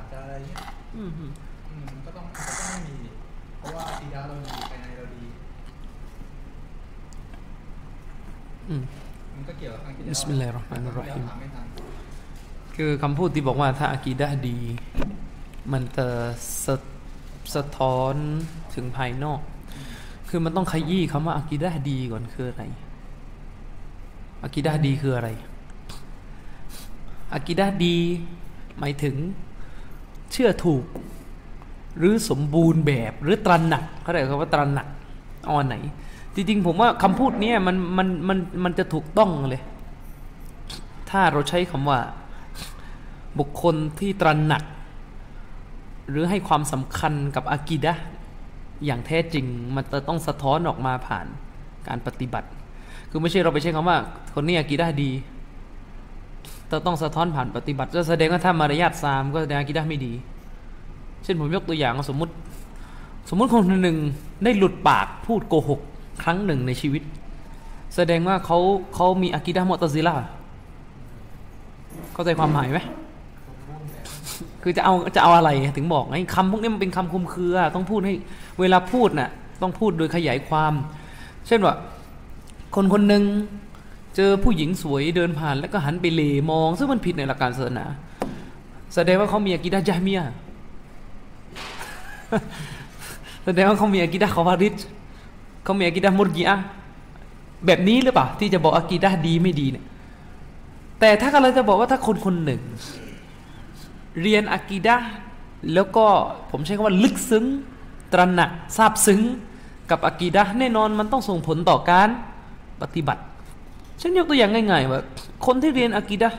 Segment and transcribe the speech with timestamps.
[0.00, 0.60] ทจะอะไรเงี้ย
[0.96, 1.30] อืมอืม
[1.70, 3.10] อืมก็ต้องก็ต้องไม่มีดิ
[3.58, 5.24] เพราะว่าอากีดะเราดีภายในเราดี
[8.68, 8.82] อืม
[9.34, 11.66] มันก็เกี่ยวกับทางกีดะبسم الله الرحمن الرحيمถามไม่ทัน
[12.76, 14.58] คือคำพูดที่บอกว่าถ้าอากีดะห์ดี
[15.72, 16.06] มันจะ
[16.64, 16.76] สะ
[17.54, 18.14] สะท้อน
[18.74, 19.40] ถึงภายนอก
[20.28, 22.64] คือมันต้องขยี้คำว่าอากีดะห์ดีก่อนคืออะไร
[24.44, 25.28] อากีดะห์ดีคืออะไร
[27.34, 27.96] อากีดะห์ดี
[28.78, 29.16] หมายถึง
[29.57, 30.84] เเชื่อถูก
[31.98, 34.86] หรือสมบูรณ์แบบหรือตระหนักเขาเรียกว่าตระหนัก
[35.46, 35.76] อาอันไหน
[36.34, 39.62] จริงๆผมว่าคำพูดเนี้ยมันมันมันมันจะถูกต้องเลย
[41.10, 41.98] ถ้าเราใช้คำว่า
[43.38, 44.62] บุคคลที่ตระหนัก
[46.10, 47.94] หรือให้ความสำคัญกับอากีดะ
[48.84, 51.26] อย่างแท้จริงมันจะต้องสะท้อนออกมาผ่าน
[51.88, 52.48] การปฏิบัติ
[53.10, 53.98] คือไม่ใช่เราไปใช้คำว่า
[54.34, 55.10] คนนี้อากีดะดี
[56.70, 60.12] ต,ต้องสะท้อนผ่านปฏิบัติจะแสดงว่าถ้ามารยาทซามก็แสดงกีดะห์ไม่ดี
[61.24, 62.32] เช่นผมยกตัวอย่างสมมติ
[63.28, 63.96] สมมติคนหนึ่ง
[64.44, 65.80] ได้หลุดปากพูดโกหก
[66.22, 67.02] ครั้งหนึ่งในชีวิต
[67.96, 68.58] แสดงว่าเขา
[68.94, 70.28] เขามีอากีดะห์มุตซิละห์
[72.12, 72.80] เข้าใจความหมายไหม
[74.62, 78.14] คือจะเอาจะเอาอะไรถึงบอกไงคำพวกนี้มันเป็นคำคุมเครือต้องพูดให้
[78.60, 79.30] เวลาพูดน่ะ
[79.62, 80.72] ต้องพูดโดยขยายความ
[81.46, 81.74] เช่นว่า
[82.74, 83.22] คนคนหนึ่ง
[84.16, 87.86] เจอผู้หญิงสวยเดินผ่านแล้วก็หันไปเหลมอง ซึ่งมันผิดในหลักการศาสนา
[88.94, 90.20] แสดงว่าเขามีอากีดะห์ญะฮ์มีย
[93.44, 94.76] แสดงว่าเขามีอากีดะคอวาริด
[95.64, 96.56] เขามีอากีดะมุรจิอะ
[97.66, 99.84] แบบนี้หรือเปล่าที่จะบอกอากีดะดีไม่ดีเนี่ย
[101.00, 102.62] แต่ถ้าเราจะบอกว่าถ้าคนคนหนึ่ง
[104.22, 104.96] เรียนอากีดะ
[105.74, 106.06] แล้วก็
[106.50, 107.44] ผมใช้คำว่าลึกซึ้ง
[108.12, 109.20] ตระหนักซาบซึ้ง
[109.90, 112.08] กับอากีดะแน่นอนมันต้องส่งผลต่อการ
[112.82, 113.22] ปฏิบัติ
[113.98, 115.00] เช่นยกตัวอย่างง่ายๆว่า
[115.46, 116.30] คนที่เรียนอากีดะ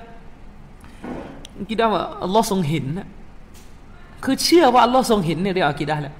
[1.60, 3.08] อากีดะว่าอัลลอฮ์ทรงเห็นนะ
[4.24, 6.16] คือเชื่อว่าอัลลอฮ์ทรงเห็นเนี่ยเรียกอากีดะแล้ว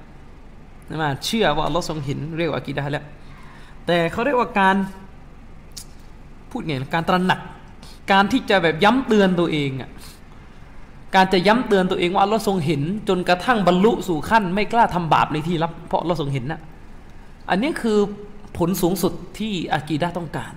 [0.88, 3.04] นะมาเชื่อว่าอัลลอฮ์ทรงเห็นเรียกว่าอากีดะแล้ว
[3.86, 4.76] แต่เขาเรียกว่าการ
[6.50, 7.40] พูดไงการตระหนัก
[8.12, 9.90] การที่จะแบบย้ำเตือนตัวเองอะ
[11.14, 16.60] การจะย้ำเตือนตัวเองว่าอัลลอฮ์ทรงเห็น จนกระทั่งบรรลุสู่ขั้น ไม่กล้าทำบาปในที่ลับเพราะอัลลอฮ์ทรงเห็นน่ะ
[17.50, 17.98] อันนี้คือ
[18.58, 20.52] ผลสูงสุดที่อากีดะต้องการ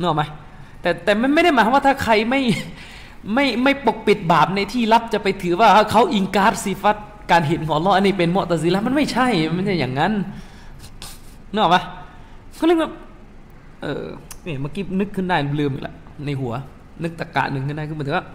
[0.00, 0.24] นึกออกไหม
[0.80, 2.40] แต่แต่ไม่ไม่ได้หมายความว่าถ้าใครไม่
[3.34, 6.96] ไม่ไม่ปกปิดบาปในที่ลับจะไปถือว่าเขาอิงการซีฟัต
[7.30, 10.12] การเห็นของอัลออันนี้เป็นมุตซิละมันไม่ใช่มันไม่ใช่อย่างนั้น
[11.52, 11.82] นึกออกปะ
[12.56, 12.90] เขาเรียกว่า
[13.82, 14.04] เออ
[14.44, 15.96] เนี่ยเมื่อกี้นึกขึ้นได้ลืมอีกแล้ว
[16.26, 16.52] ในหัว
[17.02, 18.26] นึกตะกะหนึ่งขึ้นได้คือหมายถึงว่า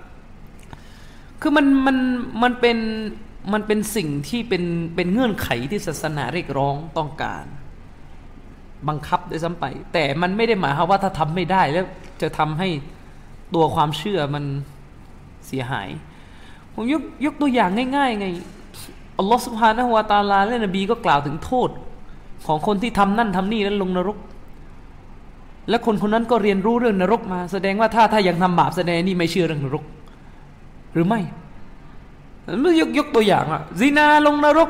[1.41, 1.97] คือมันมัน
[2.43, 2.77] มันเป็น
[3.53, 4.63] มันเป็นสิ่งที่เป็น
[4.95, 7.45] เป็นเงื่อนไขที่ศาสนาเรียกร้องต้องการ
[8.87, 11.85] บังคับด้วยซ้ำไป แต่มันไม่ได้หมายความว่าถ้าทำไม่ได้แล้ว
[12.21, 12.69] จะทำให้
[13.55, 14.43] ตัวความเชื่อมัน
[15.47, 15.87] เสียหาย
[16.73, 18.27] ผมยกยกตัวอย่างง่าย ๆ ไง
[19.17, 21.69] อัลลอฮฺสุบฮานะฮูวาตาลาและนบีก็กล่าวถึงโทษ
[22.47, 24.17] ของคนที่ทำนั่นทำนี่แล้วลงนรก
[25.69, 29.83] และคนคนนั้นก็เรียนรู้เรื่องนรกมา แสดงว่าถ้าถ้ายังทำบาปแสดงนี่ไม่เชื่อเรื่องนรก
[30.93, 31.21] หรือไม่
[32.61, 34.69] ไม่ยกยกตัวอย่างอะซีนาลงนรก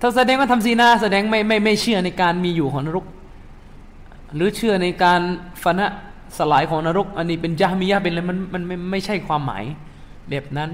[0.00, 3.06] ถ้าแสดงว่าทำซีนาแสดงไม่ไม่ไม่เชื่อในการมีอยู่ของนรก
[4.34, 5.20] หรือเชื่อในการ
[5.62, 5.86] ฟนะ
[6.38, 9.64] สลายของนรก อันนี้เป็นยามิยะเป็นอะไรมันมันไม่ไม่ใช่ความหมาย
[10.30, 10.70] แบบนั้น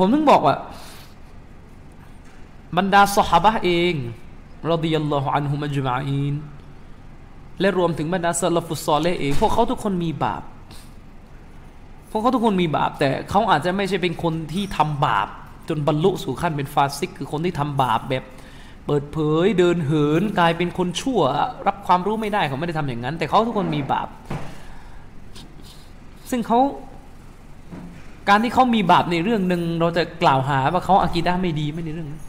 [0.00, 0.56] ผมถึงบอกว่า
[2.76, 3.94] บรรดาสหบะเอง
[4.70, 6.34] รดิยัลลอฮุอันฮุมัจมาอีน
[7.60, 10.42] และรวมถึงบรรดาซาลฟุซอลเลเองพวกเขาทุกคนมีบาป
[12.10, 15.28] พวกเขาทุกคนมีบาป แต่เขาอาจจะไม่ใช่เป็นคนที่ทำบาป
[15.68, 18.24] จนบรรลุสู่ขั้นเป็นฟาซิก คือคนที่ทำบาปแบบ
[18.86, 21.20] เปิดเผยเดินเหินกลายเป็นคนชั่ว
[21.66, 24.08] รับความรู้ไม่ได้เขาไม่ได้ทำอย่างนั้น แต่เขาทุกคนมีบาป
[26.30, 26.60] ซึ่งเขา
[28.28, 32.22] การที่เขามีบาปในเรื่องหนึ่งเราจะกล่าวหาว่าเขาอากีดะห์ไม่ดีไม่ในเรื่องนั้น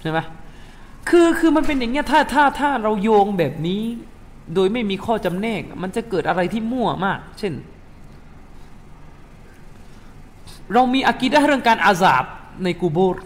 [0.00, 0.18] ใช่ไหม
[1.08, 3.82] คือคือมันเป็นอย่างเงี้ยถ้าถ้าถ้าเราโยงแบบนี้
[4.54, 7.52] โดยไม่มีข้อจำแนก มันจะเกิดอะไรที่มั่วมาก เช่น
[10.72, 12.24] เรามีอากีดะเรื่องการอาซาบ
[12.64, 13.16] ในกูโบร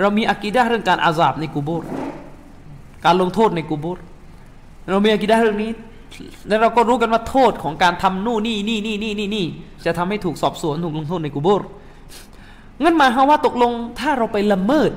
[0.00, 1.84] เรามีอากีดะเรื่องการอาซาบในกูโบร
[3.04, 3.98] การลงโทษในกูโบร
[4.90, 5.70] เรามีอากีดะเรื่องนี้
[6.48, 9.46] แล้วเราก็รู้กันว่าโทษของการทำนู่นนี่นี่นี่นี่นี่นี่
[9.84, 11.62] จะทำให้ถูกสอบสวนถูกลงโทษในกูโบร
[12.82, 14.92] งั้นหมายความว่าตกลงถ้าเราไปละเมิด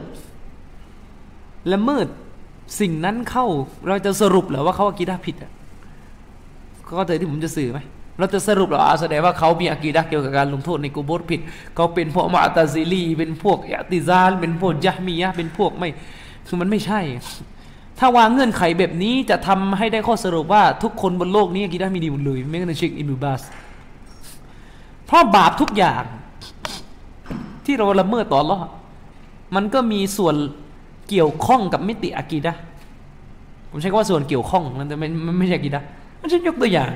[1.74, 2.08] ละเมิด
[2.80, 3.46] สิ่งนั้นเข้า
[3.88, 5.52] เราจะสรุปเหรอว่าเขาอากีดะผิดอะ
[6.98, 7.80] ก็ใจที่ผมจะสื่อไหม
[8.18, 11.42] เราจะสรุปหรออาแสดงว่าเขามีอากีดะห์เกี่ยวกับการลงโทษในกูโบรผิด
[11.76, 15.90] เขาเป็นพวกมาตาซิลี เป็นพวกอติซาลเป็นพวกยะมียะเป็นพวกไม่
[16.48, 17.02] คือมันไม่ใช่
[18.00, 23.42] ถ้าวางเงื่อนไขแบบนี้จะทำให้ได้ข้อสรุปว่าทุกคนบนโลกนี้อากีดะห์มีดีหมดเลยไม่งั้นเชคอินูบาส
[25.06, 26.04] เพราะบาปทุกอย่าง
[27.66, 28.64] ที่เราละเมิดต่ออัลลอฮ์
[29.56, 30.36] มันก็มีส่วน
[31.10, 32.54] เกี่ยวข้องกับมิติอากีดะ
[33.70, 35.08] ผมใช้คำว่าส่วนเกี่ยวข้องนั่นแต่ไม่
[35.40, 35.82] ไม่ใช่อากีดะ
[36.20, 36.92] มันฉันยกตัวอย่าง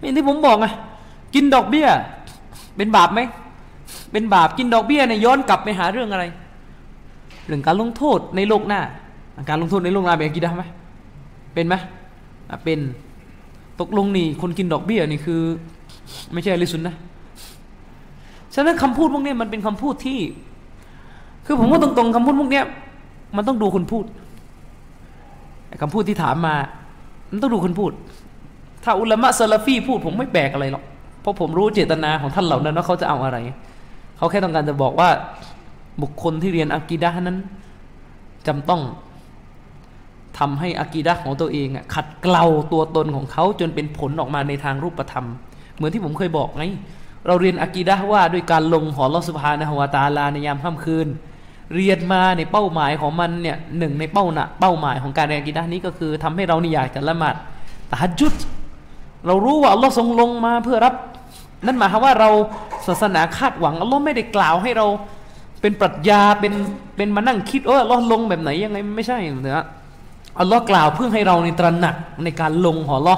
[0.00, 0.66] อย่างที่ผมบอกไง
[1.34, 1.88] กินดอกเบี้ย
[2.76, 3.20] เป็นบาปไหม
[4.12, 6.24] เป็นบาปกินดอกเบี้ยเนี่ยย้อนกลับไปหาเรื่องอะไร
[7.46, 8.80] เรื่องการลงโทษในโลกหน้า
[9.48, 10.64] การลงโทษในโลกหน้าเป็นกีดะห์ไหม
[11.54, 11.74] เป็นไหม
[12.64, 12.80] เป็น
[13.80, 15.40] ตกลงนี่คนกินดอกเบี้ยนี่คือ
[16.32, 16.94] ไม่ใช่อลิสุนนะ
[18.54, 20.20] ฉะนั้นคำพูดพวกนี้มันเป็นคำพูดที่
[21.46, 22.62] คือผมว่าตรงๆคำพูดพวกนี้
[23.36, 24.04] มันต้องดูคนพูด
[25.82, 26.54] คำพูดที่ถามมา
[27.30, 27.92] มันต้องดูคนพูด
[28.84, 30.84] ถ้าอุลามะซาลาฟีพูดผมไม่แปลกอะไรหรอก
[31.20, 33.38] เพราะผมรู้เจตนาของท่านเหล่านั้นว่าเขาจะเอาอะไร
[34.18, 35.08] เขาแค่ต้องการจะบอกว่า
[36.02, 37.38] บุคคลที่เรียนอากีดะนั้น
[38.46, 38.82] จำต้อง
[40.38, 45.26] ทำให้อากีดะของตัวเองขัดเกลาตัวตนของเขาจนเป็นผลออกมาในทางรูปธรรม
[45.74, 46.64] เหมือนที่ผมเคยบอกไง
[47.26, 51.08] เราเรียนอากีดะว่าด้วยการลงหอลอสุภานะฮวตาลาในยามค่ำคืน
[51.74, 57.34] เรียนมาในเป้าหมายของมันเนี่ยหนึ่งในเป้าหนะเป้าหมายของการเรียนอากีดะนี้ก็คือทำให้เรานี่อยากจะละหมาด
[57.90, 58.34] ตะฮัจุด
[59.26, 60.94] เรารู้ว่าอัลลอฮ์ทรงลงมาเพื่อรับ
[61.66, 62.28] นั่นหมายความว่าเรา
[62.86, 64.86] ศาสนาคาดหวังอัลลอฮ์ไม่ได้กล่าวให้เรา
[65.60, 66.54] เป็นปรัชญาเป็น
[66.96, 69.66] เป็นมานั่งคิดเอออัลลอฮ์ลงแบบไหนยังไงไม่ใช่เนะ
[70.40, 73.16] อัลลอฮ์กล่าวเพื่อให้เราในตระหนักในการลงหอลอ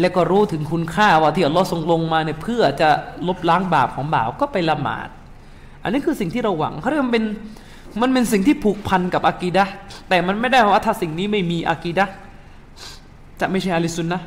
[0.00, 2.88] และก็รู้ถึงคุณค่าว่าที่อัลลอฮ์ทรงลงมาเนี่ยเพื่อจะ
[3.28, 5.08] ลบล้างบาปของบ่าวก็ไปละหมาด
[5.82, 7.24] อันนี้คือสิ่งที่เราหวังเขาเรียกมันเป็น
[8.02, 9.64] มันเป็นสิ่งที่ผูกพันกับอากีดะ
[10.08, 12.04] แต่มันไม่ได้ว่าถ้าสิ่งนี้ไม่มีอากีดะ
[13.40, 14.20] จะไม่ใช่อาลิซุนนะ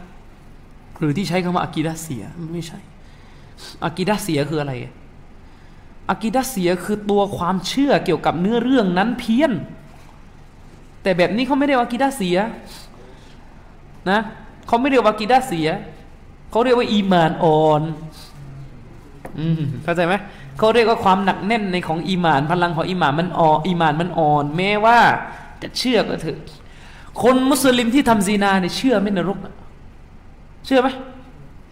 [0.99, 2.23] หรือที่ใช้คำว่าอากีดะเสีย
[2.53, 2.79] ไม่ใช่
[3.85, 4.73] อากีดะเสียคืออะไร
[6.09, 9.51] อากีดะเสียคือตัวความเชื่อเกี่ยวกับเนื้อเรื่องนั้นเพี้ยน
[11.03, 12.37] แต่แบบนี้เขาไม่ได้ว่ากีดาเสีย
[14.09, 14.19] นะ
[14.67, 15.67] เขาไม่เรียกว่ากีดาเสีย
[16.51, 17.81] เขาเรียกว่าอีมานอ่อน
[19.39, 20.13] อืมเข้าใจไหม
[20.57, 24.99] เขาเรียกว่าความหนักแน่นในของอีมานพลังของอีมานมันอ่อนอีมานมันอ่อน แม้ว่า
[25.61, 26.39] จะเชื่อก็เถอะ
[27.21, 29.37] คนมุสลิมที่ทำซีนาเนี่ยเชื่อไม่นรก
[30.67, 30.89] เชื่อไหม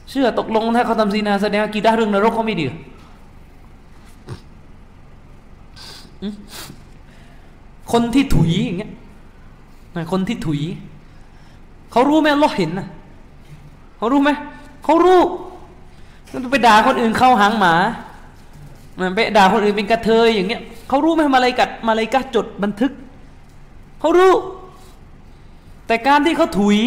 [0.10, 2.66] เชื่อตกลงถ้าเขาทำซีนาแสดงกีดาเรื่องนรกเขาไม่ดี
[7.92, 8.92] คนที่ถุยอย่างเงี้ย
[10.12, 10.62] คนที่ถุย
[11.92, 12.88] เขารู้ไหมเราเห็นนะ
[13.98, 14.30] เขารู้ไหม
[14.84, 15.22] เขารู้
[16.32, 17.74] มันไปด่าคนอื่นเข้าหางหมา
[19.00, 22.92] มันไปด่าคนอื่นเป็นกระเทยอย่างเงี้ยเขารู้ไหมมาเลยกัดมาเลยกัดจดบันทึก
[24.00, 24.34] เขารู้
[25.88, 26.78] แต่การที่เขาถุย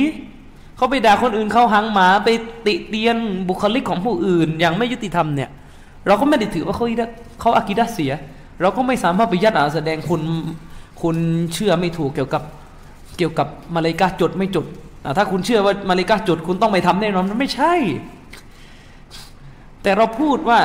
[0.79, 2.29] เขาไปด่าคนอื่นเข้าหางหมาไป
[2.67, 3.17] ติเตียน
[3.49, 5.51] บุคลิกของผู้อื่น อย่างไม่ยุติธรรมเนี่ย
[6.07, 6.87] เราก็ไม่ได้ถือว่าเขา
[7.41, 8.13] เขาอากิดาเสีย
[8.61, 10.23] เราก็ไม่สามารถไปยัดอาแสดงคุณ
[11.03, 11.17] คุณ
[11.55, 12.43] เชื่อไม่ถูกเกี่ยวกับ
[13.17, 14.67] เกี่ยวกับมาเลกาจดไม่จด
[15.17, 17.75] ถ้าคุณเชื่อว่ามาเลกาจดคุณต้องไปทำแน่นอนมันไม่ใช่
[19.83, 20.61] แต่เราพูดว่า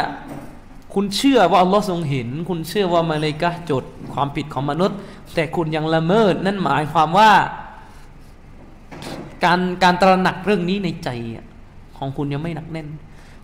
[0.94, 3.84] คุณเชื่อว่าอัลลอฮ์ทรงเห็น คุณเชื่อว่ามาเลกาจด
[4.14, 4.98] ความผิดของมนุษย์
[5.36, 7.32] แต่คุณยังละเมิดนั่นหมายความว่า
[9.46, 11.10] การการตระหนักเรื่องนี้ในใจ
[11.98, 12.88] ของคุณยังไม่หนักแน่น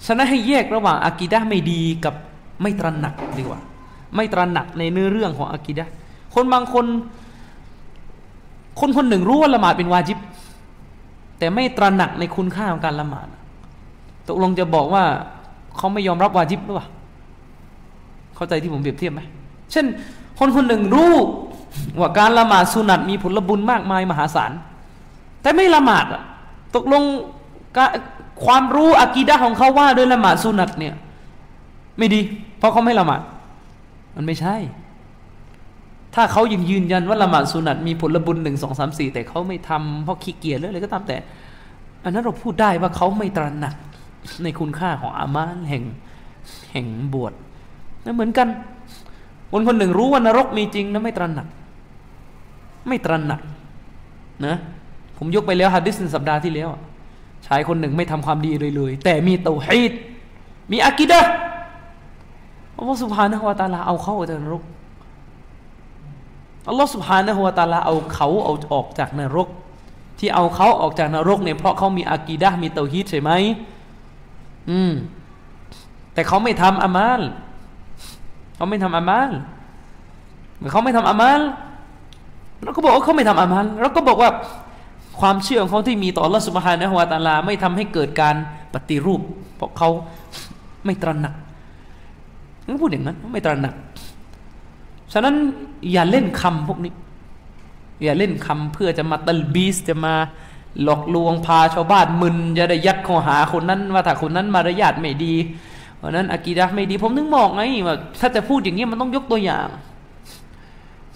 [0.06, 2.16] ฉะนั้นให้แยกระหว่างอากีดะไม่ดีกับ
[2.62, 3.60] ไม่ตระหนักดีกว่า
[4.16, 5.86] ไม่ตระหนักในเนื้อเรื่องของอากีดะ
[6.36, 6.86] คนบางคน
[8.80, 10.18] คนคนหนึ่งรู้ว่าละหมาดเป็นวาจิบ
[11.38, 13.28] แต่ไม่ตระหนักในคุณค่าของการละหมาด
[14.28, 15.04] ตกลงจะบอกว่า
[15.78, 16.88] เขาไม่ยอมรับวาจิบหรือเปล่า
[18.36, 19.22] เข้าใจที่ผมเปรียบเทียบไหม
[19.72, 19.86] เช่น
[20.40, 21.14] คนคนหนึ่งรู้
[22.00, 24.52] ว่าการละหมาดสุนัตมีผลบุญมากมายมหาศาล
[25.42, 26.06] แต่ไม่ละหมาด
[26.76, 27.04] ตกลง
[28.46, 30.94] ความรู้อากีดะของเขาว่าด้วยละหมาดสุนัตเนี่ย
[31.98, 32.22] ไม่ดี
[32.58, 33.22] เพราะเขาไม่ละหมาด
[34.16, 34.56] มันไม่ใช่
[36.16, 41.18] ถ้าเขายังยืนยันว่าละหมาดสุนัตมีผลบุญหนึ่งสองสามสี่แต่เขาไม่ทำเพราะขี้เกียจหรืออะไรก็ตามแต่
[42.04, 43.76] อันนั้นเราพูดได้ว่าเขาไม่ตระหนัก
[44.44, 45.84] ในคุณค่าของอามานแห่ง
[46.72, 47.34] แห่งบวช
[48.06, 48.48] นั่นเหมือนกัน
[49.52, 51.48] คนคนหนึ่งรู้ว่านรกมีจริงนะไม่ตระหนัก
[52.88, 53.42] ไม่ตระหนัก
[54.46, 54.56] นะ
[55.20, 56.70] ผมยกไปแล้วฮะดิษในสัปดาห์ที่แล้ว
[57.48, 59.92] ชายคนหนึ่งไม่ทำความดีเลยเลย แต่มีเตาฮีด
[60.72, 61.22] มีอากิดะ
[62.78, 64.64] อัลลอฮฺสุบฮานะฮุวาตาลาเอาเข้าจากนรก
[66.70, 69.48] อัลลอฮ์สุบฮานะฮัวตาลาเอาเขาเอาออกจากนรก
[70.20, 73.32] ที่เอาเขาออกจากนรกเนี่ยเพราะเขามีอากีดะมีเตาฮีดใช่ไหม
[74.70, 74.94] อืม
[76.14, 77.22] แต่เขาไม่ทำอามัล
[78.56, 79.32] เขาไม่ทำอามัล
[80.72, 81.42] เขาไม่ทำอามัล
[82.64, 84.30] เราก็บอกว่าเขาไม่ทำอามัลเราก็บอกว่า
[85.22, 88.36] ความเชื่อของเขาที่มีต่อลลอฮ์สุบฮานะฮัวตาลา ไม่ทำให้เกิดการ
[88.74, 89.22] ปฏิรูป
[89.56, 89.90] เพราะเขา
[90.86, 91.34] ไม่ตระหนัก
[92.66, 93.74] งั้นพูดอย่างนั้น ไม่ตระหนัก
[95.14, 95.36] ฉะนั้น
[95.92, 96.94] อย่าเล่นคำพวกนี้
[98.04, 100.14] อย่าเล่นคำเพื่อจะมาตัลบีสจะมา
[100.84, 105.34] หลอกลวงพาชาวบ้านมึนจะได้ยัดข้อหาคนนั้นว่าถ้าคนนั้นมารยาทไม่ดี
[105.98, 109.68] เพราะนั้นอากีดะไม่ดี ผมนึกมองไงว่าถ้าจะพูดอย่างนี้มันต้องยกตัวอย่าง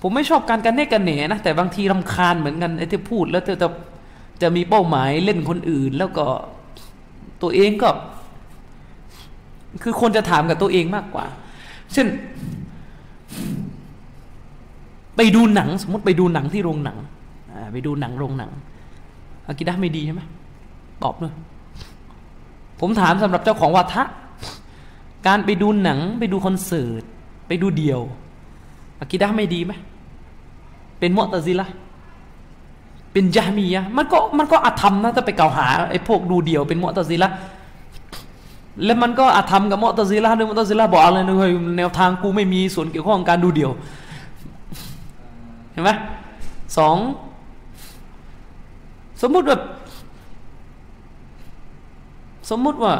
[0.02, 3.70] ผมไม่ชอบการกันแน่กันแหนนะแต่บางทีรำคาญเหมือนกันไอ้ที่พูดแล้วจะ
[4.42, 6.26] จะมีเป้าหมายเล่นคนอื่น แล้วก็
[7.42, 7.90] ตัวเองก็
[9.84, 11.26] คือคนจะถามกับตัวเองมากกว่า
[11.94, 12.08] เช่น
[15.18, 16.98] ไปดูหนัง สมมติไปดูหนังที่โรงหนัง
[17.74, 18.52] ไปดูหนังโรงหนัง
[19.48, 20.22] อากิดะไม่ดีใช่ไหม
[21.04, 21.34] ตอบเลย
[22.80, 24.04] ผมถามสำหรับเจ้าของวัฒะ
[25.28, 27.04] การไปดูหนังไปดูคอนเสิร์ต
[27.48, 28.02] ไปดูเดี่ยว
[29.00, 29.74] อากิดะไม่ดีไหม
[31.00, 31.68] เป็นมอตซิละ
[33.14, 37.30] เป็นยามียะมันก็มันก็อาธรรมนะถ้าไปกล่าวหาไอ้พวกดูเดียวเป็นมอตซิละ
[38.86, 43.72] แล้วมันก็อาธรรมกับมอตซิละด้วยมอตซิละบอกอะไรนึงเฮ้ยแนวทางกูไม่มีส่วนเกี่ยวข้องกับการดูเดียว
[45.72, 45.92] เห็นไหม
[46.78, 46.98] สอง
[49.22, 49.62] สมมุติแบบ
[52.50, 52.94] สมมุติว่า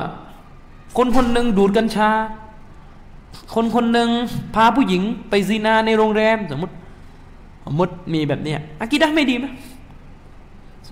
[0.98, 2.10] คนคนหนึ่งดูดกัญชา
[3.56, 4.10] คนคนหนึ่ง
[4.56, 6.74] พาผู้หญิงไปซีนาในโรงแรม สมมติ
[7.66, 9.46] สมมติมีแบบเนี้ยอากิดะไม่ดีไหม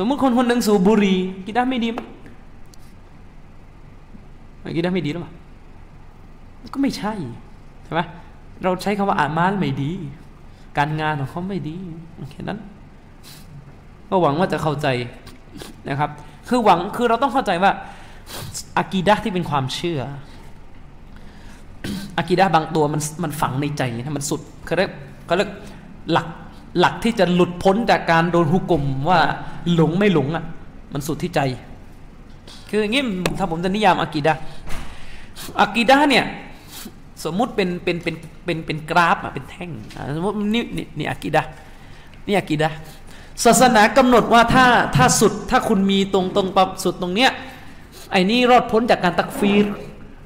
[0.04, 2.00] มมติคนคนหนึ่งสูบบุหรี่กิดะไม่ดีไหม
[4.64, 5.34] อากิดะไม่ดีหรือเปล่า
[6.74, 7.14] ก็ไม่ใช่
[7.84, 8.02] ใช่ไหม
[8.64, 9.92] เราใช้คำว่าอามานไม่ดี
[10.78, 11.78] การงานของเขาไม่ดี
[12.32, 12.60] แค่นั้น
[14.10, 14.88] ก็หวังว่าจะเข้าใจ
[15.90, 16.10] นะครับ
[16.50, 17.72] คือหวังคือเราต้องเข้าใจว่า
[18.78, 20.02] อากีดะที่เป็นความเชื่อ
[22.18, 24.92] อากีดะบางตัวมันมันฝังในใจนะมันสุดเขาเรียก
[25.26, 25.50] เขาเรียก
[26.12, 26.28] หลัก
[26.80, 29.20] หลักที่จะหลุดพ้นจากการโดนหุกกลมว่า
[29.74, 30.44] หลงไม่หลงอะ
[30.94, 31.40] มันสุดที่ใจ
[32.70, 33.04] คืออย่างนี้
[33.38, 34.34] ถ้าผมจะนิยามอากีดะ
[35.62, 36.26] อากีดะเนี่ย
[37.24, 39.72] สมมุติเป็นเป็นเป็นเป็นเป็นกราฟอะเป็นแท่ง
[40.16, 41.44] สมมตินี่นี่นี่อากีดะ
[42.28, 42.70] นี่อากีดะ
[43.46, 47.32] ศาสนากำหนดว่าถ้าถ้าสุดถ้าคุณมีตรงตรงปรับสุดตรงเนี้ย
[48.12, 49.66] ไอ้นี่รอดพ้นจากการตักฟีร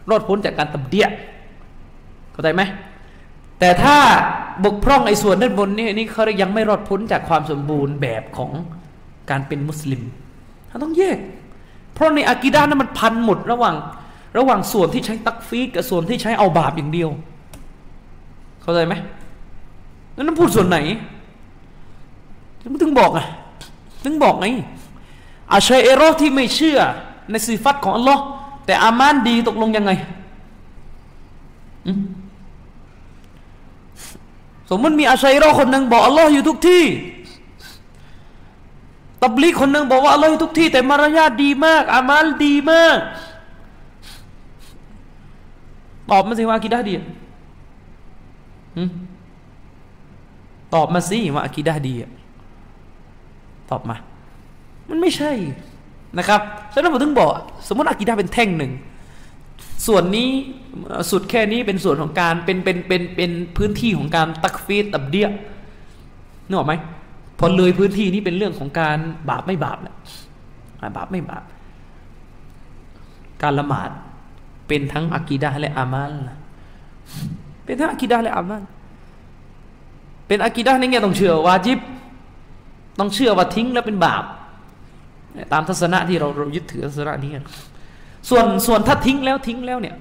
[0.10, 1.08] รอดพ้นจากการตับเดีย
[2.32, 2.62] เข้าใจไหม
[3.65, 3.98] แต่ถ้า
[4.65, 8.51] บกพร่องไอ้ส่วนด้านบนนี่นี่เขายังไม่รอดพ้นจากความสมบูรณ์แบบของ
[9.29, 10.01] การเป็นมุสลิม
[10.67, 11.17] เขาต้องแยก
[11.93, 13.75] เพราะในอากีดานั้นมันพันหมดระหว่าง
[14.38, 17.10] ระหว่างส่วนที่ใช้ตักฟีดกับส่วนที่ใช้เอาบาปอย่างเดียว
[18.62, 18.93] เข้าใจไหม
[20.15, 20.77] นั้นพูดส่วนไหน
[22.81, 23.19] ถึงบอกไง
[24.03, 24.45] ถึงบอกไง
[25.51, 26.79] อาชัยเอโรที่ไม่เชื่อ
[27.31, 28.22] ในสิฟัตของอัลลอฮ์
[28.65, 29.91] แต่อามานดีตกลงยังไง
[34.69, 36.84] สมมติมีอาชัยเอโรคนหนึ่งบอกอัลลอฮ์อยู่ทุกที่
[39.24, 42.98] ตับลีคนหนึ่งบอกว่าอัลลอฮ์อยู่ทุกที่ แต่มารยาทดีมาก อามัลดีมาก
[46.12, 46.93] ตอบมาสิว่าอากีดะดี
[50.75, 51.93] ตอบมาสิว่าอากีดะดี
[53.72, 53.95] ตอบมา
[54.89, 55.31] มันไม่ใช่
[56.17, 56.41] นะครับ
[56.74, 57.29] ฉะนั้นผมถึงบอก
[57.67, 58.72] สมมติอากีดาเป็นแท่งหนึ่ง
[59.88, 60.29] ส่วนนี้
[61.12, 65.27] สุดแค่นี้เป็นส่วนของการเป็นเป็นเป็นเป็นพื้นที่ของการตักฟีตับเดีย
[66.48, 66.74] นึกออกไหม
[67.39, 68.98] พอเลยพื้นที่นี้เป็นเรื่องของการ
[69.29, 69.96] บาปไม่บาปแหละ
[70.98, 71.44] บาปไม่บาป
[73.41, 73.89] การละหมาด
[74.67, 76.13] เป็นทั้งอากีดาและอามัล
[77.65, 78.63] เป็นทั้งอากีดาและอามัล
[80.27, 81.79] เป็นอากีดาในแง่ต้องเชื่อวาจิบ
[83.00, 84.24] ต้องเชื่อว่าทิ้งแล้วเป็นบาป
[85.53, 87.32] ตามทัศนะที่เราเรายึดถือทัศนะนี้
[88.29, 89.96] ส่วนส่วนถ้าทิ้งแล้วทิ้งแล้วเนี่ย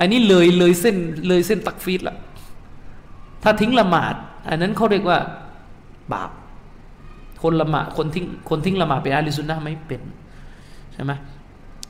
[0.00, 0.96] อันนี้เลยเลยเส้น
[1.28, 2.16] เลยเส้นตักฟีดละ
[3.42, 4.14] ถ้าทิ้งละหมาด
[4.48, 5.18] อันนั้นเขาเรียกว่า
[6.12, 6.30] บาป
[7.42, 10.02] คนละหมาดคนทิ้งคนทิ้งละหมาดเป็นอาลิซุนนะไม่เป็น
[10.94, 11.12] ใช่ไหม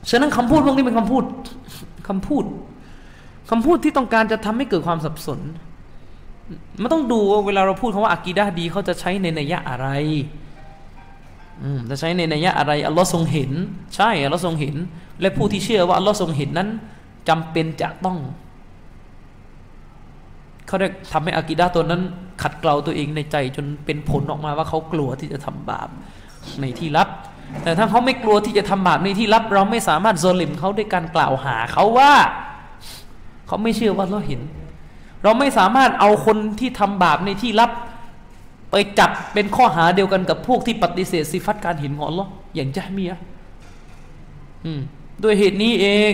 [0.09, 1.23] ฉะนั้นคำพูดพวกนี้เป็นคำพูด
[2.07, 2.45] คำพูด
[3.49, 5.39] คำพูดที่ต้องการจะทำให้เกิดความสับสน
[6.81, 9.87] มันต้องดูเวลาเราพูดคำว่าอากีดะดีเขาจะใช้ในนัยยะอะไร
[11.63, 13.51] อืมจะใช้ในนัยยะอะไรอัลลอฮ์ทรงเห็น
[13.95, 14.75] ใช่อัลลอฮ์ทรงเห็น
[15.21, 16.69] และผู้ที่เชื่อว่าอัลลอฮ์ทรงเห็นนั้น
[17.29, 18.17] จำเป็นจะต้อง
[20.67, 22.01] เขาได้ทำให้อากีดะตัวนั้น
[22.41, 25.89] ขัดเกลาตัวเองในใจ จนเป็นผลออกมาว่าเขากลัวที่จะทำบาป
[26.61, 27.09] ในที่ลับ
[27.63, 32.13] แต่ถ้าเขาไม่กลัวที่จะทำบาปในที่ลับ เราไม่สามารถโซลิมเขาด้วยการกล่าวหาเขาว่า
[33.47, 34.41] เขาไม่เชื่อว่าเราเห็น
[35.23, 37.71] เราไม่สามารถเอาคนที่ทำบาปในที่ลับ
[38.71, 43.19] ไปจับเป็นข้อหาเดียวกันกับพวกที่ปฏิเสธสิฟัตการเห็นของอัลลอฮ์อย่างจามีอะ
[45.23, 46.13] ด้วยเหตุนี้เอง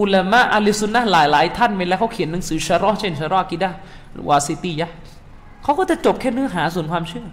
[0.00, 3.70] อุลามะอัลิสุนนะหลายหลายท่านเวลาเขาเขียนหนังสือชารอเช่นชารอกิดะ
[4.28, 4.90] วาซิตียะ
[5.62, 7.26] เขาก็จะจบแค่เนื้อหาส่วนความเชื่อ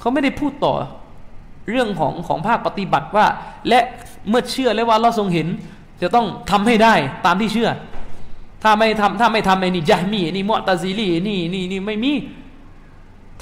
[0.00, 0.74] เขาไม่ได้พูดต่อ
[1.70, 3.26] เรื่องของของภาคปฏิบัติว่า
[3.68, 3.80] และ
[4.28, 5.46] เมื่อเชื่อแล้วว่าเราทรงเห็น
[6.02, 6.94] จะต้องทำให้ได้
[7.26, 7.70] ตามที่เชื่อ
[8.62, 12.12] ถ้าไม่ทำถ้าไม่ทำไอ้นี่ยะมีนี่มอตาซิลีนี่นี่นี่ไม่มี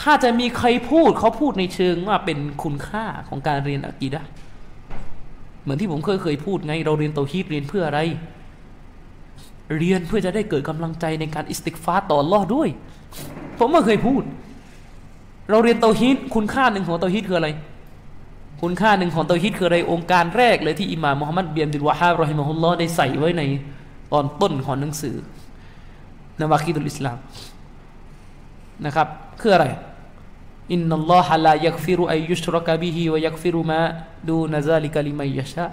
[0.01, 4.23] ถ้าจะมีใครพูดเขาพูดในเชิงว่าเป็นคุณค่าของการเรียนอะกีดะ
[5.65, 8.01] เหมือนที่ผมเคยเคยพูดไง เราเรียนเตาฮีดเรียนเพื่ออะไร
[9.79, 12.69] เรียนเพื่อจะได้เกิดกำลังใจในการاستغفارต่ออัลอฮ์ด้วย
[13.59, 14.23] ผมก็เคยพูด
[15.51, 17.49] เราเรียน توحيدคุณค่าหนึ่งของ توحيدคืออะไร
[18.63, 23.43] คุณค่าหนึ่งของ توحيدคืออะไรโองการแรกเลยที่อิหม่ามมุฮัมมัดเบียนดิลวะฮาบรอฮิมะฮุลลอฮ์ได้ใส่ไว้ใน
[24.13, 25.15] ตอนต้นของหนังสือ
[26.41, 27.19] نواقض الإسلام
[28.87, 29.09] นะครับ
[29.41, 29.67] คืออะไร
[30.73, 35.67] إن الله لا يغفر أن يشرك به ويغفر ما دون ذلك لمن يشاء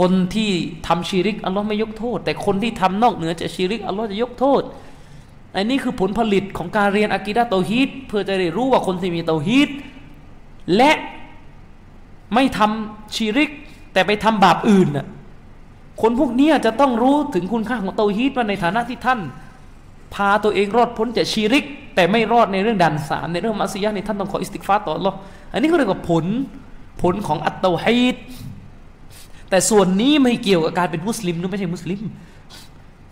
[0.00, 0.50] คนที่
[0.86, 4.62] ทำชีริกอัลลอฮ์ไม่ยกโทษ แต่คนที่ทำนอกเหนือจากชีริกอัลลอฮ์จะยกโทษ
[5.56, 9.68] อันนี้คือผลผลิตของการเรียนอะกีดะเตาฮีดเพื่อจะได้รู้ว่าคนที่มีเตาฮีด
[10.76, 10.92] และ
[12.34, 13.50] ไม่ทำชีริก
[13.92, 15.06] แต่ไปทำบาปอื่นน่ะ
[16.02, 19.20] คนพวกนี้จะต้องรู้ถึงคุณค่าของเตาฮีดว่าในฐานะที่ท่าน
[20.14, 21.64] พาตัวเองรอดพ้นจากชีริก
[21.94, 25.14] แต่ไม่รอดในเรื่องดันสามในเรื่องมัสยิดในท่านต้องขออิสติกฟาต่อหรอ
[25.52, 26.24] อันนี้ก็เรียกว่าผล
[27.02, 28.16] ผลของالتوحيد
[29.50, 32.00] แต่ส่วนนี้ไม่เกี่ยวกับการเป็นมุสลิมหรือไม่ใช่มุสลิม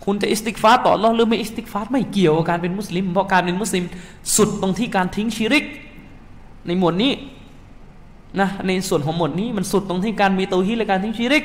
[0.05, 3.83] คุณจะاستغفار ต่อหรือหรือไม่ استغفارไม่เกี่ยวกับการเป็นมุสลิม เพราะการเป็นมุสลิม
[4.35, 5.65] สุดตรงที่การทิ้ง شرك
[6.67, 7.11] ในหมวดนี้
[8.39, 11.43] นะในส่วนของหมวดนี้มันสุดตรงที่การมี توحيد และการทิ้ง شرك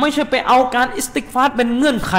[0.00, 2.14] ไม่ใช่ไปเอาการ استغفارเป็นเงื่อนไข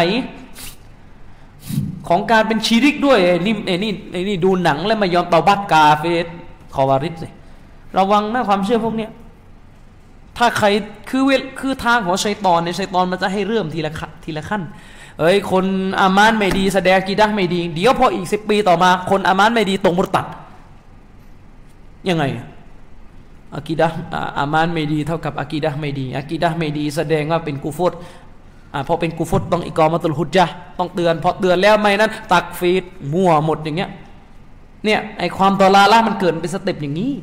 [2.09, 6.25] ของการเป็น شركด้วยนี่ไอ้นี่ไอ้นี่ดูหนังแล้วมายอมเตาบัตกาเฟส
[6.75, 7.33] คอวาริสเลย
[7.97, 9.11] ระวังนะความเชื่อพวกเนี้ย
[10.37, 10.67] ถ้าใคร
[11.09, 13.91] คือเวคือทางของชัยตอนเนี่ยชัยตอนมันจะให้เริ่มทีละ
[14.23, 14.61] ทีละขั้น
[15.19, 15.65] เอ้ยคน
[15.99, 20.25] อามานไม่ดีแสดงกีดะไม่ดี เดี๋ยวพออีกสิบปีต่อมา คนอามานไม่ดีตรงมุตัด
[22.09, 22.23] ยังไง
[23.55, 23.87] อากีดะ
[24.39, 27.99] อามานไม่ดีเท่ากับอากีดะไม่ดีอากีดะไม่ดี แสดงว่าเป็นกูฟตอ่า
[28.87, 30.45] พอเป็นกูฟตต้องอีกอมาตุลฮุจจะ
[30.79, 32.83] ต้องเตือน พอเตือนแล้วไม่นั้น ตักฟีด
[33.13, 33.89] มั่วหมดอย่างเงี้ย
[34.85, 37.13] เนี่ยไอความตอลาละมันเกิดเป็นสเต็ปอย่างนี้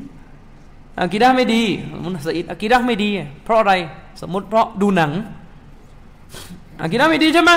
[1.01, 1.63] อากีดะไม่ดี
[2.03, 3.09] มุนสอิดอากีดะไม่ดี
[3.43, 3.73] เพราะอะไร
[4.21, 5.11] สมมติเพราะดูหนัง
[6.81, 7.51] อากีดะไม่ดีใช่ไหม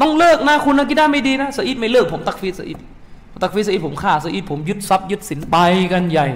[0.00, 2.78] ต้องเลิกนะคุณอากีดะไม่ดีนะสอิดไม่เลิกผมตักฟีดสอิด
[3.42, 5.56] ตักฟีดสอิดผมฆ่าสอิดผมยึดทรัพย์ยึดสินไป
[5.92, 6.28] กันใหญ่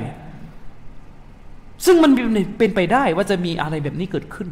[1.87, 2.13] ซึ่งมัน
[2.59, 4.49] เป็นไปได้ว่าจะมีอะไรแบบนี้เกิดขึ้น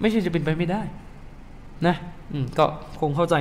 [0.00, 0.82] ไม่ใช่จะเป็นไปไม่ได้
[1.86, 1.96] นะ
[2.32, 2.64] อืมก็
[3.00, 3.34] คงเข้าใจ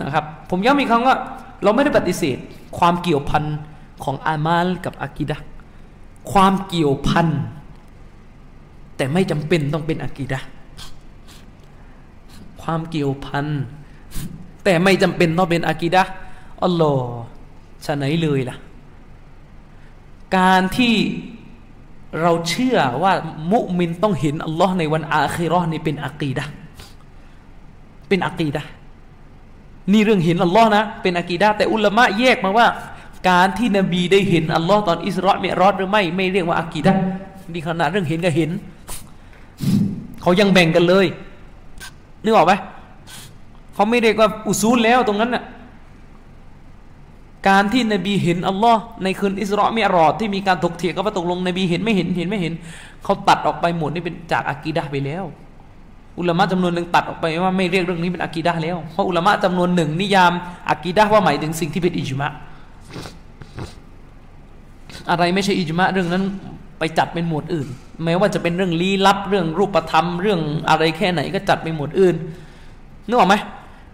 [0.00, 1.16] นะครับ ผมย้ำอีกครั้งว่า
[1.62, 2.38] เราไม่ได้ปฏิเสธ
[2.78, 3.44] ความเกี่ยวพัน
[4.04, 5.36] ของอามาลกับอากิดะ
[6.32, 7.28] ความเกี่ยวพัน
[8.96, 10.40] แต่ไม่จำเป็นต้องเป็นอากิดะ
[12.62, 13.46] ความเกี่ยวพัน
[14.64, 16.02] แต่ไม่จำเป็นต้องเป็นอากิดะ
[16.62, 17.10] อัลลอฮ์
[17.86, 18.56] ฉะไหนเลยล่ะ
[20.36, 20.94] การที่
[22.22, 23.12] เราเชื่อว่า
[23.52, 26.44] มุมินต้องเห็นอัลลอฮ์ในวันอาคีรอนี่เป็นอักีดะ
[28.08, 28.62] เป็นอักีดะ
[29.92, 32.66] นี่เรื่องเห็นอัลลอฮ์นะ เป็นอักีดะแต่อุลามะแยกมาว่า
[33.28, 36.92] การที่นบีได้เห็นอัลลอฮ์ตอนอิสราเมรอดหรือไม่ไม่เรียกว่าอักีดะ
[37.52, 38.50] นี่ขนาดเรื่องเห็นกับเห็น
[40.22, 41.06] เขายังแบ่งกันเลย
[42.24, 42.52] นึกออกไหม
[43.74, 45.44] เขาไม่เรียกว่าอุซูลแล้วตรงนั้นน่ะ
[47.48, 52.52] การที่นบีเห็นอัลลอฮ์ในคืนอิสราเมรอดที่มีการถกเถียงกันว่าตกลงนบีเห็นไม่เห็นเห็นไม่เห็น
[53.04, 55.24] เขาตัดออกไปหมดนี่เป็นจากอากีดะไปแล้ว
[56.18, 60.32] อุลามะจำนวนหนึ่งตัดออกไปว่าไม่เรียกเรื่องนี้เป็นอากีดะแล้วเพราะอุลามะจำนวนหนึ่งนิยาม
[60.70, 62.28] อากีดะว่าหมายถึงสิ่งที่เป็นอิจมะ
[65.10, 66.24] อะไรไม่ใช่อิจมะเรื่องนั้น
[66.78, 67.68] ไปจัดเป็นหมวดอื่น
[68.04, 72.14] แม้ว่าจะเป็นเรื่องลี้ลับเรื่องรูปธรรมเรื่องอะไรแค่ไหนก็จัดเป็นหมวดอื่น
[73.08, 73.34] นึกออกไหม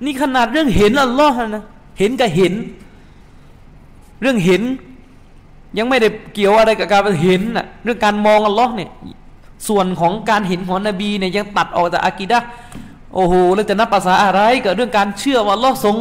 [0.05, 1.65] นี่ขนาดเรื่องเห็นอัลลอฮ์นะ
[1.99, 2.55] เห็นกับเห็น
[4.21, 4.63] เรื่องเห็น
[5.79, 8.91] ยังไม่ได้เกี่ยวอะไรกับการเห็นน่ะเรื่องการมองอัลลอฮ์เนี่ย
[9.69, 12.39] ส่วนของการเห็นของนบีเนี่ยยังตัดออกจากอากิดะ
[13.15, 15.97] โอ้โหแล้วจะนับภาษาอะไรกับเรื่องการเชื่อว่าอัลลอฮ์ทรง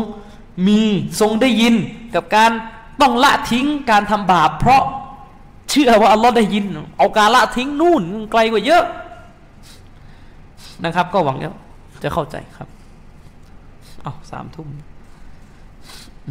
[0.68, 0.82] มี
[1.20, 1.76] ทรงได้ยิน
[2.16, 2.52] กับการ
[3.02, 4.84] ต้องละทิ้งการทำบาปเพราะ
[5.70, 6.66] เชื่อว่าอัลลอฮ์ได้ยิน
[6.98, 8.84] เอาการละทิ้งนู่นไกลกว่าเยอะ
[10.86, 11.62] นะครับ ก็หวังว่า
[12.04, 12.68] จะเข้าใจครับ
[14.04, 14.68] เอาสามทุ่ม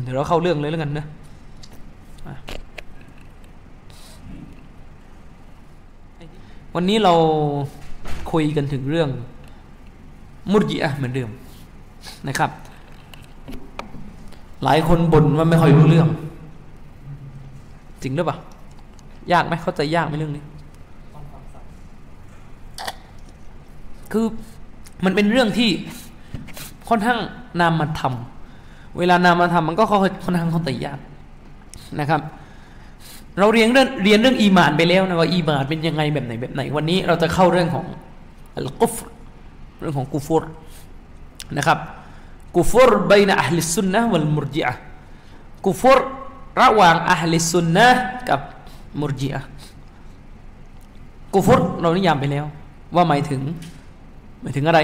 [0.03, 1.07] เดี๋ยวเราเข้าเรื่องเลยแล้วกันนะ
[6.75, 7.15] วันนี้เรา
[8.33, 9.09] คุยกันถึงเรื่อง
[10.51, 11.31] มุรจิอะเหมือนเดิม
[12.29, 12.51] นะครับ
[14.65, 16.09] หลายคนบ่นว่าไม่ค่อยรู้เรื่อง
[18.03, 18.39] จริงหรือเปล่า
[19.33, 20.45] ยากไหมเข้าใจยากไหมเรื่องนี้
[24.13, 24.27] คือ
[25.05, 25.71] มันเป็นเรื่องที่
[26.89, 27.19] ค่อนข้าง
[27.61, 30.99] นามมาทำเวลานามมาทำมันก็ค่อนข้างเข้าใจยาก
[32.01, 32.21] นะครับ
[33.39, 37.87] เราเรียนเรื่องเรียนเรื่องอีมานไปแล้วนะว่าอีมานเป็นยังไงแบบไหนแบบไหน วันนี้เราจะเข้าเรื่องของ
[38.57, 38.95] อัลกุฟ
[39.81, 40.45] เรื่องของกูฟร
[41.57, 41.79] นะครับ
[42.55, 44.73] กูฟรบนอัลลิสุนนะวัลมุรจิอะ
[45.65, 45.99] กูฟร
[46.61, 47.87] ระหว่างอัลลิสุนนะ
[48.29, 48.41] กับ
[49.01, 49.41] มุรจิอะ
[51.35, 52.45] กุฟรเรานิยามไปแล้ว
[52.95, 53.41] ว่าหมายถึง
[54.41, 54.81] หมายถึงอะไร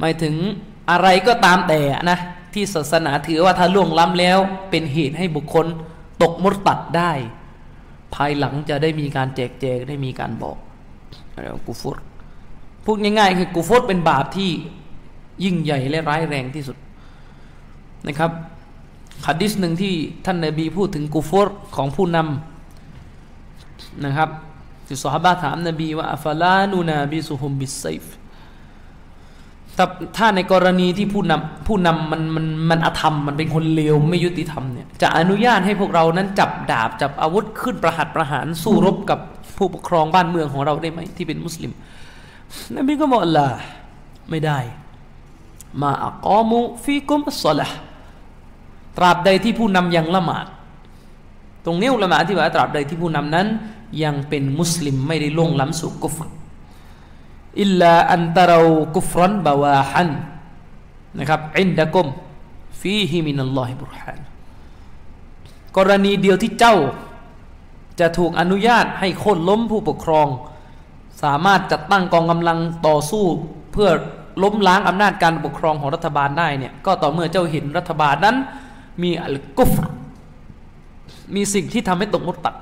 [0.00, 0.34] หมายถึง
[0.90, 2.18] อะไรก็ตามแต่นะ
[2.54, 4.38] ที่ศาสนาถือว่าถ้าล่วงล้ำแล้ว
[4.70, 5.66] เป็นเหตุให้บุคคล
[6.22, 7.12] ตกมุรตัดได้
[8.14, 10.56] ภายหลังจะได้มีการแจกแจงได้มีการบอก
[11.34, 11.98] อะไรกุฟร
[12.84, 14.50] พูดง่ายๆคือกุฟรเป็นบาปที่
[15.44, 16.76] ยิ่งใหญ่และร้ายแรงที่สุด
[18.06, 18.30] นะครับ
[19.26, 24.30] حديثหนึ่งที่ท่านนบีพูดถึงكفرของผู้นำนะครับ
[24.86, 28.04] ที่صحابةถามนบีว่าأفلا ننابذهم بالسيف
[29.76, 29.84] แต่
[30.16, 39.18] ถ้าในกรณีที่ผู้นำผู้นำมันมันมันอธรรมมันเป็นคนเลวไม่ยุติธรรมเนี่ยจะอนุญาตให้พวกเรานั้นจับดาบจับอาวุธขึ้นประหัตประหารสู้รบกับ
[39.56, 41.72] ผู้ปกครองบ้านเมืองของเราได้ไหมที่เป็นมุสลิม
[42.74, 43.48] นบีก็บอก لا
[44.30, 44.58] ไม่ได้
[45.82, 47.68] ما أقاموا فيكم الصلاة
[48.96, 50.46] ตราบใดที่ผู้นำยังละหมาด
[51.64, 53.46] ตรงนี้علماءที่ว่าตราบใดที่ผู้นำนั้น
[54.04, 56.28] ยังเป็นมุสลิมไม่ได้ล่วงล้ำสู่كفر
[57.60, 60.10] إلا أن تروا كفرا بواحا
[61.18, 62.06] นะครับعندكم
[62.80, 64.20] فيه من الله برهان
[65.76, 66.76] กรณีเดียวที่เจ้า
[68.00, 70.28] จะถูกอนุญาตให้โค่นล้มผู้ปกครอง
[71.22, 73.24] สามารถจัดตั้งกองกำลังต่อสู้
[73.72, 73.90] เพื่อ
[74.42, 78.36] ล้มล้างอำนาจการปกครองของรัฐบาลได้เนี่ยก็ต่อเมื่อเจ้าเห็นรัฐบาลนั้น
[79.02, 79.72] มีอัลกุฟ
[81.34, 82.54] มีสิ่งที่ทำให้ตกมุตตัด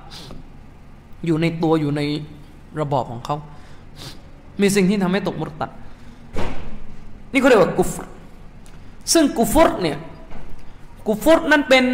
[1.26, 2.00] อยู่ในตัวอยู่ใน
[2.80, 3.36] ระบอบของเขา
[4.62, 5.70] มีสิ่งที่ทำให้ตกมุตตัด
[7.32, 8.04] นี่เขาเรียกว่ากุฟร
[9.12, 9.98] ซึ่งกุฟรเนี่ย
[11.06, 11.84] كفر นั้นเป็น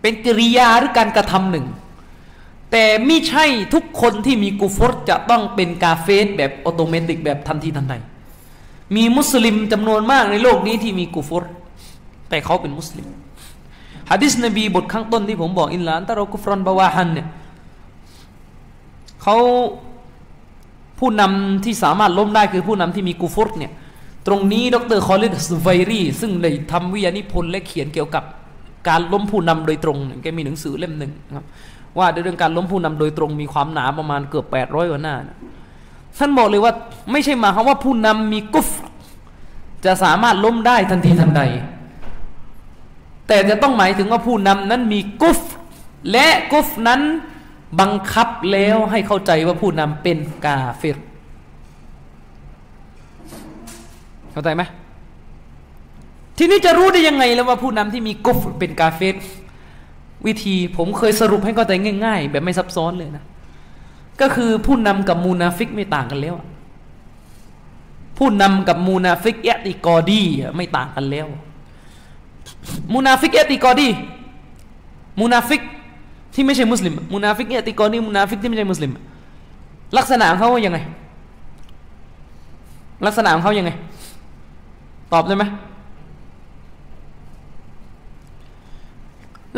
[0.00, 1.66] เป็นกิริยาหรือการกระทำหนึ่ง
[2.70, 7.94] แต่ไม่ใช่ทุกคนที่มี كفر จะต้องเป็นكافرแบบ automatic แบบทันทีทันใด
[8.96, 11.44] มีมุสลิมจำนวนมากในโลกนี้ที่มี كفر
[12.28, 13.06] แต่เขาเป็นมุสลิม
[14.10, 17.28] حديثนบีบทข้างต้นที่ผมบอกإلا أن تروا كفرا بواحاเนี่ย
[19.22, 19.36] เขา
[20.98, 23.72] ผู้นำที่สามารถล้มได้คือผู้นำที่มี كفر เนี่ย
[24.26, 28.24] ตรงนี้ดรคอลิดสไวรีซึ่งได้ทำวิทยานิพนธ์และเขียนเกี่ยวกับ
[28.88, 31.44] การล้มผู้นำโดยตรงแกมีหนังสือเล่มหนึ่งครับ
[31.98, 35.14] ว่าเรื่องการล้มผู้นำโดยตรงมีความหนาประมาณเกือบแปดร้อยกว่าหน้า
[36.18, 36.72] ท่านบอกเลยว่า
[37.12, 38.68] ไม่ใช่มาความว่าผู้นำมีกุฟ
[39.84, 41.42] จะสามารถล้มได้ทันทีทันใด
[43.28, 45.40] แต่จะต้องหมายถึงว่าผู้นำนั้นมีกุฟ
[46.10, 47.00] และกุฟนั้น
[47.80, 50.98] บังคับแล้วให้เข้าใจว่าผู้นำเป็นكافر
[54.32, 54.62] เข้าใจไหม
[56.38, 59.16] ทีนี้จะรู้ได้ยังไงแล้วว่าผู้นำที่มี كفر เป็น كافر
[60.26, 61.72] วิธีผมเคยสรุปให้เข้าใจ
[62.04, 63.24] ง่ายๆ แบบไม่ซับซ้อนเลยนะ
[64.20, 66.34] ก็คือผู้นำกับ منافق ไม่ต่างกันแล้ว
[68.18, 70.22] ผู้นำกับمنافق اعتقادي
[70.56, 71.28] ไม่ต่างกันแล้ว
[72.92, 75.62] منافق اعتقادي منافق
[76.38, 78.92] ที่ไม่ใช่มุสลิมمنافق اعتقادي منافق ที่ไม่ใช่มุสลิม
[79.96, 80.78] ลักษณะของเขายังไง
[83.06, 83.70] ลักษณะของเขายังไง
[85.12, 85.44] ตอบได้ไหม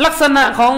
[0.05, 0.73] ลักษณะของ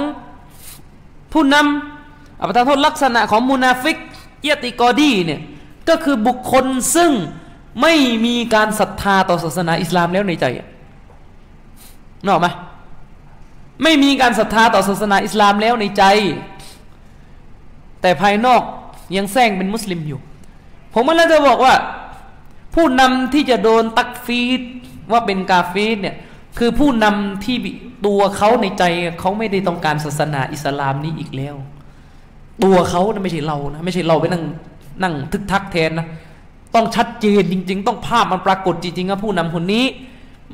[1.34, 3.98] ผู้นำขอประทานโทษลักษณะของمنافق
[4.44, 5.42] اعتقاديเนี่ย
[5.90, 7.12] ก็คือบุคคลซึ่ง
[7.82, 7.94] ไม่
[8.26, 10.46] มีการศรัทธาต่อศาสนาอิสลามแล้วในใจ
[12.28, 12.48] นอกไหม
[13.84, 16.04] ไม่มีการศรัทธาต่อศาสนาอิสลามแล้วในใจ
[18.02, 18.62] แต่ภายนอก
[19.18, 20.20] ยังแซงเป็นมุสลิมอยู่
[20.94, 21.76] ผมมันแล้วจะบอกว่า
[22.76, 24.62] ผู้นำที่จะโดนตักฟีด
[25.12, 26.16] ว่าเป็นกาฟีดเนี่ย
[26.58, 27.58] คือผู้นำที่
[28.06, 28.84] ตัวเขาในใจ
[29.20, 31.56] เขาไม่ได้ต้องการศาสนาอิสลามนี้อีกแล้ว
[32.64, 34.44] ตัวเขาไม่ใช่เรานะไม่ใช่เราไปนั่ง
[35.04, 36.08] นั่งทึกทักแทนนะ
[36.76, 39.86] ต้องชัดเจนจริง ๆ ต้องภาพมันปรากฏจริงๆว่าผู้นำคนนี้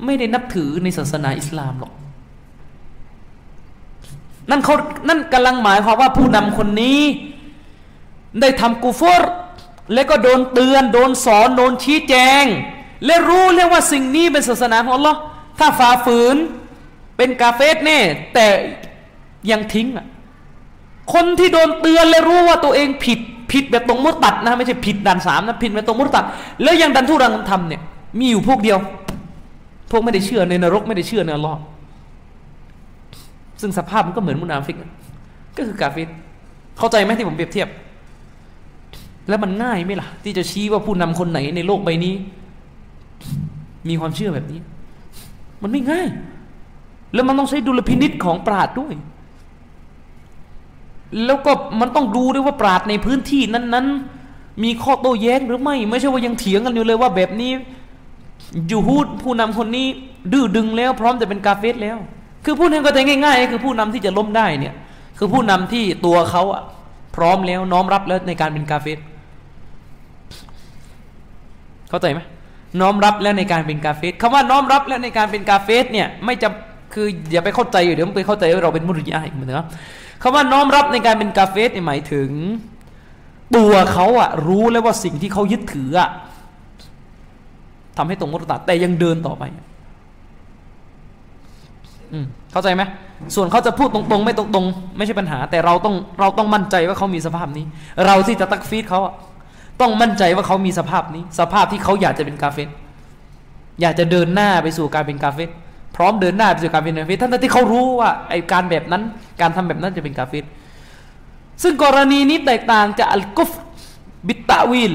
[0.06, 1.94] ไม่ได้นับถือในศาสนาอิสลามหรอก
[4.50, 4.76] นั่นเขา
[5.08, 7.02] นั่นกำลังหมายความว่าผู้นำคนนี้
[8.42, 9.32] ได้ทำกูฟอร์
[9.94, 12.44] และก็โดนเตือน โดนสอน โดนชี้แจง
[13.06, 15.20] และรู้เรียกว่าสิ่งนี้เป็นศาสนาของอัลลอฮ์
[15.60, 16.36] ถ้าฝ่าฝืน
[17.18, 18.00] เป็นกาเฟสแน่
[18.34, 18.48] แต่
[19.52, 20.06] ยังทิ้งอะ
[21.14, 23.20] คนที่โดนเตือนและรู้ว่าตัวเองผิด
[23.52, 26.26] ผิดแบบตรงมุตตัดนะไม่ใช่ผิดด่านสามนะผิดแบบตรงมุตตัด
[26.64, 27.82] แล้วยังดันทุรังทำเนี่ย
[28.20, 28.78] มีอยู่พวกเดียว
[29.92, 31.60] พวกไม่ได้เชื่อในนรกไม่ได้เชื่อในอัลลอฮ์
[33.62, 34.78] ซึ่งสภาพมันก็เหมือนมุนาฟิก
[35.58, 36.08] ก็คือกาเฟส
[36.78, 37.70] เข้าใจไหมที่ผมเปรียบเทียบ
[39.30, 42.14] แล้วมันง่ายไหมล่ะ ที่จะชี้ว่าผู้นำคนไหนในโลกใบนี้
[43.90, 44.60] มีความเชื่อแบบนี้
[45.62, 46.08] มันไม่ง่าย
[47.14, 48.94] แล้วมันต้องใช้ดุลพินิษของปราดด้วย
[51.26, 53.88] แล้วก็มันต้องดูด้วยว่าปราดในพื้นที่นั้น
[54.26, 57.52] ๆ มีข้อโต้แย้งหรือไม่ ไม่ใช่ว่ายังเถียงกันอยู่เลยว่าแบบนี้
[58.70, 59.88] ยูฮูดผู้นำคนนี้
[60.32, 61.98] ดื้อดึงแล้ว พร้อมจะเป็นกาเฟสแล้ว
[62.50, 64.74] คือพูดให้ก็ใจง่ายๆคือผู้นำที่จะล้มได้เนี่ย
[65.18, 66.64] คือผู้นำที่ตัวเขาอะ
[67.16, 69.00] พร้อมแล้วน้อมรับแล้วในการเป็นกาเฟส
[71.90, 72.20] เข้าใจไหม
[72.82, 76.48] น้อมรับแล้วในการเป็นกาเฟสคำว่าน้อมรับแล้วในการเป็นกาเฟสเนี่ยไม่จะ
[76.94, 79.68] คืออย่าไปเข้าใจอยู่เดี๋ยวไปเข้าใจว่าเราเป็นมุริยะอีกเหมือนกัน
[80.22, 82.30] คำว่าน้อมรับในการเป็นกาเฟสหมายถึง
[83.56, 86.10] ตัวเขาอะรู้แล้วว่าสิ่งที่เขายึดถืออะ
[87.98, 89.44] ทำให้ตรงมุตตัดแต่ยังเดินต่อไป
[92.14, 92.84] อืม เข้าใจไหม
[93.36, 97.66] ส่วนเขาจะพูดตรงๆ ไม่ตรงๆ ไม่ใช่ปัญหา แต่เราต้องเราต้องมั่นใจว่าเขามีสภาพนี้
[98.06, 99.00] เราที่จะตักฟีดเขา
[99.82, 102.70] ต้องมั่นใจว่าเขามีสภาพนี้ สภาพที่เขาอยากจะเป็นกาเฟต
[103.82, 105.50] อยากจะเดินหน้าไปสู่การเป็นกาเฟต
[105.96, 109.04] พร้อมเดินหน้าไปสู่การเป็นกาเฟตท่านที่เขารู้ว่าไอการแบบนั้น
[109.42, 110.44] การทำแบบนั้นจะเป็นกาเฟต
[111.64, 113.52] ซึ่งกรณีนี้แตกต่างจากอัลกุฟ
[114.28, 114.94] บิตตะวิล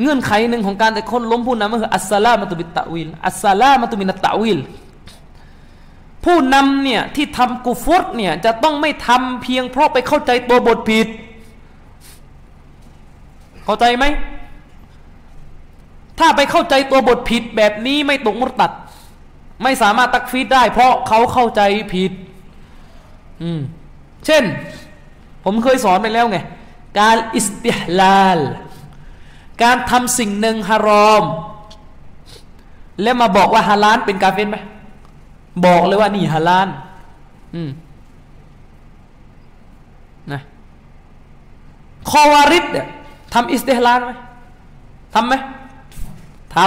[0.00, 4.58] เงื่อนไขหนึ่งของการแต่คนล้มผู้นำก็คืออัสซาลามาตุบิตตะวิลอัสซาลามาตุมินัตตะวิล
[6.24, 11.06] ผู้นำเนี่ยที่ทำกุฟรเนี่ยจะต้องไม่ทำเพียงเพราะไปเข้าใจตัวบทผิด
[13.64, 14.04] เข้าใจไหม
[16.18, 18.72] ถ้าไปเข้าใจตัวบทผิดแบบนี้ไม่ตกมุตตัด
[19.62, 21.60] ไม่สามารถตักฟีดได้ เพราะเขาเข้าใจ
[21.94, 22.12] ผิด
[23.42, 23.60] อืม
[24.26, 24.42] เช่น
[25.44, 26.38] ผมเคยสอนไปแล้วไง
[27.00, 28.38] การอิสติฮลาล
[29.62, 31.24] การทำสิ่งหนึ่งฮารอม
[33.02, 34.56] แล้วมาบอกว่าฮาลานเป็นกาเฟนไหม
[35.66, 36.68] บอกเลยว่านี่ฮาลาน
[37.54, 37.70] อืม
[40.32, 40.40] นะ
[42.10, 42.86] คอวาริดเนี่ย
[43.34, 44.12] ทำอิสติฮลาลไหม
[45.14, 45.34] ทำไหม
[46.56, 46.58] ท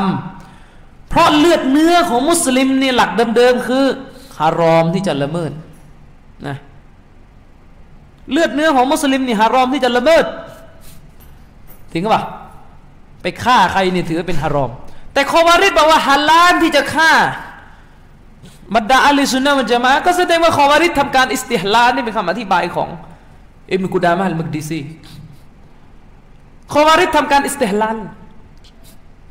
[0.49, 3.85] ำเพราะเลือดเนื้อของมุสลิมนี่หลักเดิมๆคือ
[4.37, 5.51] ฮารอมที่จะละเมิด
[6.47, 6.57] นะ
[8.31, 10.25] เลือดเนื้อของมุสลิมนี่ฮารอมที่จะละเมิด
[11.93, 12.23] ถึงปะ
[13.21, 14.71] ไปฆ่าใครนี่ถือเป็นฮารอม
[15.13, 17.11] แต่คอวาริดบอกว่าฮาลานที่จะฆ่า
[18.73, 22.89] บรรดาأهل السنةมันจะมาก็แสดงว่าخوارج ทำการ استحلال นี่เป็นคำอธิบายของ
[23.71, 24.81] อิบนุกุดามะอัลมักดิซี
[26.73, 27.97] คอวาริดทำการอิสติฮลาล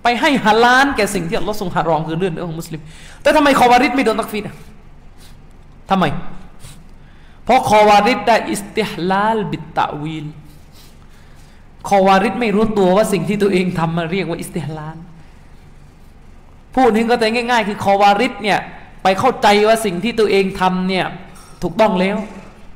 [0.03, 2.81] ไปให้ฮาลานแก่สิ่งที่อัลลอฮ์ทรงحرامคือเรื่องเลือดของมุสลิม
[3.23, 4.45] แต่ทำไมخوارج ไม่โดน تكفير
[5.91, 6.05] ทำไม
[7.45, 10.27] เพราะخوارج ได้ استحلال بالتأويل
[11.89, 14.97] خوارج ไม่รู้ตัวว่าสิ่งที่ตัวเองทำมาเรียกว่า استحلال
[16.75, 18.59] พูดถึงก็แต่ง่าย ๆ คือخوارجเนี่ย
[19.05, 21.07] ไปเข้าใจว่าสิ่งที่ตัวเองทำเนี่ย
[21.63, 22.17] ถูกต้องแล้ว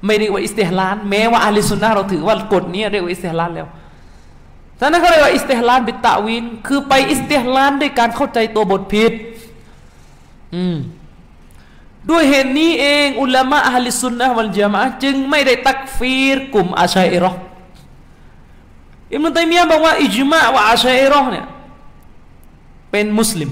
[0.06, 3.68] ไม่เรียกว่าاستحلال แม้ว่า أهل السنةเราถือว่ากฎนี้เรียกว่าاستحلال แล้ว
[4.80, 9.12] ฉะนั้นเขาเรียกว่าاستحلال بالتأويل คือไป استحلال ด้วยการเข้าใจตัวบทผิด
[10.54, 10.76] อืม
[12.10, 17.33] ด้วยเหตุนี้เองعلماء أهل السنة والجماعةจึงไม่ได้تكفيرกลุ่มأشاعرة
[19.12, 21.46] อิมนุตัยมียะบอกว่าอิจมะว่าอาชัยรอเนี่ย
[22.90, 23.50] เป็นมุสลิม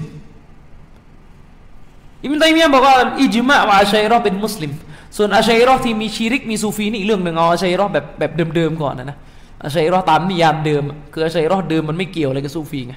[2.23, 4.71] อิมนุตัยมียะบอกว่าอิจมะว่าอาชัยรอเป็นมุสลิม
[5.17, 9.17] ส่วนอาชัยรอที่มีชีริกมีซูฟีนี่เรื่องหนึ่งเอาอาชัยรอแบบแบบเดิมๆก่อนนะนะ
[9.63, 12.93] อาชัยรอตามนิยามเดิม คืออาชัยรอเดิมมันไม่เกี่ยวอะไรกับซูฟีไง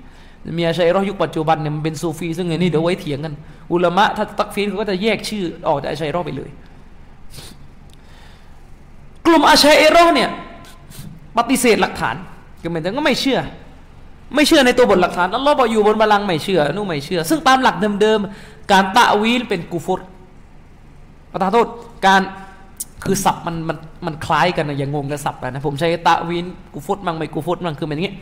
[0.59, 3.35] มีอาชัยรอยุคปัจจุบันเนี่ยมันเป็นซูฟีซึ่งไงนี่เดี๋ยวไว้เถียงกัน
[3.73, 6.51] อุลามะถ้าตักฟีนเขาก็จะแยกชื่อออกจากอาชัยรอไปเลย
[9.27, 10.29] กลุ่มอาชัยรอเนี่ย
[11.39, 12.17] ปฏิเสธหลักฐาน
[12.63, 13.39] ก็เหมือนกันก็ไม่เชื่อ
[14.35, 20.01] ไม่เชื่อในตัวบทหลักฐานอัลลอฮ์บอกอยู่บนบัลลังก์ไม่เชื่อนู่นไม่เชื่อ ซึ่งตามหลักเดิมๆ การตะวีลเป็นกูฟุต
[21.33, 21.67] ประทานโทษ
[22.07, 22.23] การ
[23.05, 28.13] คือศัพท์มันมันมันคล้ายกันนะอย่างงงกับศัพท์นะผมใช้ตะวินกูฟุตมั่งไม่กูฟุตมั่งคือแบบนี้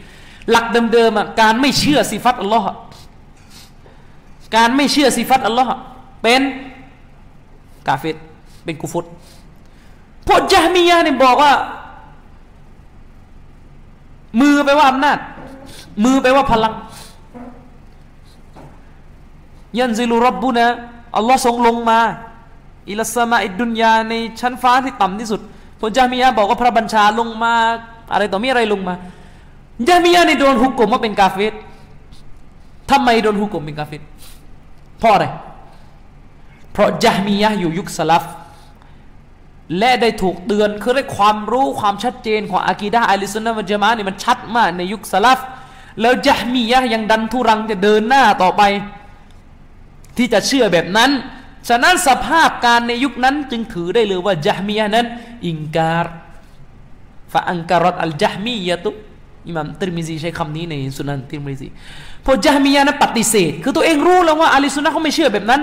[0.51, 2.67] หลักเดิมๆอะการไม่เชื่อสิฟัตอัลลอฮ์
[4.57, 5.71] การไม่เชื่อสิฟัตอัลลอฮ์
[6.23, 6.43] เป็น
[7.89, 8.17] กาเฟต
[8.65, 9.05] เป็นกูฟุต
[10.27, 11.53] พวกยะมียะเนี่ยบอกว่า
[14.41, 15.19] มือไปว่าอำนาจ
[16.05, 16.73] มือไปว่าพลัง
[19.79, 20.67] ยันซิลุรับบุนะ
[21.17, 22.01] อัลลอฮ์ทรงลงมา
[22.91, 25.41] อิลสมาอิดุนยาในชั้นฟ้าที่ต่ำที่สุด
[25.81, 27.55] พระจามียะบอกว่าพระบัญชาลงมา
[28.13, 28.95] อะไรต่อมีอะไรลงมา
[29.89, 31.53] จามียะในโดนหุกกลมว่าเป็นกาเฟต
[32.91, 34.03] ทำไมโดนหุกกลมเป็นกาเฟต
[34.99, 35.27] เพราะอะไร
[36.73, 38.25] เพราะจามียะอยู่ยุคสลับ
[39.79, 45.39] และได้ถูกเตือนคือได้ความรู้ความชัดเจนของอากีดะอัลิสุนนะมัจมานี่มันชัดมากในยุคสลับ
[46.01, 48.63] แล้วจามียะยังดันทุรังจะเดินหน้าต่อไป
[50.19, 51.11] ที่จะเชื่อแบบนั้น
[51.69, 55.07] ฉะนั้นสภาพการในยุคนั้นจึงถือได้เลยว่าจามียนั้น
[55.47, 56.07] อิงการ
[57.33, 58.91] ฟะอังการัตอัลจามียะตุ
[59.47, 61.69] อิมามติรมิซีใช้คำนี้ในสุนันติรมิซี
[62.25, 65.63] พอจามียนั้นปฏิเสธ คือตัวเองรู้แล้วว่าอาลีสุนนะเขาไม่เชื่อแบบนั้น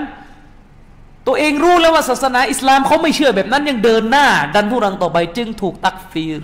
[1.26, 6.42] ตัวเองรู้แล้วว่าศาสนาอิสลามเขาไม่เชื่อแบบนั้น ยังเดินหน้า ดันทุรังต่อไปจึงถูกตักฟีร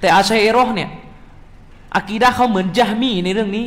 [0.00, 0.90] แต่อาชัยเอรอเนี่ย
[1.96, 3.66] อากีดะเขาเหมือนจามีในเรื่องนี้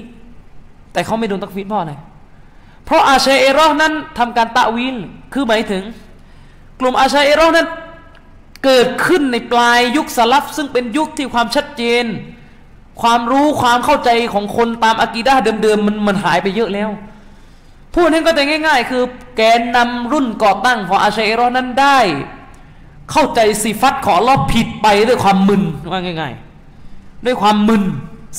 [0.94, 1.94] แต่เขาไม่โดนตักฟีรเพราะอะไร
[2.86, 4.96] เพราะอาชัยเอรอนั้นทำการตะวิน
[5.34, 5.84] คือหมายถึง
[6.80, 7.68] กลุ่มอาชัยเอรอนั้น
[8.66, 12.06] เกิดขึ้นในปลายยุคสลับซึ่งเป็นยุคที่ความชัดเจน
[13.02, 16.90] ความรู้ความเข้าใจของคนตามอะกีดาเดิมๆมันมันหายไปเยอะแล้ว
[17.96, 19.04] พูดให้ก็แต่ง่าย ๆ คือ
[19.38, 22.00] แกนนำรุ่นก่อตั้งของอาชัยเอรอนั้นได้
[23.12, 26.34] เข้าใจสิฟัตของลอผิดไปด้วยความมึนว่าง่าย
[26.80, 27.84] ๆ ด้วยความมึน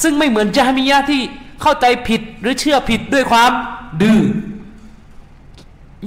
[0.02, 1.22] ซึ่งไม่เหมือนจามิยะที่
[1.62, 3.50] เข้าใจผิดหรือเชื่อผิดด้วยความ
[4.02, 4.20] ดื้อ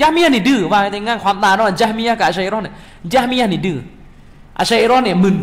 [0.02, 2.76] ยามียนี่ดื้อว่าในงานความตาเนาะจามิยกับอาชัยรอนเนี่ย
[3.14, 3.78] จามิยนี่ดื้อ
[4.60, 5.36] อาชัยรอนเนี่ยมึน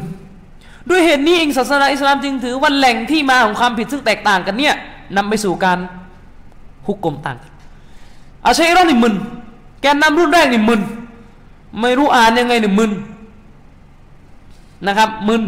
[0.88, 4.74] ด้วยเหตุนี้เองศาสนาอิสลามจึงถือว่าแหล่งที่มาของความผิดซึ่งแตกต่างกันเนี่ย
[5.16, 5.78] นำไปสู่การ
[6.86, 7.36] ฮุกกลมต่าง
[8.46, 9.14] อาชัยรอนนี่มึน
[9.80, 10.80] แกนนำรุ่นแรกนี่มึน
[11.80, 12.92] ไม่รู้อ่านยังไงนี่มึน
[14.86, 15.42] นะครับมึน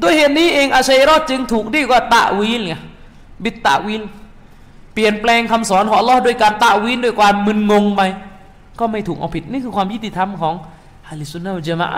[0.00, 2.74] ด้วยเหตุนี้เองอาชัยรอดจึงถูกดียกว่าตะวีลไง
[3.44, 4.02] บิดตะวีล
[4.94, 8.02] เปลี่ยนแปลงคำสอนของลอด้วยการตะวีลด้วยความมึนงงไป
[8.78, 10.54] ก็ไม่ถูกเอาผิดนี่คือความยุติธรรมของ
[11.08, 11.88] ฮะลิสุนนะจามะ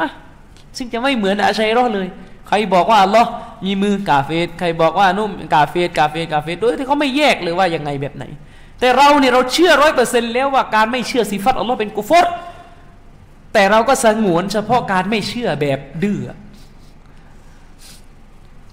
[0.76, 2.08] ซึ่งจะไม่เหมือนอาชัยรอดเลย
[2.48, 3.24] ใครบอกว่าลอ
[3.64, 8.24] มีมือกาเฟตใครบอกว่านุ่มกาเฟตกาเฟตกาเฟตโดยที่เขาไม่แยกเลยว่ายังไงแบบไหน
[8.80, 12.26] แต่เราเนี่ยเราเชื่อร้อยเปอร์เซ็นต์แล้วว่าการไม่เชื่อสิฟัตอัลลอฮ์เป็นกุฟร
[13.52, 16.18] แต่เราก็สงวนเฉพาะการไม่เชื่อแบบดื้อ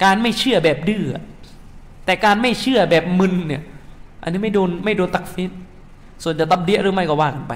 [0.03, 1.03] การไม่เชื่อแบบดื้อ
[2.05, 3.61] แต่การไม่เชื่อแบบมึนเนี่ย
[4.23, 5.51] อันนี้ไม่โดนไม่โดนตักฟิด
[6.23, 7.53] ส่วนจะตับเดียหรือไม่ก็ว่ากันไป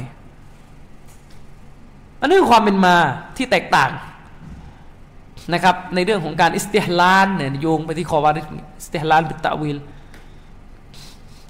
[2.19, 2.95] อันนี้คือความเป็นมา
[3.37, 3.91] ที่แตกต่าง
[5.53, 8.41] นะครับ ในเรื่องของการอิสติฮลานเนี่ยโยงไปที่คอวาริ
[8.77, 9.77] อิสติฮลานบิตะวิล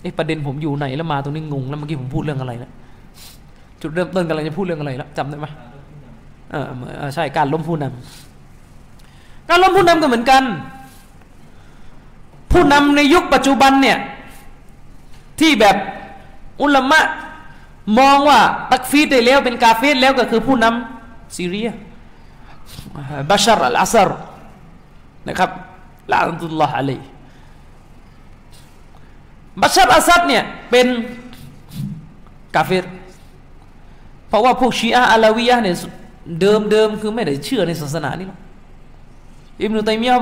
[0.01, 2.71] ไอประเด็นผมอยู่ไหนแล้วมาตรงนี้งงแล้วเมื่อกี้ผมพูดเรื่องอะไรแล้ว
[3.81, 5.47] จุดเริ่มต้นกำลังจะพูดเรื่องอะไรแล้วจำได้ไหม
[6.51, 6.55] เอ
[7.07, 10.43] อใช่การล้มผู้นำการล้มผู้นำก็เหมือนกัน
[12.55, 13.97] ผู้นำในยุคปัจจุบันเนี่ย
[15.39, 15.75] ที่แบบ
[16.61, 16.99] อุลามะ
[17.99, 18.39] มองว่า
[18.71, 21.69] ตักฟีดได้แล้วเป็นกาเฟตแล้วก็คือผู้นำซีเรีย
[23.29, 24.09] บาชาร์อัลอาซร
[25.27, 25.49] นะครับ
[26.11, 26.99] ลาอันตุลลอฮ์อะลัย
[29.61, 30.87] บาชาร์อัลอาซัดเนี่ยเป็น
[32.55, 32.85] كافر
[34.27, 35.75] เพราะว่าพวกชีอะعلويةเนี่ย
[36.41, 38.39] เดิมเดิมคือไม่ได้เชื่อในศาสนานี่หรอก
[39.61, 40.17] อิบนุตัยมียะ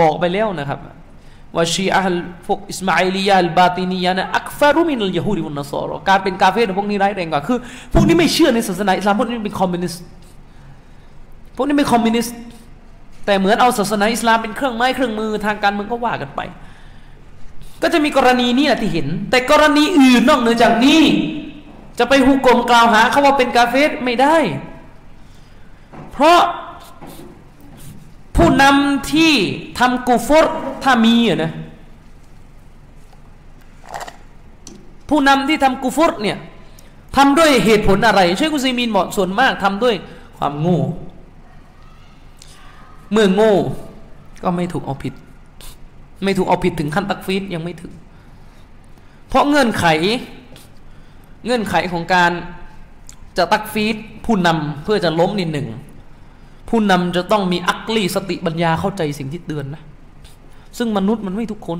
[0.00, 0.80] บอกไปแล้วนะครับ
[1.58, 7.58] ว่าชีอะห์พวกإسماعيلية باطنيةนะأكفر من اليهود والنصارىการเป็นكافر พวกนี้ร้ายแรงกว่าคือ
[7.94, 10.02] พวกนี้ไม่เชื่อในศาสนาอิสลามพวกนี้เป็นคอมมิวนิสต์
[11.56, 12.36] พวกนี้เป็นคอมมิวนิสต์
[13.26, 16.40] แต่เหมือนเอาศาสนาอิสลามเป็นเครื่องไม้เครื่องมือทางการเมืองก็ว่ากันไป
[17.82, 21.02] ก็จะมีกรณีนี้แหละที่เห็น แต่กรณีอื่นนอกเหนือจากนี้
[21.98, 24.36] จะไปหุกกลมกล่าวหาเขาว่าเป็นกาเฟรไม่ได้
[26.12, 26.40] เพราะ
[28.38, 29.32] ผู้นำที่
[29.78, 30.46] ทำกูฟร
[30.84, 31.52] ถ้ามีอะนะ
[35.08, 36.38] ผู้นำที่ทำกูฟรเนี่ย
[37.16, 39.94] ทำด้วยเหตุผลอะไรช่วยกุซีมีนเหมาะส่วนมากทำด้วย
[40.38, 40.80] ความโง่
[43.12, 43.54] เมื่อโง่
[44.42, 45.14] ก็ไม่ถูกเอาผิด
[46.24, 47.92] ไม่ถูกเอาผิดถึงขั้นตักฟีดยังไม่ถึง
[49.28, 49.84] เพราะเงื่อนไข
[51.44, 52.32] เงื่อนไขของการ
[53.36, 55.66] จะตักฟีดผู้นำเพื่อจะล้มนิดหนึ่ง
[56.68, 59.82] ผู้นำจะต้องมีอักลีสติปัญญาเข้าใจสิ่งที่เตือนนะ
[60.78, 61.78] ซึ่งมนุษย์มันไม่ทุกคน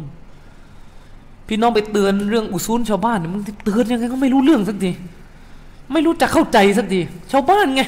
[1.48, 4.90] พี่น้องไปเตือนเรื่องอุซูลชาวบ้านมึงเตือนยังไงก็ไม่รู้เรื่องสักที
[5.92, 7.01] ไม่รู้จะเข้าใจสักที
[7.33, 7.83] ชาวบ้านไง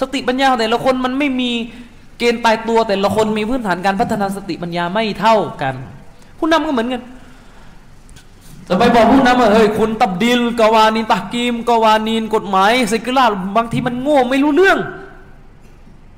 [0.00, 1.50] สติปัญญาแต่ละคนมันไม่มี
[2.18, 5.74] เกณฑ์ตายตัวแต่ละคนมีพื้นฐานการพัฒนาสติปัญญาไม่เท่ากัน
[6.38, 7.02] ผู้นำก็เหมือนกัน
[8.68, 13.24] จะไปบอกผู้นำว่าเฮ้ยคุณตับดิลกวานินตักกีมกวานินกฎหมายเซกุลา
[13.56, 14.78] บางทีมันโง่ไม่รู้เรื่อง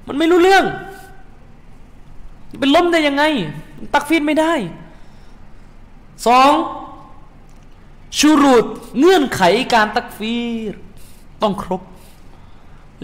[0.06, 0.64] มันไม่รู้เรื่อง
[2.60, 3.24] เป็นล้มได้ยังไง
[3.94, 4.52] ตักฟีดไม่ได้
[6.26, 6.52] สอง
[8.18, 8.66] ชูรุด
[8.98, 9.42] เงื่อนไข
[9.74, 10.36] การตักฟี
[10.72, 10.74] ด
[11.42, 11.82] ต้องครบ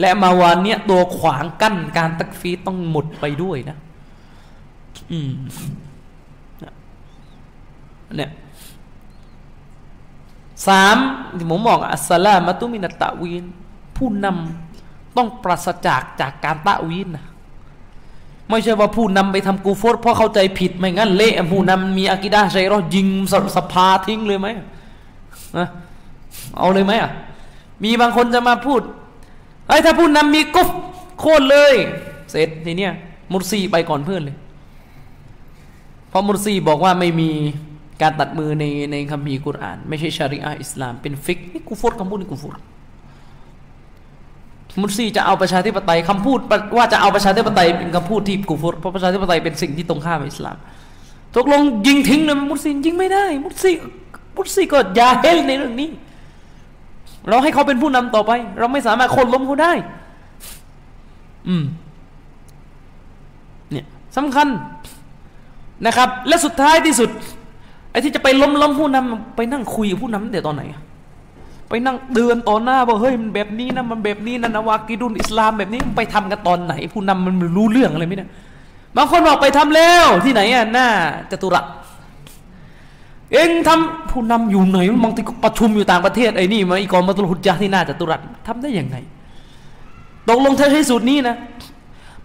[0.00, 3.76] และมาวานเนี้ยตัวขวางกั้นการตักฟีดต้องหมดไปด้วยนะ
[5.12, 5.32] อืม
[8.16, 8.30] เนี่ย
[10.66, 10.96] สาม
[11.36, 13.44] ที่ผมบอกอัสสลามัตุมินตะวีน
[13.96, 14.71] ผู้นำ
[15.17, 17.25] ต้องปราศจากจากการตะวีนนะ
[18.50, 24.48] ไม่ใช่ว่าผู้นำไปทำกูฟอร์เพราะเข้าใจผิดไม่งั้นเละผู้นำมีอากิดาใช่รอยิงสสภาทิ้งเลยไหม
[25.58, 25.69] นะ
[26.58, 27.10] เอาเลยไหมอะ
[27.85, 28.81] มีบางคนจะมาพูด
[29.69, 30.69] ไอ้ถ้าผู้นำมีกุฟ
[31.19, 31.75] โค่นเลย
[32.31, 32.92] เสร็จทีเนี้ย
[33.33, 34.37] มุรซีไปก่อนเพื่อนเลย
[36.08, 37.31] เพราะมุรซีบอกว่าไม่มี
[38.02, 42.63] การตัดมือในในคัมภีร์กุรอาน ไม่ใช่ชาริอะอิสลามเป็นฟิกนี่กูฟอร์คำพูดนี่กูฟอร์
[44.81, 46.38] มุสซีจะเอาประชาธิปไตยคำพูด
[46.77, 50.56] ว่าจะเอาประชาธิปไตยเป็นคำพูดที่กูฟรเพราะประชาธิปไตยเป็นสิ่งที่ตรงข้ามอิสลาม
[51.37, 53.73] ตกลงยิงทิ้งเลยมุสซียิงไม่ได้ มุสซี
[54.37, 55.90] มุสลิมก็ยาเฮลในเรื่องนี้
[57.29, 59.73] เราให้เขาเป็นผู้นำต่อไป เราไม่สามารถคนล้มเขาได้
[61.48, 61.64] อืม
[63.70, 64.48] เนี่ยสำคัญ
[65.87, 67.10] นะครับ และสุดท้ายที่สุด
[67.90, 70.81] ไอ้ที่จะไปล้มล้มผู้นำไปนั่งคุยกับผู้นำตั้งแต่ตอนไหนอะ
[71.75, 78.31] ไปนั่งเดือนต่อหน้าบอกเฮ้ยมันแบบนี้นะมันแบบนี้นะนะวากิดุนอิสลามแบบนี้มันไปทำกันตอนไหน ผู้นำมันรู้เรื่องอะไรไหมเนี่ย
[78.96, 80.87] บางคนบอกไปทำแล้วที่ไหนอะหน้า
[81.31, 81.64] จตุรัส
[83.33, 88.96] เองทำผู้นำอยู่ไหนบางทีก็ประชุมอยู่ต่างประเทศไอ้นี่มาอีกองมาตุลหุจจาที่หน้าจตุรัสทำได้ยังไง
[90.29, 91.37] ตกลงถ้าใช้สูตรนี้นะ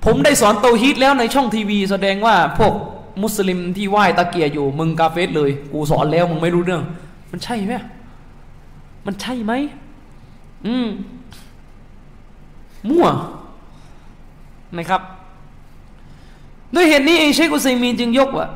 [0.05, 2.73] ผมได้สอนโตฮิตแล้วในช่องทีวี แสดงว่าพวก
[3.23, 6.81] มุสลิมที่ไหว้ตะเกียอยู่มึงกาเฟสเลย กูสอนแล้วมึงไม่รู้เรื่อง
[7.31, 7.75] มันใช่ไหม
[9.07, 9.53] มันใช่ไหม
[10.67, 10.87] อืม
[12.89, 13.07] มั่ว
[14.77, 15.01] นะครับ
[16.75, 18.47] ด้วยเหตุนี้เองเชคอุซัยมีนจึงยกว่า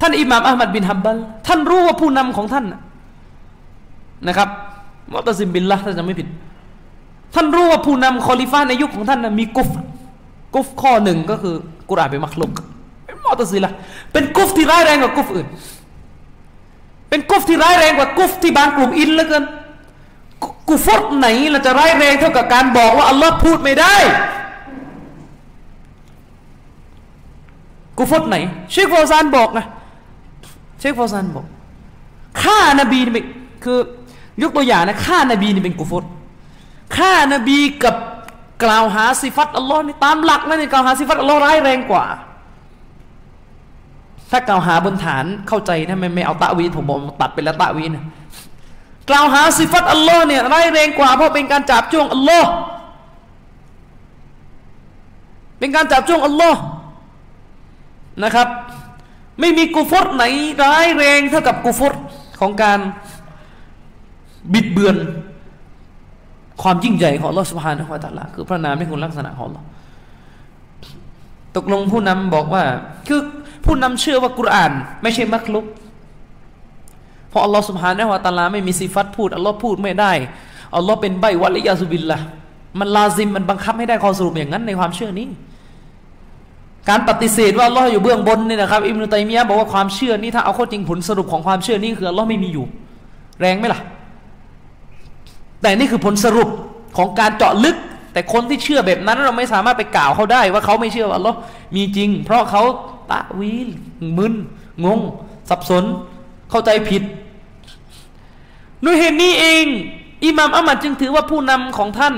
[0.00, 1.16] ท่านอิหม่ามอัลมัดบินฮับบัล
[1.46, 2.64] ท่านรู้ว่าผู้นำของท่าน
[4.28, 4.48] นะครับ
[5.12, 6.28] มอตซิมบินละถ้าจะไม่ผิด
[7.34, 9.68] ท่านรู้ว่าผู้นำคอลิฟ้าในยุคของท่านนะมีกุฟ
[10.54, 11.54] กุฟข้อหนึ่งก็คือ
[11.88, 12.52] กุรอานเป็นมักลุก
[13.04, 13.70] เป็นมอตซิละ
[14.12, 15.46] เป็นกุฟที่ร้ายแรงกว่ากุฟอื่น
[17.08, 19.44] เป็นกุฟที่ร้ายแรงกว่ากุฟที่บางกลุ่มอินเหลือเกิน
[20.68, 23.96] กุฟตไหนเราจะร้ายแรงเท่ากับการบอกว่าอัลลอฮ์พูดไม่ได้
[27.98, 28.36] กุฟตไหน
[28.70, 29.66] เชคฟอซานบอกนะ
[30.78, 31.46] เชคฟอซานบอก
[32.42, 33.24] ฆ่านบีนี่
[33.64, 33.78] คือ
[34.42, 36.04] ยกตัวอย่างนะฆ่านบีนี่เป็นกุฟต
[36.96, 37.94] ฆ่านบีกับ
[38.64, 42.04] กล่าวหาสิฟัตอัลลอฮ์นี่ตามหลักนะนี่กล่าวหาสิฟัตอัลลอฮ์ร้ายแรงกว่า
[44.30, 47.98] ถ้ากล่าวหาบนฐานเข้าใจนะไม่ไม่เอาตะวีผมบอกตัดไปแล้วตะวีน
[49.10, 52.50] กล่าวหาสิฟัตอัลลอฮ์เนี่ยร้ายแรงกว่าเพราะเป็นการจับจ้วงอัลลอฮ์
[55.58, 56.60] เป็นการจับจ้วงอัลลอฮ์
[58.24, 58.48] นะครับ
[59.40, 60.24] ไม่มีกุฟรไหน
[60.62, 61.94] ร้ายแรงเท่ากับกุฟร
[62.40, 62.78] ของการ
[64.52, 64.96] บิดเบือน
[66.62, 69.66] ความยิ่งใหญ่ของอัลลอฮ์สุบฮานะฮุวาตะลาคือพระนามในคุณลักษณะของอัลลอฮ์
[71.56, 72.62] ตกลงผู้นำบอกว่า
[73.08, 73.20] คือ
[73.68, 75.66] ผู้นำเชื่อว่ากุรอาน ไม่ใช่มักลุก
[77.30, 80.12] เพราะอัลลอฮ์สุบฮานะฮวาตะลาไม่มีสิฟัตพูดอัลลอฮ์พูดไม่ได้
[80.76, 82.18] อัลลอฮ์เป็นใบวัลิยาสุบิลละ
[82.80, 85.26] มันลาซิมมันบังคับให้ได้ข้อสรุปอย่างนั้นในความเชื่อนี้
[86.88, 92.64] การปฏิเสธว่าอัลลอฮ์อยู่เบื้องบนนี่นะครับอิมนุตัยมียะบอกว่าความเชื่อนี้ถ้าเอาข้อจริงผลสรุปของความเชื่อนี้คืออัลลอฮ์ไม่มีอยู่
[93.40, 93.80] แรงไหมล่ะ
[95.62, 96.48] แต่นี่คือผลสรุป
[96.96, 97.76] ของการเจาะลึก
[98.12, 101.36] แต่คนที่เชื่อแบบนั้นเราไม่สามารถไปกล่าวเขาได้ว่าเขาไม่เชื่อว่าอัลลอฮ์
[101.76, 102.62] มีจริง เพราะเขา
[103.10, 103.68] ตะวีล
[104.16, 104.34] มึน
[104.84, 105.00] งง
[105.48, 105.84] สับสน
[106.50, 107.02] เข้าใจผิด
[108.84, 109.64] ด้วยเหตุนี้เอง
[110.24, 112.14] อิหม่ามอัมมัดจึงถือว่าผู้นำของท่าน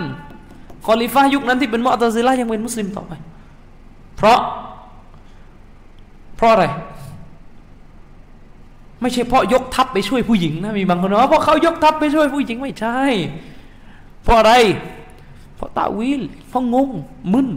[0.86, 3.12] คอลิฟ้ายุคนั้นที่เป็นมอตซิละยังเป็นมุสลิมต่อไป
[4.16, 4.38] เพราะ
[6.36, 6.64] เพราะอะไร
[9.01, 13.01] ไม่ใช่เพราะยกทัพไปช่วยผู้หญิงนะมีบางคนว่าเพราะเขายกทัพไปช่วยผู้หญิงไม่ใช่
[14.24, 14.53] เพราะอะไร
[15.57, 16.91] เพราะตาวิลเพราะงง
[17.32, 17.49] มึน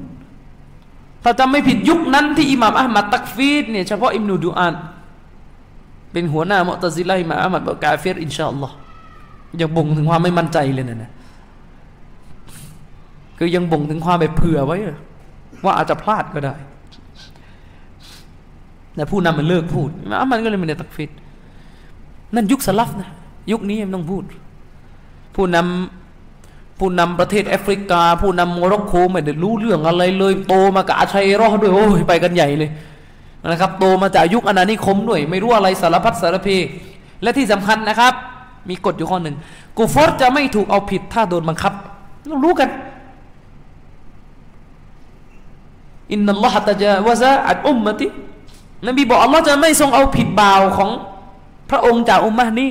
[1.23, 4.73] ถ้าจำไม่ผิดยุคนั้นที่อิหม่ามอัลมัดตักฟีดเนี่ยเฉพาะอิมนุดูอาน
[6.11, 8.75] เป็นหัวหน้ามุตซิละอิหม่ามอัลมัดบอกกาเฟรอินชาอัลลอฮ์
[9.61, 11.11] ยังบ่งถึงความไม่มั่นใจเลยนะนะ
[13.37, 14.77] คือยังบ่งถึงความแบบเผื่อไว้
[15.63, 16.53] ว่าอาจจะพลาดก็ได้
[18.95, 19.89] แต่ผู้นำมันเลิกพูด
[20.31, 21.09] มันก็เลยไม่ได้ตักฟิด
[22.35, 23.09] นั่นยุคสลับนะ
[23.51, 24.23] ยุคนี้ยังต้องพูด
[25.35, 26.02] ผู้นำ
[26.79, 32.69] ผู้นำประเทศแอฟริกา ผู้นำโมร็อกโกไม่ได้รู้เรื่องอะไรเลย โตมากับأشاعرةด้วยโอ้ยไปกันใหญ่เลย
[33.47, 36.47] นะครับ โตมาจากยุคอาณานิคมด้วย ไม่รู้อะไรสารพัดสารเพ
[37.23, 38.13] และที่สำคัญนะครับ
[38.69, 39.35] มีกฎอยู่ข้อหนึ่ง
[39.77, 41.73] กูฟอร์จะไม่ถูกเอาผิดถ้าโดนบังคับ
[42.31, 42.69] ต้องรู้กัน
[46.11, 48.07] إن الله تجاوز عن أمتي
[48.87, 50.89] นบีบอกอัลลอฮ์จะไม่ทรงเอาผิดบ่าวของ
[51.69, 52.69] พระองค์จากอุมมะนี้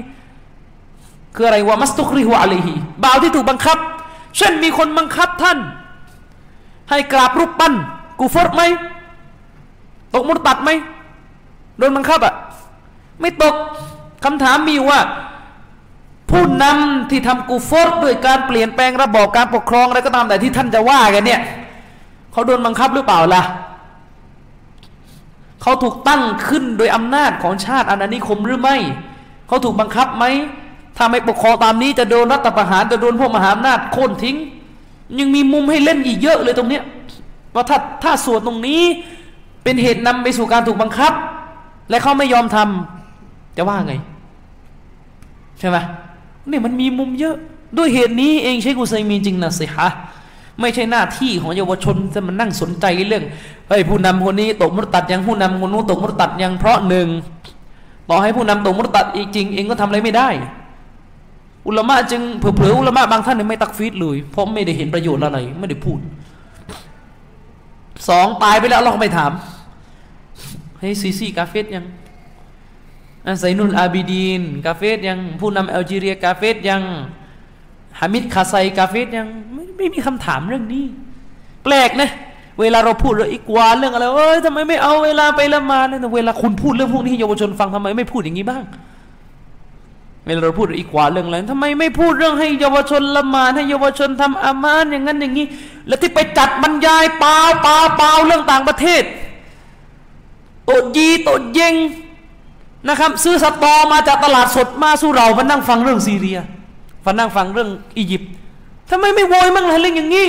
[1.34, 2.74] คืออะไรวะมัสตุคริฮุอะลัยฮี
[3.04, 3.78] บ่าวที่ถูกบังคับ
[4.36, 5.58] เช่นมีคนบังคับท่าน
[6.90, 7.74] ให้กราบรูปปั้น
[8.18, 8.62] กูฟอร์ไหม
[10.14, 10.70] ตกมุตตัดไหม
[11.78, 12.34] โดนบังคับอะ
[13.20, 13.54] ไม่ตก
[14.24, 15.00] คำถามมีว่า
[16.30, 21.40] ผู้นำที่ทำกูฟอร์ด้วยการเปลี่ยนแปลงระบอบการปกครองอะไรก็ตามแต่ที่ท่านจะว่ากันเนี่ย
[22.32, 23.42] เขาโดนบังคับหรือเปล่าล่ะ
[25.62, 28.76] เขาถูกตั้งขึ้นโดยอำนาจของชาติอาณานิคมหรือไม่
[29.46, 30.24] เขาถูกบังคับไหม
[30.96, 34.36] ถ้าไม่ปกครองตามนี้จะโดนรัฐประหารจะโดนพวกมหาอำนาจโค่นทิ้ง
[35.18, 36.82] ยังมีมุมให้เล่นอีกเยอะเลยตรงเนี้ย
[37.54, 38.82] ว่าถ้าถ้าส่วนตรงนี้
[39.64, 41.12] เป็นเหตุนำไปสู่การถูกบังคับ
[41.90, 43.94] และเขาไม่ยอมทำจะว่าไง
[45.58, 45.76] ใช่ไหม
[46.50, 47.36] นี่มันมีมุมเยอะ
[47.78, 49.88] ด้วยเหตุนี้เองเชคุซัยมีจริงนะสิฮะ
[50.60, 53.24] ไม่ใช่หน้าที่ของเยาวชนจะมานั่งสนใจเรื่อง
[53.68, 57.08] เฮ้ยผู้นำคนนี้ตกมุตัดยังผู้นำคนนู้นตกมุตัดยังเพราะหนึ่ง
[58.10, 60.28] ต่อให้ผู้นำตกมุตตัดอีกจริง เองก็ทำอะไรไม่ได้
[61.66, 65.98] อุลามะจึงเผลอๆอุลามะบางท่านเนี่ยไม่ตักฟีดเลย เพราะไม่ได้เห็นประโยชน์อะไร ไม่ได้พูด
[68.08, 69.32] สองตายไปแล้วเราก็ไม่ถาม
[70.78, 71.84] เฮ้ยซีซีกาเฟตยัง
[73.26, 76.82] อันไซนุลอาบิดีน กาเฟตยังผู้นำแอลจีเรียกาเฟตยัง
[78.00, 80.84] ฮามิดคาไซกาเฟตยังไม่ไม่มีคำถามเรื่องนี้
[81.64, 82.10] แปลกนะ
[82.60, 88.62] เวลาเราพูดเรื่องอีกวานเรื่องอะไรเอ้ยทำไมไม่เอาเวลาไปละมาเนี่ยเวลาคุณพูดเรื่องพวกนี้เยาวชนฟังทำไมไม่พูดอย่างนี้บ้าง
[90.24, 95.46] เวลาเราพูดอีกว่าเรื่องอะไรทำไมไม่พูดเรื่องให้เยาวชนละหมาดให้เยาวชนทำอามานอย่างนั้นอย่างนี้
[95.88, 99.02] แล้วที่ไปจัดบรรยายเปล่าเปล่าเปล่าเรื่องต่างประเทศ
[100.64, 101.74] โตดยีโตดเยง
[102.88, 106.38] นะครับ ซื้อสตอมาจากตลาดสดมาสู้เรามานั่งฟังเรื่องซีเรีย
[107.04, 108.30] มานั่งฟังเรื่องอียิปต์
[108.90, 110.28] ทำไมไม่โวยมั่งล่ะเรื่องอย่างนี้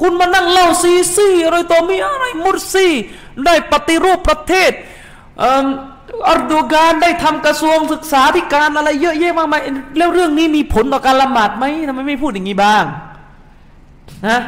[0.00, 2.86] คุณมานั่งเล่าซีซีอะไรต่อมีอะไรมุรซี
[3.44, 4.70] ได้ปฏิรูปประเทศ
[5.42, 5.50] อั
[6.38, 9.60] รโดกานได้ทำกระทรวงศึกษาธิการอะไรเยอะแยะมากมาย
[9.98, 12.84] แล้วเรื่องนี้มีผลต่อการละหมาดไหมทำไมไม่พูดอย่างนี้บ้าง
[14.28, 14.40] นะ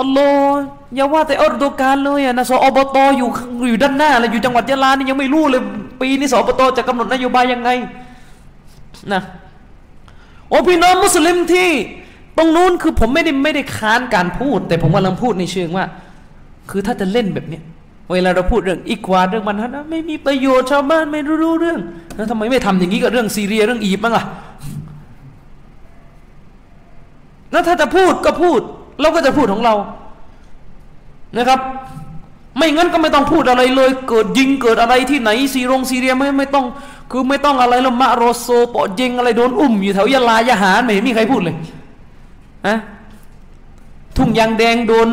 [0.00, 0.58] อัลลอฮ์
[0.96, 3.28] อย่าว่าแต่อัรโดกานเลยอะนะสอบตอยู่
[3.68, 5.60] อยู่ด้านหน้าเลยอยู่จังหวัดยะลานี่ยังไม่รู้เลย
[6.00, 7.70] ปีนี้สอบตจะกำหนดนโยบายยังไง
[9.12, 9.22] นะ
[10.48, 11.70] โอ้พี่น้องมุสลิมที่
[12.36, 15.84] ตรงนู้นคือผมไม่ได้ไม่ได้ค้านการพูด แต่ผมกำลังพูดในเชิงว่า
[16.70, 17.62] คือถ้าจะเล่นแบบเนี้ย
[18.10, 21.78] เวลาเราพูดเรื่องอีกวาเรื่องมันนะไม่มีประโยชน์ชาวบ้านไม่รู้เรื่อง
[22.14, 24.24] แล้วทำไมไม่ทำอย่างนี้กับเรื่องซีเรียเรื่องอียิปต์บ้างล่ะ
[27.52, 28.60] แล้วถ้าจะพูดก็พูด
[29.00, 29.74] เราก็จะพูดของเรา
[31.38, 31.60] นะครับ
[32.56, 36.66] ไม่งั้นก็ไม่ต้องพูดอะไรเลย เกิดยิงเกิดอะไรที่ไหนซีรงซีเรียไม่ไม่ต้อง
[37.10, 41.56] คือไม่ต้องอะไรแล้วมะโรโซปอยิงอะไรโดนอุ้มอยู่แถวยะลายะหารไม่เห็นมีใครพูดเลย
[42.66, 42.76] นะ
[44.16, 45.08] ทุ่งยางแดงโดน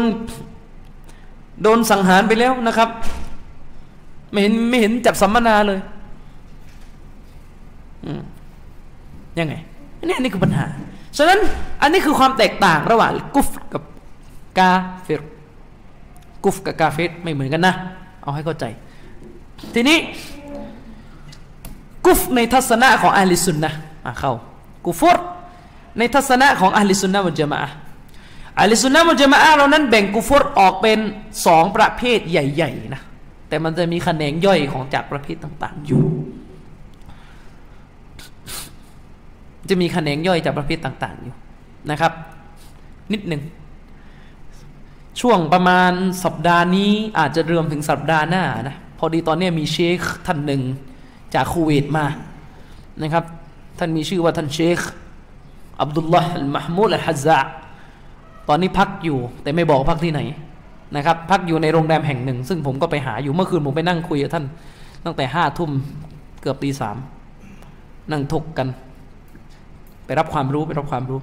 [1.62, 2.90] โดนสังหารไปแล้วนะครับ
[4.32, 5.80] ไม่เห็นไม่เห็นจับสัมมนาเลย
[9.40, 9.54] ยังไง
[10.08, 10.66] นี่อันนี้คือปัญหา
[11.18, 11.40] ฉะนั้น
[11.82, 13.84] อันนี้คือความแตกต่างระหว่างกุฟกับ
[14.58, 14.72] กา
[15.04, 15.24] เฟร
[16.44, 17.74] กุฟกับกาเฟรไม่เหมือนกันนะ
[18.22, 18.66] เอาให้เข้าใจ
[19.74, 19.98] ทีนี้
[22.06, 23.72] กุฟในทัศนะของอัลลิสุนนะ
[24.20, 24.34] เข้า
[24.86, 25.18] กุฟร
[25.98, 27.60] ในทัศนะของอัลลิสุนนะมุจมะ
[28.60, 31.00] อัลลิสุนนะมุจมะเรานั้นแบ่งกุฟรออกเป็น
[31.46, 33.02] สองประเภทใหญ่ๆนะ
[33.48, 36.04] แต่มันจะมีแขนงย่อยของจากประเภทต่าง ๆ อยู่
[39.70, 41.36] จะมีแขนงย่อยจากประเภทต่าง ๆ อยู่
[41.92, 42.12] นะครับ
[43.14, 43.42] นิดหนึ่ง
[45.22, 45.92] ช่วงประมาณ
[46.24, 50.62] สัปดาห์นี้อาจจะรวมถึงสัปดาห์หน้านะพอดีตอนนี้มีเชคท่านหนึ่ง
[51.34, 52.06] จากคูเวตมา
[53.02, 53.26] นะครับ
[53.80, 54.80] ท่านมีชื่อว่าท่านเชค
[55.82, 57.40] อับดุลลาห์อัลมหมูดอัลฮัซซะ
[58.50, 60.22] ตอนนี้พักอยู่แต่ไม่บอกพักที่ไหน
[60.96, 64.46] นะครับพักอยู่ในโรงแรมแห่งหนึ่ง ซึ่งผมก็ไปหาอยู่เมื่อคืนผมไปนั่งคุยกับท่าน
[65.06, 65.72] ตั้งแต่ห้าทุ่ม
[66.42, 66.98] เกือบตีสาม
[68.12, 68.68] นั่งทกกัน
[70.06, 71.20] ไปรับความรู้ไปรับความรู้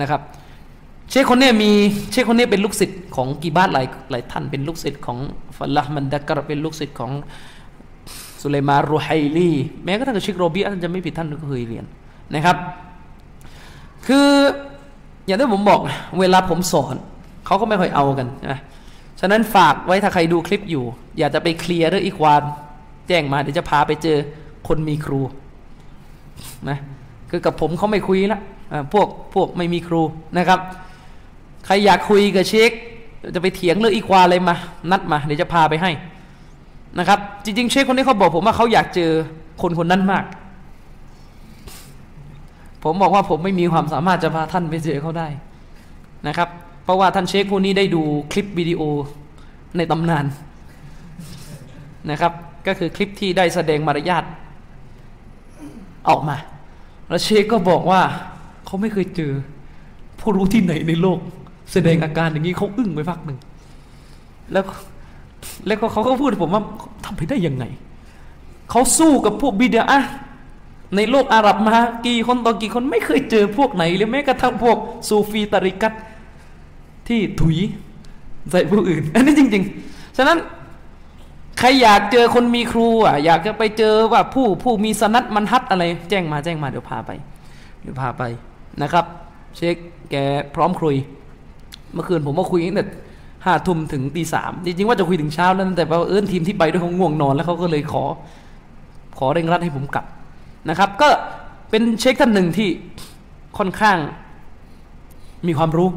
[0.00, 0.20] นะครับ
[1.10, 1.70] เชคคนนี้มี
[2.10, 5.18] เชคคนนี้เป็นลูกศิษย์ของกีบาตหลายหลายท่านเป็นลูกศิษย์ของ
[5.56, 7.10] ฟัลละมันดักกรเป็นลูกศิษย์ของ
[8.40, 9.50] สุเลมารูไฮลี
[9.84, 11.84] แม้กระทั่งเชคโรบีท่านจะไม่ผิดท่านก็เคยเรียน
[12.34, 12.56] นะครับ
[14.06, 14.28] คือ
[15.26, 15.80] อย่างที่ผมบอก
[16.20, 16.94] เวลาผมสอน
[17.46, 18.58] เขาก็ไม่ค่อยเอากันนะ
[19.20, 20.84] ฉะนั้นฝากไว้ถ้าใครดูคลิปอยู่
[21.18, 22.42] อยากจะไปเคลียร์เรื่องอีควาน
[23.08, 24.18] แจ้งมาเดี๋ยวจะพาไปเจอ
[24.68, 25.20] คนมีครู
[26.68, 26.78] นะ
[27.30, 28.40] คือกับผมเขาไม่คุยละ
[28.92, 30.02] พวกพวกไม่มีครู
[30.38, 30.60] นะครับ
[31.66, 32.70] ใครอยากคุยกับเชค
[33.34, 34.54] จะไปเถียงเรื่องอีควาอะไรมา
[34.90, 35.90] นัดมาเดี๋ยวจะพาไปให้
[36.98, 39.10] นะครับ จริง ๆ เชคคนนี้เขาบอกผมว่าเขาอยากเจอ
[39.62, 40.24] คนคนนั้นมาก
[42.84, 45.28] ผมบอกว่าผมไม่มีความสามารถจะพาท่านไปเจอเขาได้
[46.28, 46.48] นะครับ
[46.84, 48.82] เพราะว่าท่านเชคผู้นี้ได้ดูคลิปวิดีโอ
[49.76, 50.24] ในตำนาน
[52.10, 52.32] นะครับ
[52.66, 54.24] ก็คือคลิปที่ได้แสดงมารยาท
[56.08, 56.36] ออกมา
[57.08, 58.00] แล้วเชคก็บอกว่า
[58.66, 59.32] เขาไม่เคยเจอ
[60.20, 61.18] ผู้รู้ที่ไหนในโลก
[61.72, 63.38] แสดงอาการอย่างนี้เขาอึ้งไปพักหนึ่ง
[64.52, 64.64] แล้ว
[65.66, 66.62] แล้วก็เขาก็พูดผมว่า
[67.04, 67.64] ทำไปได้ยังไง
[68.70, 69.84] เขาสู้กับพวกบิดา
[70.96, 71.76] ในโลกอาหรับมา
[72.06, 74.76] กี่คนต่อกี่คนไม่เคยเจอพวกไหนหรือแม้กระทั่งพวก
[75.08, 75.92] ซูฟีตาริกัต
[77.08, 77.58] ที่ถุย
[78.50, 80.38] ใส่ผู้อื่น อันนี้จริง ๆ ฉะนั้น
[81.58, 87.10] ใครอยากเจอคนมีครูอะอยากจะไปเจอว่าผู้ผู้มีสนัดมันฮัดอะไร แจ้งมาแจ้งมาเดี๋ยวพาไป
[87.82, 88.22] เดี๋ยวพาไป
[88.82, 89.04] นะครับ
[89.56, 89.76] เช็ค
[90.10, 90.14] แก
[90.54, 90.96] พร้อมคุย
[91.92, 92.84] เมื่อคืนผมมาคุยตั้งแต่
[93.44, 98.04] ห้าทุ่มถึงตีสามจริงๆว่าจะคุยถึงเช้าแล้วแต่ว่าเอิญทีมที่ไปด้วยเขาง่วงนอนแล้วเขาก็เลยขอ
[99.18, 100.04] ขอเร่งรัดให้ผมกลับ
[100.68, 101.08] นะครับ ก็
[101.70, 102.68] เป็นเชคท่านหนึ่งที่
[103.58, 103.98] ค่อนข้าง
[105.46, 105.88] มีความรู้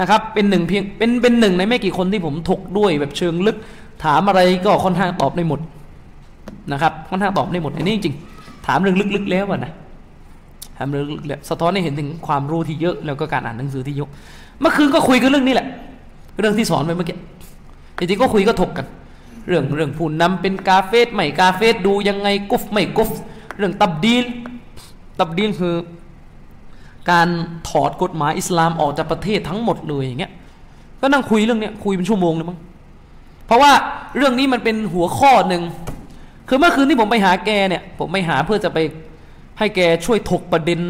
[0.00, 3.56] นะครับ เป็นหนึ่งเพียงเป็นเป็นหนึ่งในไม่กี่คนที่ผมถกด้วยแบบเชิงลึก
[4.04, 5.60] ถามอะไรก็ค่อนข้างตอบได้หมด
[6.72, 8.16] นะครับ ค่อนข้างตอบได้หมดอันนี้จริง
[8.66, 9.72] ถามเรื่องลึกๆแล้วอะนะ
[10.76, 14.10] ถามเรื่องลึกๆแล้วสะท้อนให้เห็นถึงความรู้ที่เยอะแล้วก็การอ่านหนังสือที่ยอะ
[14.60, 15.66] เมื่อคืนก็คุยกันเรื่องนี้แหละ
[16.40, 17.16] เรื่องที่สอนไปเมื่อกี้
[17.98, 18.86] จริงๆก็คุยก็ถกกัน
[19.48, 23.10] เรื่องเรื่องผู้นำเป็นกาเฟสไม่กาเฟสดูยังไงกุฟไม่กุฟ
[23.58, 24.24] เรื่องตับดีล
[25.18, 25.74] ตับดีลคือ
[27.10, 27.28] การ
[27.68, 30.32] ถอดกฎหมายอิสลามออกจากประเทศทั้งหมดเลยอย่างเงี้ย
[31.00, 32.58] ก็นั่งคุยเรื่องเนี้ยคุยเป็นชั่วโมงเลยมั้ง
[33.46, 33.72] เพราะว่า
[34.16, 35.62] เรื่องนี้มันเป็นหัวข้อหนึ่ง
[36.48, 38.78] คือเมื่อคืนที่ผมไปหาแกเนี่ย ผมไปหาเพื่อจะไป
[39.58, 40.80] ให้แกช่วยถกประเด็น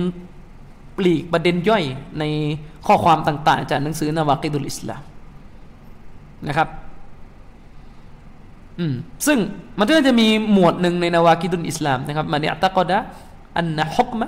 [0.96, 1.84] ปลีกประเด็นย่อย
[2.18, 2.24] ใน
[2.86, 5.02] ข้อความต่าง ๆ จากหนังสือนาวากิดุลอิสลาม
[6.48, 6.68] นะครับ
[8.78, 8.94] อืม
[9.26, 9.38] ซึ่ง
[9.78, 12.98] มันก็จะมีหมวดหนึ่งในนาวากิดุลอิสลามนะครับมันอัตกอดะ
[13.58, 14.26] อันนะฮุกมะ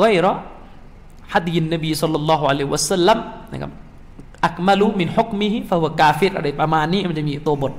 [0.00, 0.32] ไกรอ
[1.32, 3.18] ฮัดีนนบีสุลต่านละฮ์อะลัยวะสัลลัม
[3.52, 3.70] นะครับ
[4.46, 7.72] อักมาลุมินฮุกมิฮิฟะวะกาฟิรอะไรประมาณนี้มันจะมีตัวบท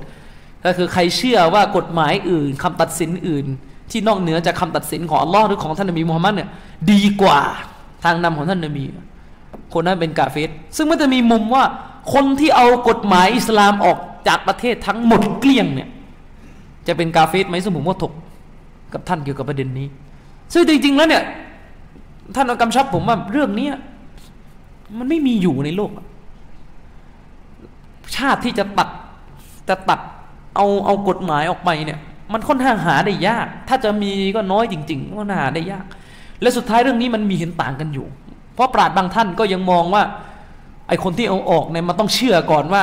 [0.64, 3.46] ก็คือใครเชื่อว่ากฎหมายอื่นคำตัดสินอื่น
[3.90, 6.48] ที่นอกเหนือจากคำตัดสินของอัลลอฮ์หรือของท่านนบีมุฮัมมัดเนี่ย
[6.92, 7.40] ดีกว่า
[8.04, 8.84] ทางนำของท่านนบี
[9.74, 11.64] คนนั้นเป็นกาเฟรซึ่งมันจะมีมุมว่า
[12.14, 15.88] คนที่เอากฎหมายอิสลามออก จากประเทศทั้งหมดเกลี้ยงเนี่ย
[16.86, 18.12] จะเป็นกาเฟรไหมซึ่งผมว่าถก
[18.92, 19.86] กับท่านเกี่ยวกับประเด็นนี้
[20.52, 21.22] ซึ่งจริง ๆ แล้วเนี่ย
[22.34, 23.68] ท่านกำชับผมว่าเรื่องนี้
[24.98, 25.90] มันไม่มีอยู่ในโลก
[28.16, 28.88] ชาติที่จะตัด
[29.68, 30.00] จะตัด
[30.56, 31.98] เอาเอากฎหมายออกไปเนี่ย
[32.32, 35.84] มันค่อนข้างหาได้ยาก ถ้าจะมีก็น้อยจริงๆก็หาได้ยาก
[36.42, 38.06] และสุดท้ายเรื่องนี้มันมีเห็นต่างกันอยู่
[38.54, 40.02] เพราะปราดบางท่านก็ยังมองว่า
[40.88, 42.82] ไอคนที่เอาออกเนี่ยมันต้องเชื่อก่อนว่า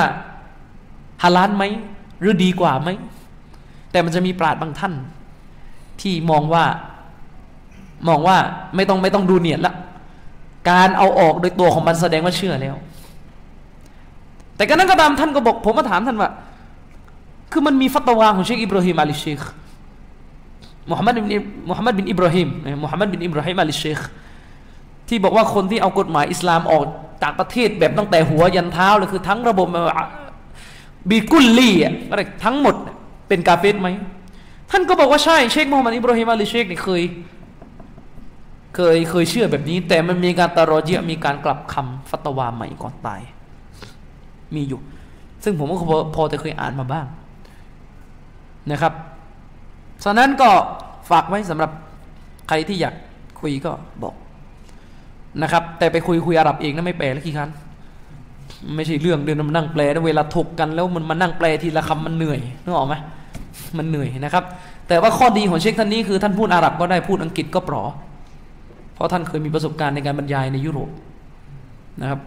[1.23, 1.63] ฮาลาลไหม
[2.19, 2.89] หรือดีกว่าไหม
[3.91, 4.93] แต่มันจะมีปราดบางท่าน
[6.01, 6.63] ที่มองว่า
[8.07, 8.37] มองว่า
[8.75, 9.73] ไม่ต้องไม่ต้องดูเนียดละ
[10.69, 12.75] การเอาออกโดยตัวของมันแสดงว่าเชื่อแล้ว
[14.55, 16.29] แต่ก็นั้นก็ตามท่านก็บอก ผมมาถามท่านว่า
[17.51, 19.41] คือมันมีฟัตวาของเชคอิบราฮิมอาลีเชค
[20.89, 21.25] มุฮัมมัดบิน
[21.69, 22.49] มุฮัมมัดบินอิบราฮิม
[22.83, 23.99] มุฮัมมัดบินอิบราฮิมอาลีเชค
[25.07, 26.83] ที่บอกว่าคนที่เอากฎหมายอิสลามออก
[27.21, 29.67] จากประเทศแบบตั้งแต่หัวยันเท้าเลยคือทั้งระบบ
[31.09, 32.75] บีกุลลีอะอะไรทั้งหมด
[33.27, 33.89] เป็นกาเฟตไหม
[34.71, 37.03] ท่านก็บอกว่าใช่เชคมุฮัมมัดอิบราฮิมอาลีเชคเนี่ยเคย
[38.75, 43.21] เคยเคยเชื่อแบบนี้ แต่มันมีการตารอเจียมีการกลับคำฟัตวาใหม่ก่อนตาย
[44.55, 44.79] มีอยู่
[45.43, 47.05] ซึ่งผมก็พอพอจะเคยอ่านมาบ้าง
[48.71, 48.93] นะครับ
[50.03, 50.49] ฉะนั้นก็
[51.09, 51.71] ฝากไว้สำหรับ
[52.47, 52.95] ใครที่อยาก
[53.41, 53.71] คุยก็
[54.03, 54.15] บอก
[55.41, 57.51] นะครับ แต่ไปคุยคุยอาหรับเองนะไม่แปลแล้วกี่ครั้ง
[58.75, 62.95] ไม่ใช่เรื่องเดินมานั่งแปลแล้วเวลาถกกันแล้วมันมานั่งแปลทีละคำมันเหนื่อยนึกออกไหม
[63.77, 64.43] มันเหนื่อยนะครับ
[64.87, 67.83] แต่ว่าข้อดีของเชคท่านนี้คือท่านพูดอาหรับก็ได้พูดอังกฤษก็ปลอ
[68.93, 70.89] เพราะท่านเคยมีประสบการณ์ในการบรรยายในยุโรป
[72.01, 72.19] นะครับ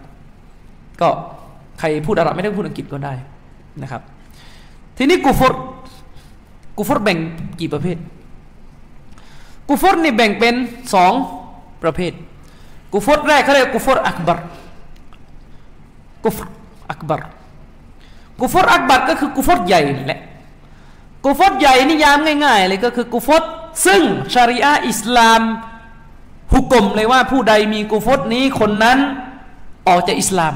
[1.00, 1.08] ก็
[1.78, 3.12] ใครพูดอาหรับไม่ได้พูดอังกฤษก็ได้
[3.82, 4.02] นะครับ
[4.96, 5.52] ทีนี้กูฟอร
[6.76, 7.18] กูฟอรแบ่ง
[7.60, 7.96] กี่ประเภท
[9.68, 10.54] กูฟอรนี่แบ่งเป็น
[10.94, 11.12] สอง
[11.82, 12.12] ประเภท
[12.92, 14.38] กูฟอรแรกเขาเรียกกูฟอรอักบาร
[16.24, 16.46] กุฟร
[16.90, 17.20] อักบาร
[18.40, 20.20] กุฟรอักบารก็คือกุฟรใหญ่แหละ
[21.24, 23.42] กุฟรใหญ่นิยามง่ายๆเลยก็คือกุฟร
[23.86, 24.02] ซึ่ง
[24.34, 25.42] ชาริอะอิสลาม
[26.52, 28.98] หุกกลมเลยว่าผู้ใดมีกุฟรนี้คนนั้น
[29.88, 30.54] ออกจากอิสลาม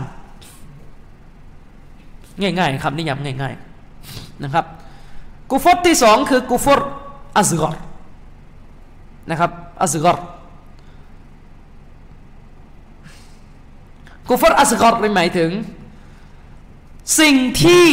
[2.40, 3.54] ง่ายๆคำนิยามง่าย
[3.98, 4.64] ๆนะครับ
[5.50, 6.80] กุฟรที่สองคือกุฟร
[7.36, 7.74] อัซกอร
[9.30, 9.50] นะครับ
[9.82, 10.16] อัซกอร
[14.28, 15.50] กูฟอรอัสกอรนี่หมายถึง
[17.20, 17.86] สิ่งที่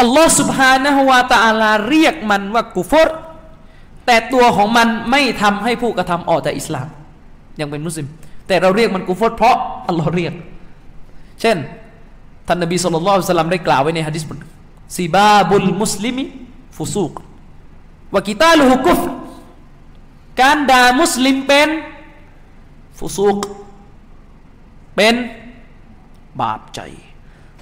[0.00, 3.08] อัลลอฮ์สุบฮานะฮวาตาลาเรียกมันว่ากูฟอร
[4.06, 6.86] แต่ตัวของมันไม่ทำให้ผู้กระทำออกจากอิสลาม
[7.60, 8.06] ยังเป็นมุสลิม
[8.48, 9.56] แต่เราเรียกมันกูฟอรเพราะ
[9.88, 10.34] อัลลอฮ์เรียก
[11.40, 11.56] เช่น
[12.46, 14.22] ท่านนบีสุลต่านสลัมได้กล่าวไว้ในฮะดิษ
[14.96, 16.24] ซีบาบุลมุสลิมิ
[16.76, 17.12] ฟุซูก
[18.14, 19.00] ว่ากิตาลูฮุกุฟ
[20.40, 21.68] การด่ามุสลิมเป็น
[22.98, 23.38] ฟุซูก
[24.96, 25.14] เป็น
[26.42, 26.80] บาปใจ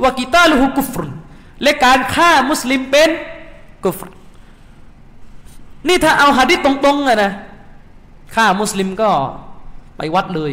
[0.03, 1.11] ว่ากิตาลูฮุกุฟรุน
[1.63, 3.11] และการฆ่ามุสลิมเป็น
[3.85, 4.09] กุฟร
[5.89, 7.33] นี่ถ้าเอาหะดิษตรงๆอะนะ
[8.35, 9.09] ฆ่ามุสลิมก็
[9.97, 10.53] ไปวัดเลย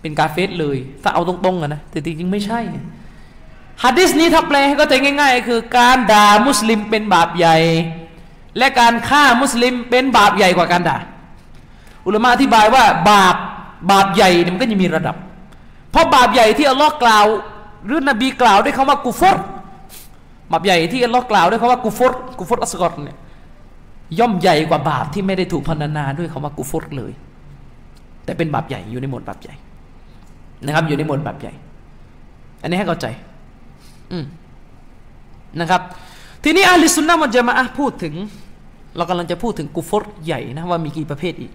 [0.00, 2.60] เป็นกาเฟสเลย ถ้าเอาตรงๆอะนะแต่จริงๆไม่ใช่
[3.84, 7.56] ฮะดิษนี้ถ้าแปลก็ใจง่าย ๆ คือการด่ามุสลิมเป็นบาปใหญ่
[8.58, 10.96] และการฆ่ามุสลิมเป็นบาปใหญ่กว่าการด่า
[12.06, 13.36] อุลามะอธิบายว่าบาป
[13.90, 15.16] บาปใหญ่มันก็จะมีระดับ
[15.90, 17.26] เพราะบาปใหญ่ที่อัลลอฮ์กล่าว
[17.86, 19.36] หรือนบีกล่าวด้วยคำว่ากุฟร
[20.50, 23.18] บาปใหญ่ที่อัลลอฮ์กล่าวด้วยคำว่ากุฟรกุฟรอัสกอรเนี่ย
[24.18, 27.12] ย่อมใหญ่กว่าบาปที่ไม่ได้ถูกพรรณนาด้วยคำว่ากุฟรเลย
[28.24, 29.54] แต่เป็นบาปใหญ่อยู่ในหมวดบาปใหญ่
[30.66, 31.52] นะครับ อยู่ในหมวดบาปใหญ่
[32.62, 33.06] อันนี้ให้เข้าใจ
[34.12, 34.24] อืม
[35.60, 35.80] นะครับ
[36.44, 38.14] ทีนี้อาลิสุนนะมันจะมาพูดถึง
[38.96, 41.52] เรากำลังจะพูดถึงกุฟรใหญ่นะว่ามีกี่ประเภทอีก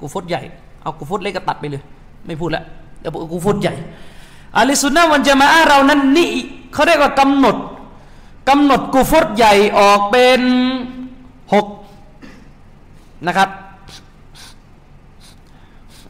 [0.00, 0.42] กุฟรใหญ่
[0.82, 1.82] เอากุฟรเล็กก็ตัดไปเลย
[2.26, 2.64] ไม่พูดแล้ว
[3.00, 3.74] เดี๋ยวกุฟรใหญ่
[4.56, 6.30] อาลิสุนนะมันจะมาอะเรานั้นนี่
[6.72, 7.56] เขาเรียกว่ากำหนด
[8.48, 10.40] กำหนดกุฟรใหญ่ออกเป็น
[11.52, 11.66] หก
[13.26, 13.48] นะครับ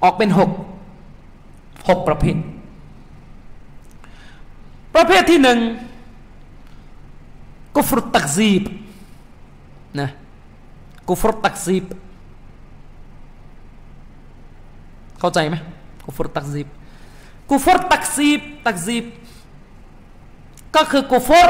[0.03, 0.51] ออกเป็นหก
[1.89, 2.37] หกประเภท
[4.95, 5.59] ประเภทที่หนึ่ง
[7.75, 8.63] กุฟรตักซีบ
[10.01, 10.09] นะ
[11.09, 11.85] กุฟรตักซีบ
[15.21, 15.57] เข้าใจไหม
[16.05, 16.67] กุฟรตักซีบ
[17.51, 19.05] กุฟรตักซีบตักซีบ
[20.77, 21.49] ก็คือกุฟร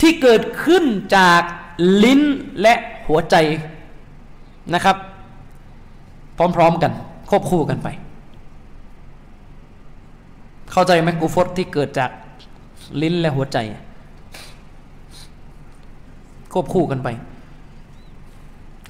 [0.00, 0.84] ที่เกิดขึ้น
[1.16, 1.42] จาก
[2.04, 2.20] ลิ้น
[2.62, 2.74] และ
[3.06, 3.36] หัวใจ
[4.74, 4.96] นะครับ
[6.56, 6.92] พร้อมๆกัน
[7.30, 7.88] ควบคู่กันไป
[10.72, 12.10] เข้าใจไหมกุฟรที่เกิดจาก
[13.02, 13.58] ลิ้นและหัวใจ
[16.52, 17.08] ควบคู่กันไป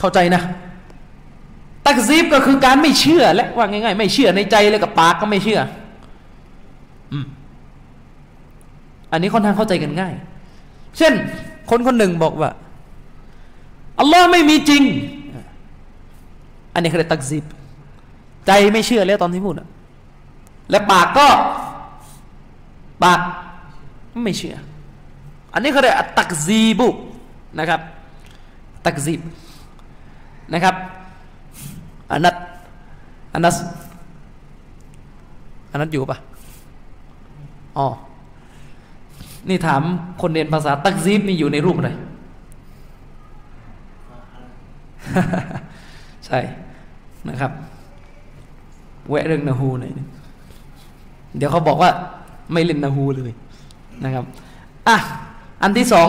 [0.01, 0.43] เข้าใจนะ
[1.87, 5.61] ตักซีบก็คือการไม่เชื่อและว่าง่ายๆ ไม่เชื่อในใจเลยกับปากก็ไม่เชื่อ
[9.13, 10.15] อันนี้ค่อนข้างเข้าใจกันง่าย
[10.99, 11.13] เช่น
[11.71, 12.51] คนคนหนึ่งบอกว่า
[13.99, 14.83] อัลลอฮ์ไม่มีจริง
[16.75, 17.45] อันนี้คือตักซีบ
[18.47, 19.69] ใจไม่เชื่อแล้วตอนที่พูดอะ
[20.71, 21.29] และปากก็
[23.05, 23.21] ปาก
[24.25, 24.57] ไม่เชื่อ
[25.55, 26.89] อันนี้เขาเรียกตักซีบุ
[27.59, 27.81] นะครับ
[28.87, 29.21] ตักซีบ
[30.53, 30.75] นะครับ
[32.13, 32.35] อันนัด
[33.35, 33.57] อันนัส
[35.73, 36.19] อันนัดอยู่ปะ
[37.79, 37.89] อ๋อ
[39.49, 39.83] นี่ถาม
[40.21, 41.91] คนเรียนภาษาตักซีบนี่อยู่ในรูปอะไร
[46.27, 46.39] ใช่
[47.29, 47.53] นะครับ
[49.09, 50.09] แวะเรื่องนาฮูหน่อยนึง
[51.37, 51.91] เดี๋ยวเขาบอกว่า
[52.53, 53.33] ไม่เล่นนาฮูเลย
[54.05, 54.25] นะครับ
[54.89, 54.97] อะ
[55.63, 56.09] อันที่สอง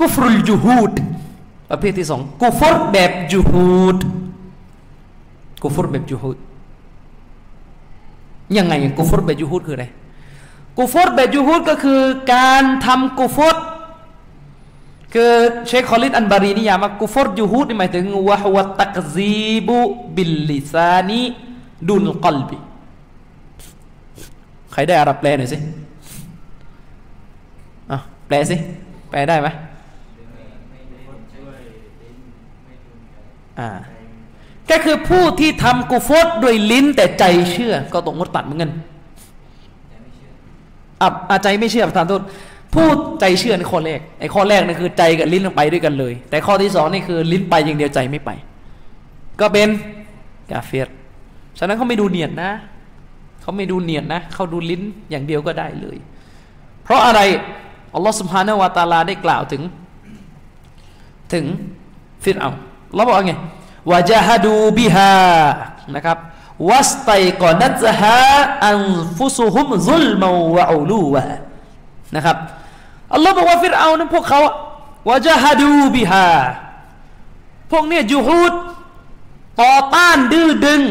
[0.00, 0.92] กุฟรุลจูฮูด
[1.70, 3.96] ประเภทที่สองกุฟรแบบจูฮูด
[5.62, 6.36] กุฟรแบบจูฮูด
[8.56, 9.86] ยังไงกุฟรแบบจูฮูดคืออะไร
[10.78, 12.00] กุฟรแบบจูฮูดก็คือ
[12.34, 13.56] การทำกุฟร
[15.14, 15.32] คือ
[15.66, 19.78] เชคคอลิดอันบารีนิยามว่ากุฟรจูฮูดหมายถึงวะฮวตักซีบุ
[20.14, 21.22] บิลลิซานี
[21.88, 22.58] ดุนกลบี
[24.72, 25.58] ใครได้อารับแปลหน่อยสิ
[27.90, 28.56] อะแปลสิ
[29.10, 29.48] แปลได้ไหม
[33.58, 33.68] อ่า
[34.70, 38.70] ก็คือผู้ที่ทำกุฟรด้วยลิ้นแต่ใจเชื่อ ก็ตกมดตัดเหมือนกัน
[41.02, 42.22] อับอาใจไม่เชื่อประธานโทษ
[42.74, 48.30] พูดใจเชื่อในข้อแรกไอ้ข้อแรกนี่คือใจกับลิ้นไปด้วยกันเลย แต่ข้อที่สองนี่คือลิ้นไปอย่างเดียวใจไม่ไป
[49.40, 49.68] ก็เป็น
[50.50, 50.88] กาเฟร
[51.58, 52.50] ฉะนั้นเขาไม่ดูเนียดนะ
[53.42, 55.96] เขาไม่ดูเนียดนะเขาดูลิ้นอย่างเดียวก็ได้เลย
[56.84, 57.20] เพราะอะไร
[57.94, 59.62] อัลลอฮฺสุบฮานาวะตาลาได้กล่าวถึง
[61.32, 61.44] ถึง
[62.24, 62.50] ฟิรเอา
[62.94, 63.34] เราบอกว่าไง
[63.90, 65.16] วะจาฮดูบิฮา
[65.94, 66.18] นะครับ
[66.68, 68.18] วัสไตกอนัตฮา
[68.66, 68.78] อัน
[69.18, 71.22] ฟุซุฮุมซุลมาวะอูลูวะ
[72.16, 72.36] นะครับ
[73.14, 74.40] อัลลอฮ์บอกว่าฟิรเอานั้นพวกเขา
[75.08, 76.28] วะจาฮดูบิฮา
[77.72, 78.52] พวกเนี้ยยูฮูด
[79.62, 80.82] ต่อต้านดื้อดึง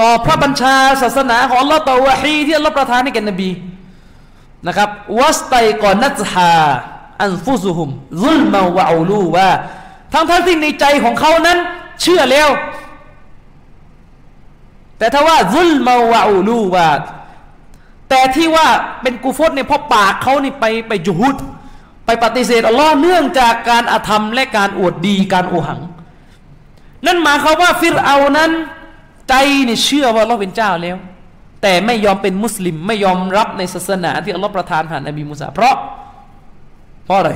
[0.00, 3.50] ต่อพระบัญชาศาสนาของอัลลอฮ์ต่อวะฮีที่อัลลอฮ์ประทานให้แก่นบี
[4.66, 4.88] นะครับ
[5.20, 6.54] วัสไตกอนัตฮา
[7.22, 7.88] อันฟุซุฮุม
[8.24, 9.48] ซุลมาวะอูลูวะ
[10.12, 11.58] ทั้งทั้งที่ในใจของเขานั้น
[12.02, 12.48] เชื่อแล้ว
[14.98, 16.88] แต่ถ้าว่าซุลมาวะอูลูวะ
[18.08, 18.66] แต่ที่ว่า
[19.02, 21.36] เป็นกูฟตเนี่ยเพราะปากเขานี่ไปไปจุฮุด
[22.06, 25.80] ไปปฏิเสธอัลลอฮ์เนื่องจากการอาธรรมและการอวดดีการโอหัง
[27.06, 28.50] นั่นหมายความว่าฟิรเอานั้น
[29.28, 29.34] ใจ
[29.64, 30.96] เนี่ยเชื่อว่าอัลลอฮ์เป็นเจ้าแล้ว
[31.62, 35.76] แต่ไม่ยอมเป็นมุสลิม ไม่ยอมรับในศาสนาที่อัลลอฮ์ประทานผ่านนบีมูซาเพราะ
[37.04, 37.30] เพราะอะไร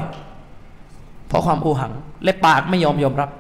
[1.33, 1.93] เพราะความโอหัง
[2.25, 3.31] และปากไม่ยอมยอมรับ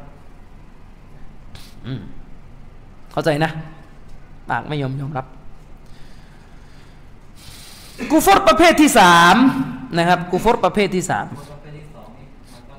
[1.87, 2.01] อืม
[3.13, 3.51] เข้าใจนะ
[4.51, 5.27] ปากไม่ยอมยอมรับ
[8.11, 9.37] กูฟอรประเภทที่สาม
[9.99, 12.79] นะครับ กูฟรประเภทที่สามประเภทที่สาม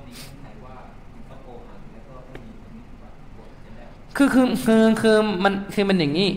[4.16, 6.30] คือคือคือคือมันคือมันอย่างนี้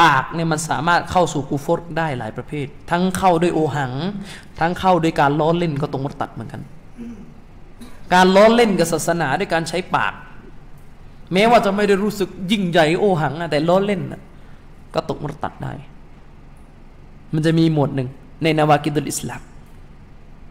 [0.00, 3.92] ปากเนี่ยมันสามารถเข้าสู่กูฟรได้หลายประเภท ทั้งเข้าด้วยโอหัง
[4.60, 6.62] ทั้งเข้าด้วยการล้อเล่นก็ตรงมัตัดเหมือนกัน
[8.14, 10.12] การล้อเล่นกับศาสนาด้วยการใช้ปาก
[11.32, 14.22] แม้ว่าจะไม่ได้รู้สึกยิ่งใหญ่โอหังนะแต่ล้อเล่นนะ
[14.94, 15.72] ก็ตกมัตัดได้
[17.34, 18.08] มันจะมีหมวดหนึ่ง
[18.42, 19.42] ในนาวากิดุลอิสลาม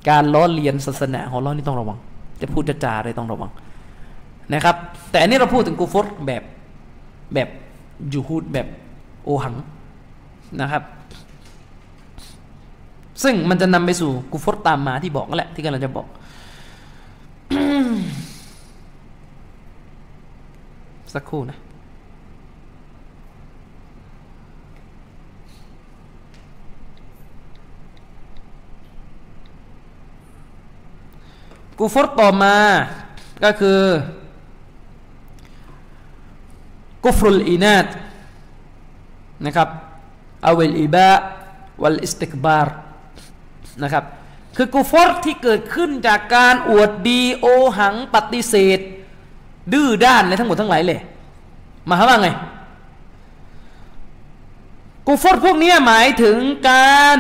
[0.10, 1.98] การล้อเลียนศาสนาของเรานี่ต้องระวัง
[2.42, 3.52] จะพูดจะจาอะไรต้องระวัง
[4.54, 4.76] นะครับ
[5.12, 6.44] แต่อันนี้เราพูดถึงกูฟรแบบ
[7.34, 7.50] แบบ
[8.14, 8.68] ยูฮูดแบบ
[9.24, 9.56] โอหัง
[10.62, 10.84] นะครับ
[13.24, 16.08] ซึ่งมันจะนำไปสู่กุฟรตามมาที่บอกนั่นแหละที่กำลังจะบอก
[21.14, 21.58] สักครู่นะ
[31.80, 32.58] กุฟรต่อมา
[33.44, 33.80] ก็คือ
[37.06, 37.88] กุฟรุลอินาต
[39.46, 39.70] นะครับ
[40.48, 41.12] อวิลอิบะ
[41.82, 42.76] วัลอิสติกบาร์
[43.84, 44.04] นะครับ
[44.58, 47.46] คือกุฟรที่เกิดขึ้นจากการอวดดีโอ
[47.78, 48.80] หังปฏิเสธ
[49.74, 51.00] ดื้อด้านในทั้งหมดทั้งหลายเลย
[51.90, 52.30] มาว่าไง
[55.08, 56.38] กุฟรพวกนี้หมายถึง
[56.70, 57.18] การ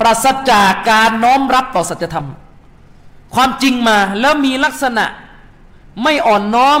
[0.00, 2.28] ปราศจากการน้อมรับต่อสัจธรรม
[3.34, 5.04] ความจริงมาแล้วมีลักษณะ
[6.02, 6.80] ไม่อ่อนน้อม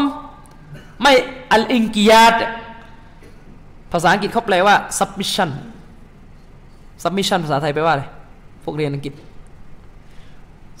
[1.02, 1.12] ไม่
[1.52, 2.34] الانقياد
[3.92, 5.50] ภาษาอังกฤษเขาแปลว่า submission
[7.02, 8.04] submission ภาษาไทยแปลว่าอะไร
[8.64, 9.12] พวกเรียนอังกฤษ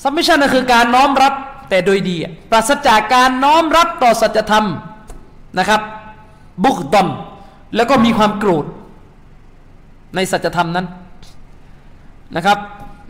[0.02, 1.34] submission ก็คือการน้อมรับ
[1.68, 2.16] แต่โดยดี
[2.50, 4.66] ปราศจากการน้อมรับต่อสัจธรรม
[5.58, 5.80] นะครับ
[6.64, 7.08] بغضا
[7.76, 8.66] แล้วก็มีความโกรธ
[10.14, 10.86] ในสัจธรรมนั้น
[12.36, 12.58] นะครับ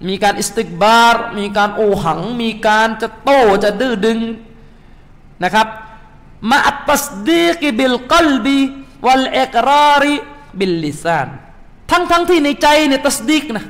[0.08, 4.18] มีการ استكبار มีการโอหัง มีการจะโต้จะดื้อดึง
[5.44, 5.66] นะครับ
[6.50, 11.28] مع التصديق بالقلب والإقرار باللسان
[11.90, 13.66] ทั้งทั้งที่ในใจเนี่ยتصديق นะ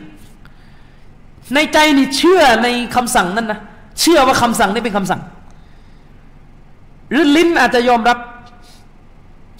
[1.54, 3.60] ในใจนี่เชื่อในคำสั่งนั้นนะ
[4.00, 5.20] เชื่อว่าคำสั่งนี้เป็นคำสั่ง
[7.10, 8.18] หรือลิ้นอาจจะยอมรับ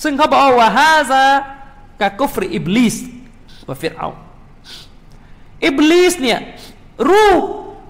[0.03, 2.97] ซึ่งเขาบอกว่าهذا ككفر إبليس
[3.69, 4.09] وفرعون
[5.67, 6.39] อิบลิสเนี่ย
[7.11, 7.31] รู้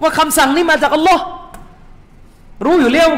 [0.01, 1.23] ว่าคำสั่งนี้มาจากอัลลอฮ์
[2.65, 3.09] รู้อยู่แล้ว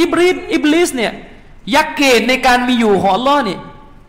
[0.00, 1.12] อิบริสอิบลิสเนี่ย
[1.74, 3.58] يقين ในการมีอยู่ของอัลลอฮ์เนี่ย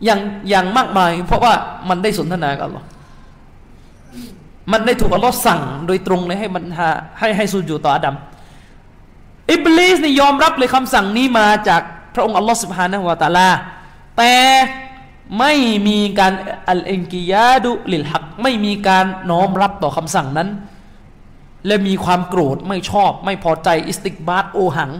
[0.04, 1.52] อย่างอย่างมากมาย เพราะว่า
[1.88, 2.86] มันได้สนทนากับอัลลอฮ์
[4.70, 6.64] มันได้ถูกอัลลอฮ์สั่งโดยตรงเลยให้มัน
[7.18, 8.14] ให้ให้สุญูด่ออาดัม
[9.52, 11.82] อิบลิสนี่ยอมรับเลยคำสั่งนี้มาจาก
[12.14, 13.48] พระองค์อัลลอฮ์ سبحانه وتعالى
[14.18, 14.34] แต่
[15.38, 15.52] ไม่
[15.88, 16.32] มีการ
[16.68, 20.48] الانقياد للحق ไม่มีการน้อมรับต่อคำสั่งนั้น
[21.66, 24.90] และมีความโกรธไม่ชอบ ไม่พอใจ استكبار โอหัง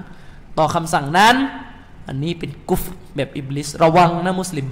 [0.58, 1.34] ต่อคำสั่งนั้น
[2.08, 2.82] อันนี้เป็น كفر
[3.16, 4.66] แบบอิบลิสระวังนะมุสลิม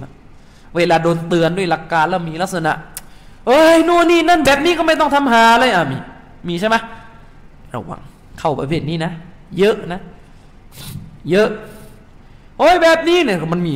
[0.75, 2.73] เวลาโดนเตือนด้วยหลักการแล้วมีลักษณะ
[3.47, 5.97] เอ้ยนู่นนี่นั่นแบบนี้ก็ไม่ต้องทำหาเลยอะมี
[6.47, 6.75] มีใช่ไหม
[7.73, 8.01] ระวัง
[8.39, 9.11] เข้าประเภทนี้นะ
[9.59, 9.99] เยอะนะ
[11.29, 11.49] เยอะ
[12.57, 13.73] โอ้ยแบบนี้เนี่ยมันมี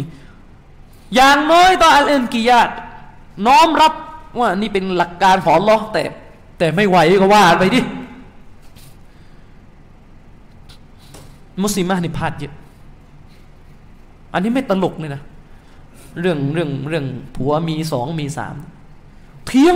[1.16, 2.70] อย่างน้อยต่ออัลเอนกิยาต
[3.47, 3.93] น้อมรับ
[4.39, 6.03] ว่านี่เป็นหลักการของลอแต่
[6.57, 7.82] แต่ไม่ไหวก็ว่าไปดิ
[11.61, 12.53] มุสลิมะนี่พลาดเยอะ
[14.34, 15.22] อันนี้ไม่ตลกเลยนะ
[16.20, 17.05] เรื่องเรื่องเรื่อง
[17.36, 18.55] ผัวมีสองมีสาม
[19.47, 19.75] เพียง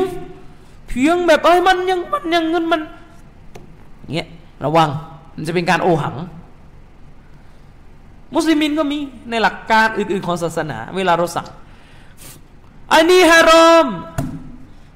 [0.89, 2.82] เพียงแบบเอ้ยมันยังมันยังเงินมัน
[4.15, 4.28] เงี้ย
[4.65, 4.89] ระวัง
[5.36, 6.15] มันจะเป็นการโอหัง
[8.34, 8.97] มุสลิมินก็มี
[9.30, 11.47] ในหลักการอื่น ๆ ของศาสนา เวลาเราสั่ง
[12.93, 13.88] อันนี้ฮารอม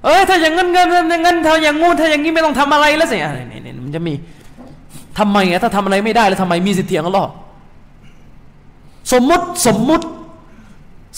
[0.04, 4.14] เอ้ยถ้าอย่างงั้นเงินอย่างงั้นถ้าอย่างงูถ้าอย่างนี้ไม่ต้องทำอะไรแล้วสิอะไรเนี่ยมันจะมี
[5.20, 7.26] ทำไมอะถ้าทำอะไรไม่ได้แล้วทำไมมีสิทธิของอัลลอ
[9.14, 10.06] สมมุติสมมุติ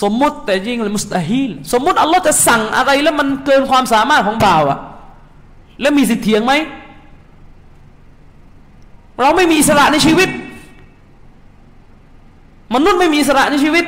[0.03, 4.79] สมมุติแต่ยิ่งเลยมุสตาฮิลสมมุติอัลลอฮ์จะสั่งอะไรแล้วมันเกินความสามารถของบ่าวอะ
[5.81, 6.53] แล้วมีสิทธิเถียงไหม
[9.19, 10.29] เราไม่มีอิสระในชีวิต
[12.75, 13.85] มนุษย์ไม่มีอิสระในชีวิต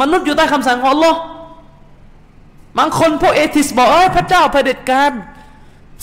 [0.00, 1.18] มนุษย์อยู่ใต้คำสั่งของอัลลอฮ์
[2.78, 5.12] บางคนพวกเอทิสบอกเออพระเจ้าเผด็จการ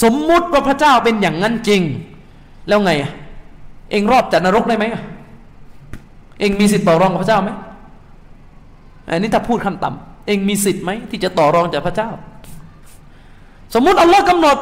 [0.04, 1.82] สมมุติว่าพระเจ้าเป็นอย่างนั้นจริง
[2.68, 3.12] แล้วไงอะ
[3.92, 4.86] เองรอดจากนรกได้ไหม
[6.40, 7.50] เองมีสิทธิ์ต่อรองกับพระเจ้าไหม
[9.10, 12.10] อันนี้ถ้าพูดคำต่ำเองมีสิทธิ์ไหมที่จะต่อรองจากพระเจ้า
[13.74, 14.58] สมมุติอัลลอฮ์กำหนด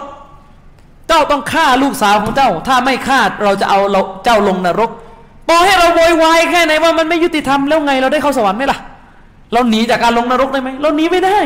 [1.08, 4.90] เจ้าต้องฆ่าลูกสาวของเจ้า ถ้าไม่ฆ่าเราจะเอาเราเจ้าลงนรก
[5.50, 8.80] ต่อให้เราโวยวายแค่ไหนว่ามันไม่ยุติธรรมแล้วไงเราได้เข้าสวรรค์ไหมล่ะ
[9.54, 11.38] เราหนีจากการลงนรกได้ไหมเราหนีไม่ได้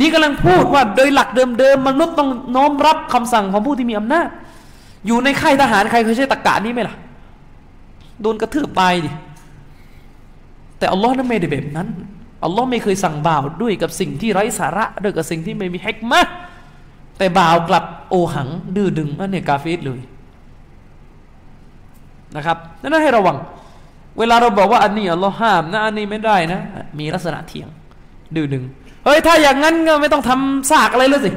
[0.00, 4.28] นี่กำลังพูดว่าโดยหลักเดิมๆมนุษย์ต้องน้อมรับคำสั่งของผู้ที่มีอำนาจ
[5.06, 6.94] อยู่ในค่ายทหารใครเคยใช้ตะกะนี้ไหมล่ะ
[8.22, 9.10] โดนกระทืบตายดิ
[10.78, 11.88] แต่อัลลอฮ์นั้นไม่ได้แบบนั้น
[12.44, 16.20] อัลลอฮ์ไม่เคยสั่งบ่าวด้วยกับสิ่งที่ไร้สาระด้วยกับสิ่งที่ไม่มีเฮกมะ
[17.18, 20.00] แต่บ่าวกลับโอหังดื้อดึงนั่นเนี่ยกาฟิดเลย
[22.36, 23.36] นะครับนั่นให้ระวัง
[24.18, 26.60] เวลาเราบอกว่าอันนี้อัลลอฮ์ห้ามนะอันนี้ไม่ได้นะ
[26.98, 27.68] มีลักษณะเถียง
[28.34, 28.64] ดื้อดึง
[29.04, 31.30] เฮ้ยถ้าอย่างนั้นก็ไม่ต้องทำซากอะไรเลยสิ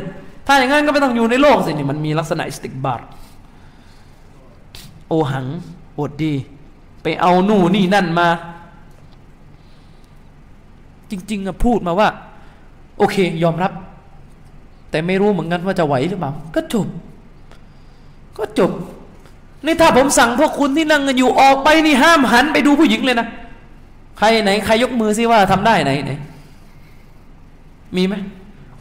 [0.48, 3.08] ถ้าอย่างนั้นก็ไม่ต้องอยู่ในโลกสินี่มันมีลักษณะอิสติกบาร์
[5.10, 5.46] โอหัง
[6.00, 6.34] อดดี
[7.04, 8.28] ไปเอาหนู่นี่นั่นมา
[11.12, 12.10] จริงๆอะพูดมาว่า
[12.98, 13.72] โอเค ยอมรับ
[14.90, 16.88] แต่ไม่รู้เหมือนกันว่าจะไหวหรือเปล่า ก็จบ
[18.38, 18.72] ก็จบ
[19.66, 23.28] นี่ถ้าผมสั่งพวกคุณที่นั่งกันอยู่ออกไปนี่ห้ามหันไปดูผู้หญิงเลยนะ
[24.18, 26.12] ใครไหนใครยกมือซิว่าทำได้ไหนไหน
[27.96, 28.16] มีไหม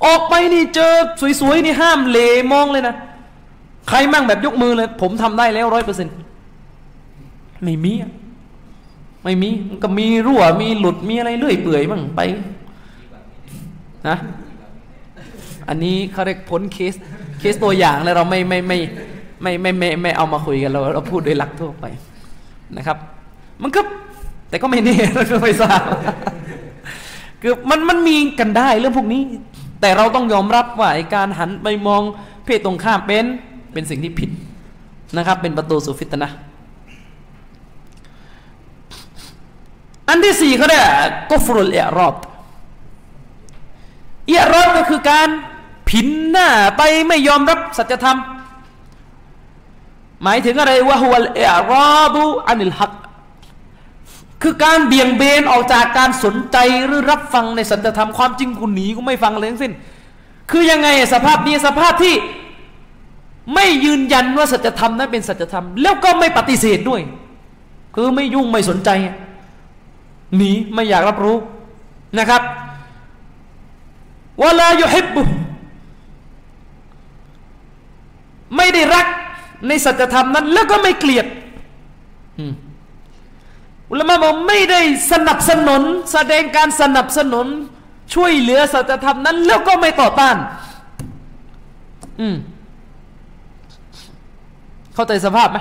[0.05, 0.93] ออกไปนี่เจอ
[1.41, 2.18] สวยๆนี่ห้ามเล
[2.53, 2.95] มองเลยนะ
[3.89, 6.14] ใครมั่งแบบยกมือเลย ผมทำได้แล้วร้อยเปอร์เซ็นต์
[7.64, 8.11] ไม่มีอะ
[9.25, 12.21] ไม่มีมันก็มีรั่วมีหลุดมีอะไรเรื่อยเปื่อยบ้างไป
[14.09, 14.16] นะ
[15.68, 16.95] อันนี้เขาเรียกพ้นเคส
[17.39, 18.79] เคสตัวอย่างแล้วเราไม่ไม่ไม่
[19.43, 21.85] ไม่ไม่ไม่ไม่เอามาคุยกันเราเราพูดโดยหลักทั่วไป
[22.77, 22.99] นะครับ
[23.62, 23.81] มันก็
[24.49, 25.83] แต่ก็ไม่แน่เราก็ไม่ทราบ
[27.43, 29.23] คือมันมันมีกันได้เรื่องพวกนี้
[29.81, 32.03] แต่เราต้องยอมรับว่าการหันไปมอง
[32.45, 33.27] เพศตรงข้ามเป็น
[33.73, 34.31] เป็นสิ่งที่ผิด
[35.16, 36.31] นะครับ เป็นประตูสู่ฟิตนะ
[40.11, 40.86] อันที่สี่เขาเรียก
[41.30, 42.14] กุฟรุลเอรอบ
[44.28, 45.28] เอรอบก็คือการ
[45.88, 48.18] ผินหน้าไปไม่ยอมรับสัจธรรม
[50.22, 52.92] หมายถึงอะไรวะฮุลเอรอบุอันิลฮัก
[54.42, 56.56] คือการเบี่ยงเบนออกจากการสนใจ
[56.86, 59.72] หรือรับฟังในสัจธรรมความจริงกูหนีกูไม่ฟังเลยทั้งสิ้น
[60.50, 62.14] คือยังไงสภาพนี้สภาพที่
[63.54, 67.00] ไม่ยืนยันว่าสัจธรรมนั้นเป็นสัจธรรม แล้วก็ไม่ปฏิเสธด้วย
[67.94, 68.90] คือไม่ยุ่งไม่สนใจ
[70.37, 71.37] หนีไม่อยากรับรู้
[72.18, 72.43] นะครับ
[74.43, 75.22] วลายุฮิบบุ
[78.57, 79.07] ไม่ได้รัก
[79.66, 81.26] ในสัจธรรมนั้น แล้วก็ไม่เกลียด
[83.91, 84.81] อุลามะบอกไม่ได้
[85.12, 87.47] สนับสนุน แสดงการสนับสนุน
[88.14, 90.37] ช่วยเหลือสัจธรรมนั้น แล้วก็ไม่ต่อต้าน
[92.20, 92.37] อืม
[94.95, 95.59] เข้าใจสภาพไหม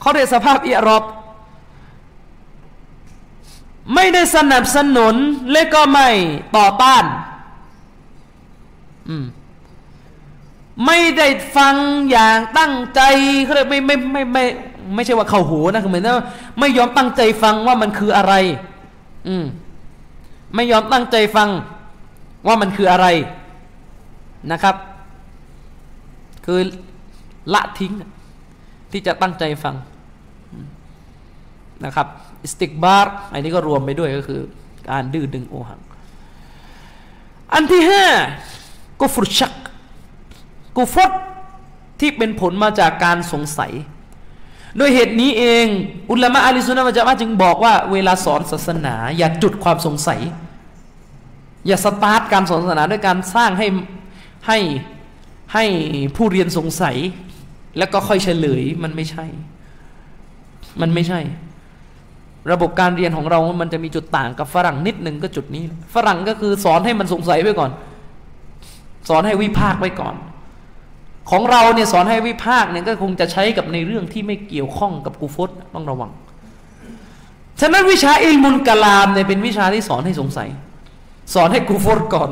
[0.00, 1.02] เขาเรียกสภาพเอียรอบ
[3.94, 5.14] ไม่ได้สนับสนุน
[5.52, 6.08] และก็ไม่
[6.56, 7.04] ต่อต้าน
[9.22, 9.24] ม
[10.86, 11.26] ไม่ได้
[11.56, 11.74] ฟัง
[12.10, 13.00] อย่างตั้งใจ
[13.44, 14.44] เขาเรียกไม่ไม่ไม่ไม่
[14.94, 16.26] ไม่ใช่ว่าเข้าหูนะคือเหมือนว่า
[16.58, 18.34] ไม่ยอมตั้งใจฟังว่ามันคืออะไร
[19.28, 19.44] อืม
[20.54, 21.48] ไม่ยอมตั้งใจฟัง
[22.46, 23.06] ว่ามันคืออะไร
[24.52, 24.76] นะครับ
[26.46, 26.58] คือ
[27.54, 27.92] ละทิ้ง
[28.92, 29.74] ที่จะตั้งใจฟัง
[31.84, 32.06] นะครับ
[32.48, 34.40] อิสติกบาร์อันนี้ก็รวมไปด้วยก็คือ
[34.90, 35.80] การดื้อดึงโอหัง
[37.52, 38.04] อันที่ห้า
[39.00, 39.54] กุฟรชัก
[40.76, 41.00] กุฟร
[42.00, 43.72] ที่เป็นผลมาจากการสงสัย
[44.76, 45.66] โดยเหตุนี้เอง
[46.10, 50.20] อุลามะอาลิสุนนะมะจามะจึงบอกว่าเวลาสอนศาสนา อย่าจุดความสงสัย
[51.66, 53.66] อย่าสตาร์ทการสอนศาสนาด้วยการสร้างให้
[54.46, 54.58] ให้
[55.54, 55.64] ให้
[56.16, 56.96] ผู้เรียนสงสัย
[57.78, 59.26] แล้วก็ค่อยเฉลยมันไม่ใช่
[60.80, 61.20] มันไม่ใช่
[62.52, 67.70] ระบบการเรียนของเรา มันจะมีจุดต่างกับฝรั่งนิดหนึ่งก็จุดนี้ ฝรั่งก็คือสอนให้มันสงสัยไว้ก่อน
[69.08, 70.14] สอนให้วิพากษ์ไว้ก่อน
[71.30, 76.10] ของเราเนี่ยสอนให้วิพากษ์เนี่ยก็คงจะใช้กับในเรื่องที่ไม่เกี่ยวข้องกับกูฟตต้องระวัง
[77.60, 80.48] ฉะนั้นวิชาอิลมุลกลามเนี่ยเป็นวิชาที่สอนให้สงสัย
[81.34, 82.30] สอนให้กูฟตก่อน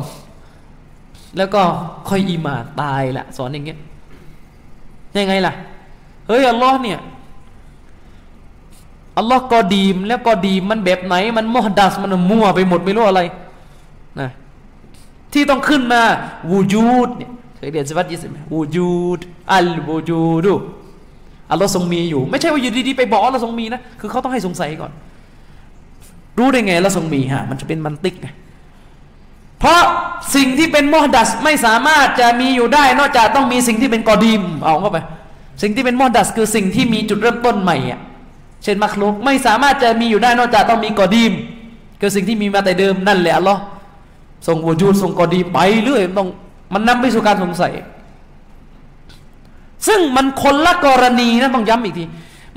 [1.38, 1.62] แล้วก็
[2.08, 3.78] ค่อยอีมาตายละสอนอย่างเงี้ย
[5.18, 5.54] ยังไงล่ะ
[6.28, 6.98] เฮ้ยอัลลอฮ์เนี่ย
[9.18, 13.20] อัลลอฮ์ก็ดีมแล้วก็ดีมมันแบบไหน มันมอดัสมันมั่วไปหมดไม่รู้อะไร
[14.20, 14.30] นะ
[15.32, 16.02] ที่ต้องขึ้นมา
[16.50, 19.20] วูจูดเนี่ยเคยเรียนสวัสดิ์ยิสไหมวูจูด
[19.52, 20.54] อัลวูจูดู
[21.50, 24.92] อัลลอฮ์ทรงมีอยู่ ไม่ใช่ว่าอยู่ดีๆไปบอกอัลลอฮ์ทรงมีนะคือเขาต้องให้สงสัยก่อน
[26.38, 28.28] รู้ได้ไงอัลลอฮ์ทรงมีฮะมันจะเป็นมันติกไง
[29.60, 29.80] เพราะ
[30.36, 34.98] สิ่งที่เป็นมอดัสไม่สามารถจะมีอยู่ได้ นอกจากต้องมีสิ่งที่เป็นกอดีมเอาเข้าไป
[35.62, 38.00] สิ่งที่เป็นมอดัสคือสิ่งที่มีจุดเริ่มต้นใหม่อะ
[38.66, 41.32] เช่นมักลุกไม่สามารถจะมีอยู่ได้นอกจากต้องมีกอดีม
[42.00, 43.60] คือสิ่งที่มีมาแต่เดิมนั่นแหละอัลลอฮ์
[44.46, 46.28] ส่งวจูดส่งกอดีไปเรื่อยต้อง
[46.74, 47.72] มันนำไปสู่การสงสัย
[49.86, 52.04] ซึ่งมันคนละกรณีนะต้องย้ำอีกที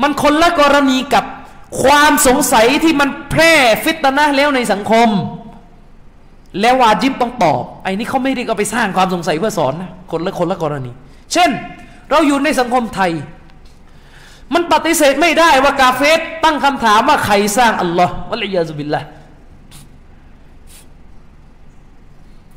[0.01, 1.24] มันคนละกรณีกับ
[1.84, 3.53] ความสงสัยที่มันแพร่
[3.84, 5.10] ฟิตนะแล้วในสังคม
[6.62, 10.91] แล้ววาจิบต้องตอบไอ้นี่เขาไม่ได้ก็ไปสร้างความสงสัยเพื่อสอนนะคนละคนละกรณี
[11.34, 11.49] เช่น
[12.12, 13.12] เราอยู่ในสังคมไทย
[14.54, 19.02] มันปฏิเสธไม่ได้ว่ากาเฟสตั้งคำถามว่าใครสร้างอัลลอฮ์วะลัยยาซุบิลละ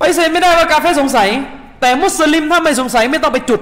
[0.01, 1.29] ปฏิเสธไม่ได้ว่ากาเฟสสงสัย
[1.81, 3.61] แต่มุสลิมถ้าไม่สงสัยไม่ต้องไปจุด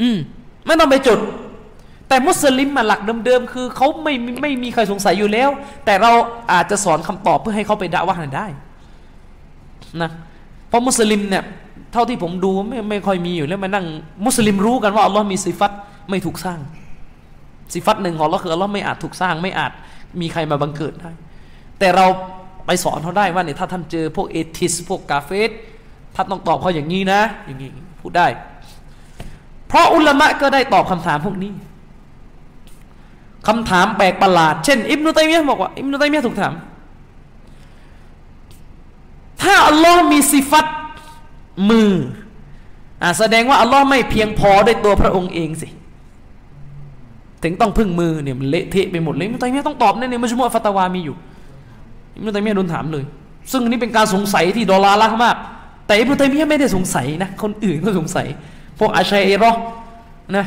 [0.00, 0.18] อืม
[0.66, 1.18] ไม่ต้องไปจุด
[2.08, 5.50] แต่มุสลิมมาหลักเดิมๆคือเขาไม่ไม่มีใครสงสัยอยู่แล้ว
[5.84, 6.12] แต่เรา
[6.52, 8.46] อาจจะสอนคำตอบเพื่อให้เขาไปด่าว่าได้
[10.02, 10.10] นะ
[10.68, 11.44] เพราะมุสลิมเนี่ย
[11.92, 13.86] เท่าที่ผมดูไม่ไม่ค่อยมีอยู่แล้วมานั่ง
[14.26, 15.72] มุสลิมรู้กันว่าอัลลอฮ์มีสิฟัต
[16.10, 16.60] ไม่ถูกสร้าง
[17.72, 19.72] สิฟัตหนึ่งของเราคือเราไม่อาจถูกสร้าง ไม่อาจ
[20.20, 21.10] มีใครมาบังเกิดได้
[21.78, 22.06] แต่เรา
[22.66, 25.50] ไปสอนเขาได้ว่าเนี่ยถ้าท่านเจอพวกเอทิส พวกกาเฟส
[26.16, 28.26] ท่านต้องตอบเขาอย่างนี้นะ อย่างนี้พูดได้
[29.68, 31.52] เพราะอุลามะก็ได้ตอบคำถามพวกนี้
[33.48, 36.52] คำถามแปลกประหลาด เช่น อิบนุตัยมียะบอกว่า อิบนุตัยมียะถูกถาม
[39.42, 40.66] ถ้าอัลลอฮ์มีสิฟัต
[41.70, 41.92] มือ
[43.02, 45.68] อ่าแสดงว่าอัลลอฮ์ไม่เพียงพอด้วยตัวพระองค์เองสิ
[47.42, 51.16] ถึงต้องพึ่งมือเนี่ยมันเละเทะไปหมดเลยอิบนุตัยมียต้องตอบในในมัชมุอะฟัตวามีอยู่
[52.16, 53.04] อิบนุตัยมียโดนถามเลย
[53.52, 55.36] ซึ่งอันนี้เป็นการสงสัยที่ดอลลาร์ละมาก
[55.86, 58.26] แต่อิบนุตัยมียไม่ได้สงสัยนะคนอื่นก็สงสัย
[58.78, 59.52] พวกอาชัยเอรอ
[60.36, 60.44] นะ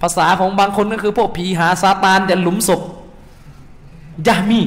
[0.00, 2.80] ภาษาของบางคนก็คือพวกผีหาซาตานจะหลุมศพ
[4.28, 4.60] ยามี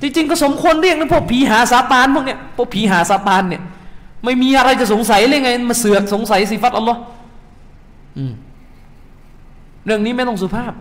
[0.00, 3.62] จริงๆก็สมควรเรียกนะพวกผีหาซาตานพวกเนี้ยพวกผีหาซาตานเนี่ย
[4.24, 7.00] ไม่มีอะไรจะสงสัยเลยไงมาเสือกสงสัยสิฟัตอัลลอฮ์
[8.18, 8.32] อืม
[9.88, 10.72] เรื่องนี้ไม่ต้องสุภาพ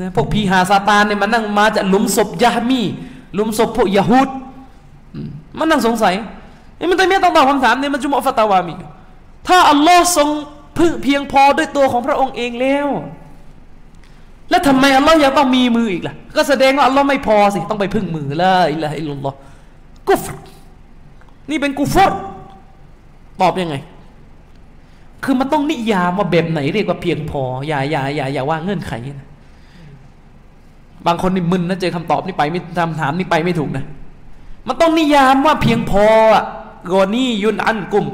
[0.00, 2.82] นะพวกผีหาซาตานเนี่ยมันนั่งมาจากหลุมศพยามี
[3.34, 4.28] หลุมศพพวกยาฮูด
[5.58, 6.14] มันนั่งสงสัย
[6.78, 8.74] นี่มันต่ไม่ต้องตอบคำถามเนี่ยมันจุมอฟัตาวามี
[9.48, 10.28] ถ้าอัลลอฮ์ทรง
[10.78, 12.88] พึ่งเพียงพอด้วยตัวของพระองค์เองแล้ว
[14.50, 19.36] แล้วทำไมอัลลอฮ์ยังต้องมีมืออีกล่ะ ก็แสดงว่าอัลลอฮ์ไม่พอสิต้องไปพึ่งมือละอิละอิลลอฮ์
[20.08, 20.34] กุฟร
[21.50, 22.12] นี่เป็นกุฟร
[23.40, 23.74] ตอบยังไง
[25.24, 29.28] คือมันต้องนิยามว่าแบบไหนเรียกว่าเพียงพอ อย่าอย่าอย่าอย่าว่าเงื่อนไขนะ
[31.06, 33.84] บางคนนี่มึนนะเจอคำตอบนี่ไปไม่คำถามนี่ไปไม่ถูกนะ
[34.68, 36.04] มันต้องนิยามว่าเพียงพอ
[36.34, 36.44] อะ
[36.92, 38.06] กอนี่ยุนอันกุม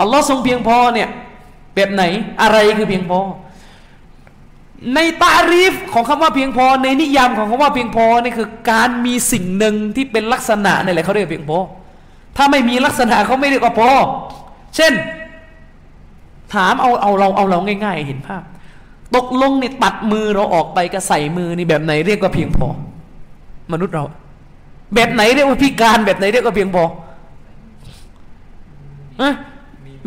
[0.00, 1.08] อัลลอฮ์ทรงเพียงพอเนี่ย
[1.74, 2.02] แบบไหน
[2.42, 3.20] อะไรคือเพียงพอ
[4.94, 11.58] ในตารีฟของคำว่าเพียงพอ ในนิยามของคำว่าเพียงพอนี่คือ การมีสิ่งหนึ่งที่เป็นลักษณะนี่แหละเขาเรียกเพียงพอ
[12.36, 13.88] ถ้าไม่มีลักษณะเขาไม่เรียกว่าพอ
[14.76, 14.92] เช่น
[16.54, 18.42] ถามเอาเอาเราเอาเราง่าย ๆ เห็นภาพ
[19.16, 22.68] ตกลงนี่ตัดมือเราออกไปกับใส่มือนี่แบบไหนเรียกว่าเพียงพอ
[23.72, 24.04] มนุษย์เรา
[24.94, 26.84] แบบไหนเรียกว่าพิการ แบบไหนเรียกว่าเพียงพอ
[29.20, 29.34] อะ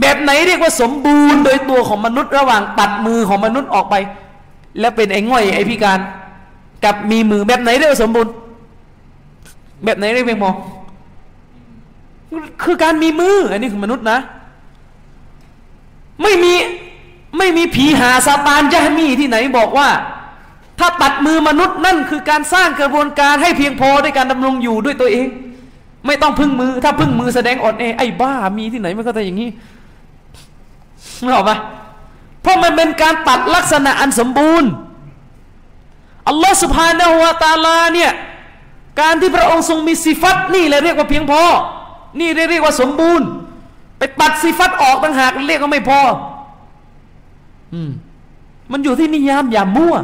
[0.01, 3.95] แบบไหนเรียกว่าสมบูรณ์โดยตัวของมนุษย์ระหว่างตัดมือของมนุษย์ออกไป
[4.79, 5.99] แล้วเป็นไอ้ง่อยไอ้พิการ
[6.83, 8.31] กับมีมือแบบไหนเรียกว่าสมบูรณ์
[9.85, 10.51] แบบไหนเรียกเพียงพอ
[12.63, 14.19] คือการมีมือ อันนี้คือมนุษย์นะ
[16.23, 16.53] ไม่มี
[17.37, 19.89] ไม่มีผีหาซาตานยะมีที่ไหนบอกว่า
[20.79, 25.27] ถ้าตัดมือมนุษย์นั่นคือการสร้างกระบวนการให้เพียงพอด้วยการดำรงอยู่ด้วยตัวเอง
[26.05, 29.49] ไม่ต้องพึ่งมือ ถ้าพึ่งมือแสดงอดเอไอ้บ้ามีที่ไหนมันก็จะอย่างนี้
[31.23, 31.57] ไม่ออกปะ
[32.41, 34.69] เพราะมันเป็นการตัดลักษณะอันสมบูรณ์
[36.27, 38.11] อัลลอฮฺสุบฮานาหัวตาลาเนี่ย
[39.01, 41.41] การที่พระองค์ทรงมีสิฟัตนี่เลยเรียกว่าเพียงพอ
[42.19, 43.27] นี่เรียกว่าสมบูรณ์
[43.97, 45.99] ไปตัดสิฟัตออกต่างหากเรียกว่าไม่พอ
[47.73, 47.91] อืม
[48.71, 49.95] มันอยู่ที่นิยามอย่ามั่ว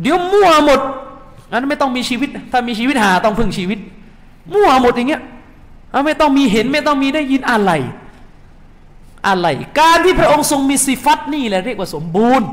[0.00, 0.80] เดี๋ยวมั่วหมด
[1.50, 3.78] อันไม่ต้องมีชีวิต ถ้ามีชีวิตหาต้องพึ่งชีวิต
[4.54, 5.22] มั่วหมดอย่างเงี้ย
[6.06, 7.72] ไม่ต้องมีเห็นไม่ต้องมีได้ยินอะไร
[9.26, 9.46] อะไร
[9.80, 12.46] การที่พระองค์ทรงมีสิฟัตนี่แหละเรียกว่าสมบูรณ์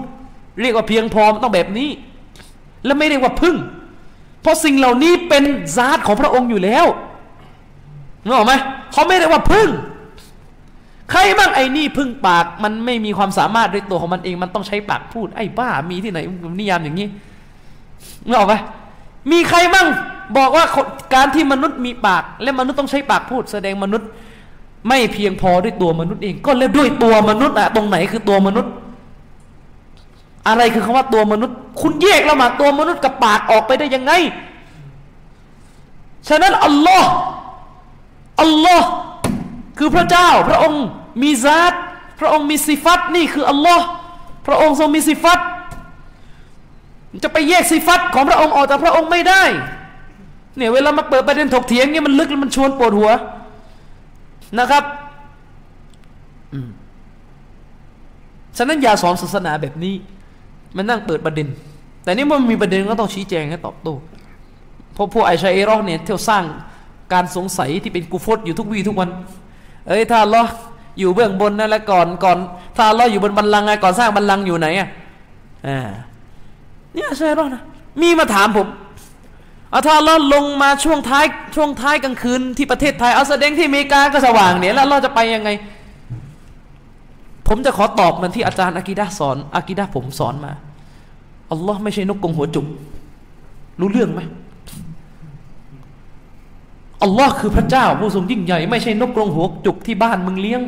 [0.62, 1.90] เรียกว่าเพียงพอต้องแบบนี้
[2.86, 3.56] และไม่เรียกว่าพึ่ง
[4.42, 5.44] เพราะสิ่งเหล่านี้เป็น
[5.76, 6.86] ซาตของพระองค์อยู่แล้ว
[8.30, 8.54] นึกออกไหม
[8.92, 9.70] เขาไม่เรียกว่าพึ่ง
[11.12, 16.20] ใครบ้างไอ้นี่พึ่งปาก มันไม่มีความสามารถด้วยตัวของมันเอง มันต้องใช้ปากพูด ไอ้บ้ามีที่ไหน
[16.60, 17.08] นิยามอย่างนี้
[18.26, 18.56] นึกออกไหม
[19.32, 19.88] มีใครบ้าง
[20.38, 20.66] บอกว่า
[21.14, 24.08] การที่มนุษย์มีปาก และมนุษย์ต้องใช้ปากพูด แสดงมนุษย์
[24.88, 28.72] ไม่เพียงพอด้วยตัวมนุษย์เอง ก็แล้วด้วยตัวมนุษย์อะตรงไหนคือตัวมนุษย์
[30.48, 34.12] อะไรคือคำว่าตัวมนุษย์ คุณแยกระหว่าตัวมนุษย์กับปากออกไปได้ยังไง
[36.30, 37.10] ฉะนั้นอัลลอฮ์
[38.42, 38.88] อัลลอฮ์
[39.78, 40.84] คือพระเจ้า พระองค์
[41.22, 41.74] มีซาต
[42.20, 43.86] พระองค์มีสิฟัตนี่คืออัลลอฮ์
[44.48, 45.40] พระองค์ทรงมีสิฟัต
[47.24, 49.44] จะไปแยกสิฟัตของพระองค์ออกจากพระองค์ไม่ได้
[50.58, 53.12] เนี่ยเวลามาเปิดประเด็นถกเถียงเนี่ยมันลึกแล้วมันชวนปวดหัว
[54.60, 54.84] นะครับ
[58.58, 59.96] ฉะนั้นอย่าสอนศาสนาแบบนี้
[60.76, 61.48] มันนั่งเปิดประเด็น
[62.04, 63.96] แต่นี่มันมีประเด็นก็ต้องชี้แจงให้ตอบโต้
[64.94, 66.44] เพราะพวกไอชาเอรอเนี่ยเที่ยวสร้าง
[67.14, 69.10] การสงสัยที่เป็นกูฟตอยู่ทุกวี่ทุกวัน
[69.88, 70.44] เอ้ยถ้าล้อ
[71.00, 72.38] อยู่เบื้องบนนั่นแหละก่อนก่อน
[72.78, 74.88] ถ้าล้ออยู่บนบันลังไงก่อนสร้างบันลังอยู่ไหนอะ
[75.68, 75.80] อ่า
[76.94, 77.62] เนี่ยใช่รอนะ
[78.02, 78.68] มีมาถามผม
[79.70, 81.26] เอาถ้าเราลงมาช่วงท้าย
[81.56, 85.50] ช่วงท้ายกลางคืนที่ประเทศไทยเอาแสดงที่อเมริกาก็สว่างเนี่ยแล้วเราจะไปยังไง
[87.48, 90.52] ผมจะขอตอบมันที่อาจารย์อากิดะสอนอากิดะผมสอนมา
[91.52, 92.66] อัลลอฮ์ไม่ใช่นกกงหัวจุก
[93.80, 94.22] รู้เรื่องไหม
[97.04, 100.62] อัลลอฮ์คือพระเจ้าผู้ทรงยิ่งใหญ่ ไม่ใช่นกกรงหัวจุกที่บ้านมึงเลี้ยง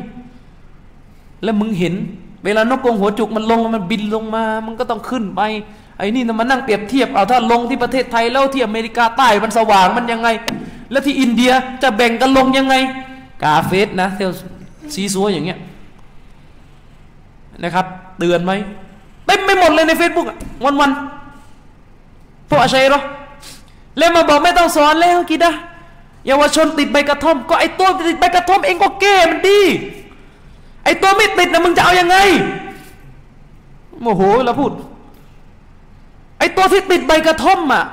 [1.42, 1.94] แล้วมึงเห็น
[2.44, 5.40] เวลานกกรงหัวจุกมันลงมันบินลงมา มันก็ต้องขึ้นไป
[5.98, 10.28] ไอ้นี่มานั่งเปรียบเทียบเอาถ้าลงที่ประเทศไทยแล้วที่อเมริกาใต้มันสว่างมันยังไง
[10.90, 11.52] แล้วที่อินเดีย
[11.82, 12.74] จะแบ่งกันลงยังไง
[13.42, 14.32] กาเฟสนะเที่ยว
[14.94, 15.58] ซีซัวอย่างเงี้ย
[17.62, 17.86] นะครับ
[18.18, 18.52] เตือนไหม
[19.26, 20.26] เต็มไม่หมดเลยในเฟซบุ๊ก
[20.64, 20.90] วันวัน
[22.48, 23.02] พวกอาชัยหรอ
[23.98, 25.52] แล้วมาบอกไม่ต้องสอนแล้วกีดะ
[26.26, 29.60] เยาวชนติดใบกระท่อม ก็ไอตัวติดใบกระท่อมเองก็แก้มันดี
[30.84, 32.16] ไอตัวไม่ติดนะมึงจะเอาอยัางไง
[34.00, 34.72] โมโหเราพูด
[36.38, 37.84] ไอตัวที่ติดใบกระท่อมอะ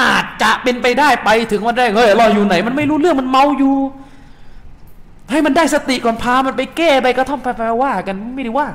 [0.00, 3.74] อาจจะเป็นไปได้ไปถึงวันแรกเฮ้ยราอยู่ไหน มันไม่รู้เรื่องมันเมาอยู่
[5.30, 8.68] ให้มันได้สติก่อนพา มันไปแก้ใบกระท่อมไปๆว่ากันไม่ได้ว่า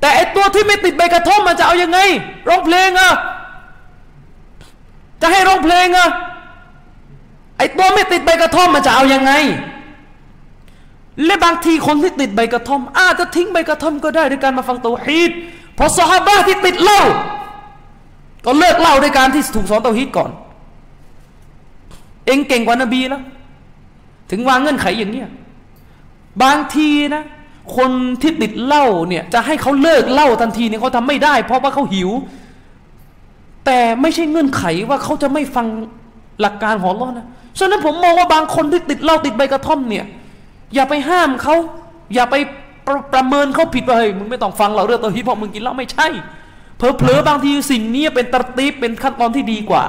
[0.00, 1.98] แต่ไอตัวที่ไม่ติดใบกระท่อมมันจะเอาอยัางไง
[2.48, 3.10] ร้องเพลงอะ
[5.22, 6.08] จะให้ร้องเพลงอะ
[7.60, 9.32] ไอตัวไม่ติดใบกระท่อมมันจะเอายังไง
[11.24, 15.32] และบางทีคนที่ติดใบกระท่อม อาจจะทิ้งใบกระท่อมก็ได้ด้วยการมาฟังตัวฮีด
[15.74, 17.00] เพราะสฮาบะที่ติดเหล้า
[18.44, 20.30] ก็เลิกเหล้าด้วยการที่ถูกสอนตัวฮีดก่อน
[22.26, 23.22] เองเก่งกว่านบีแล้ว
[24.30, 25.28] ถึงวางเงื่อนไขอย่างเนี้ย
[26.42, 27.22] บางทีนะ
[27.76, 27.90] คน
[28.22, 32.10] ที่ติดเหล้าเนี่ยจะให้เขาเลิกเหล้าทันทีเนี่ยเขาทำไม่ได้ เพราะว่าเขาหิว
[33.66, 35.66] แต่ไม่ใช่เงื่อนไขว่าเขาจะไม่ฟัง
[36.40, 37.26] หลักการของอัลลอฮ์นะ
[37.58, 40.06] ฉะนั้นผมมองว่าบางคนที่ติดเหล้าติดใบกระท่อมเนี่ย
[40.74, 41.54] อย่าไปห้ามเขา
[42.14, 42.34] อย่าไป
[42.86, 46.06] ประประเมินเขาผิดว่าเฮ้ยมึงไม่ต้องฟังเราเรื่องตัวฮีเพราะมึงกินเหล้าไม่ใช่
[46.76, 49.84] เผลอๆบางทีสิ่งนี้เป็นตรตีบเป็นขั้นตอนที่ดีกว่า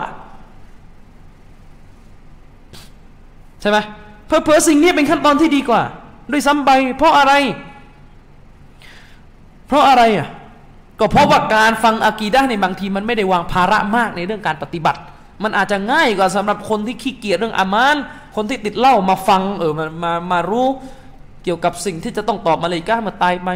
[3.62, 3.78] ใช่ไหม
[4.26, 5.82] เผลอๆสิ่งนี้เป็นขั้นตอนที่ดีกว่า
[6.32, 7.34] ด้วยซ้ำไปเพราะอะไร
[9.68, 10.28] เพราะอะไรอะ
[11.00, 15.00] ก็เพราะว่าการฟังอากีดะในบางทีมันไม่ได้วางภาระมากในเรื่องการปฏิบัติ
[15.44, 17.96] มันอาจจะง่ายกว่าสำหรับคนที่ขี้เกียจเรื่องอามาน
[18.36, 20.68] คนที่ติดเหล้ามาฟังเออมามามารู้
[21.44, 23.52] เกี่ยวกับสิ่งที่จะต้องตอบมาเลยก้ามาตายไหม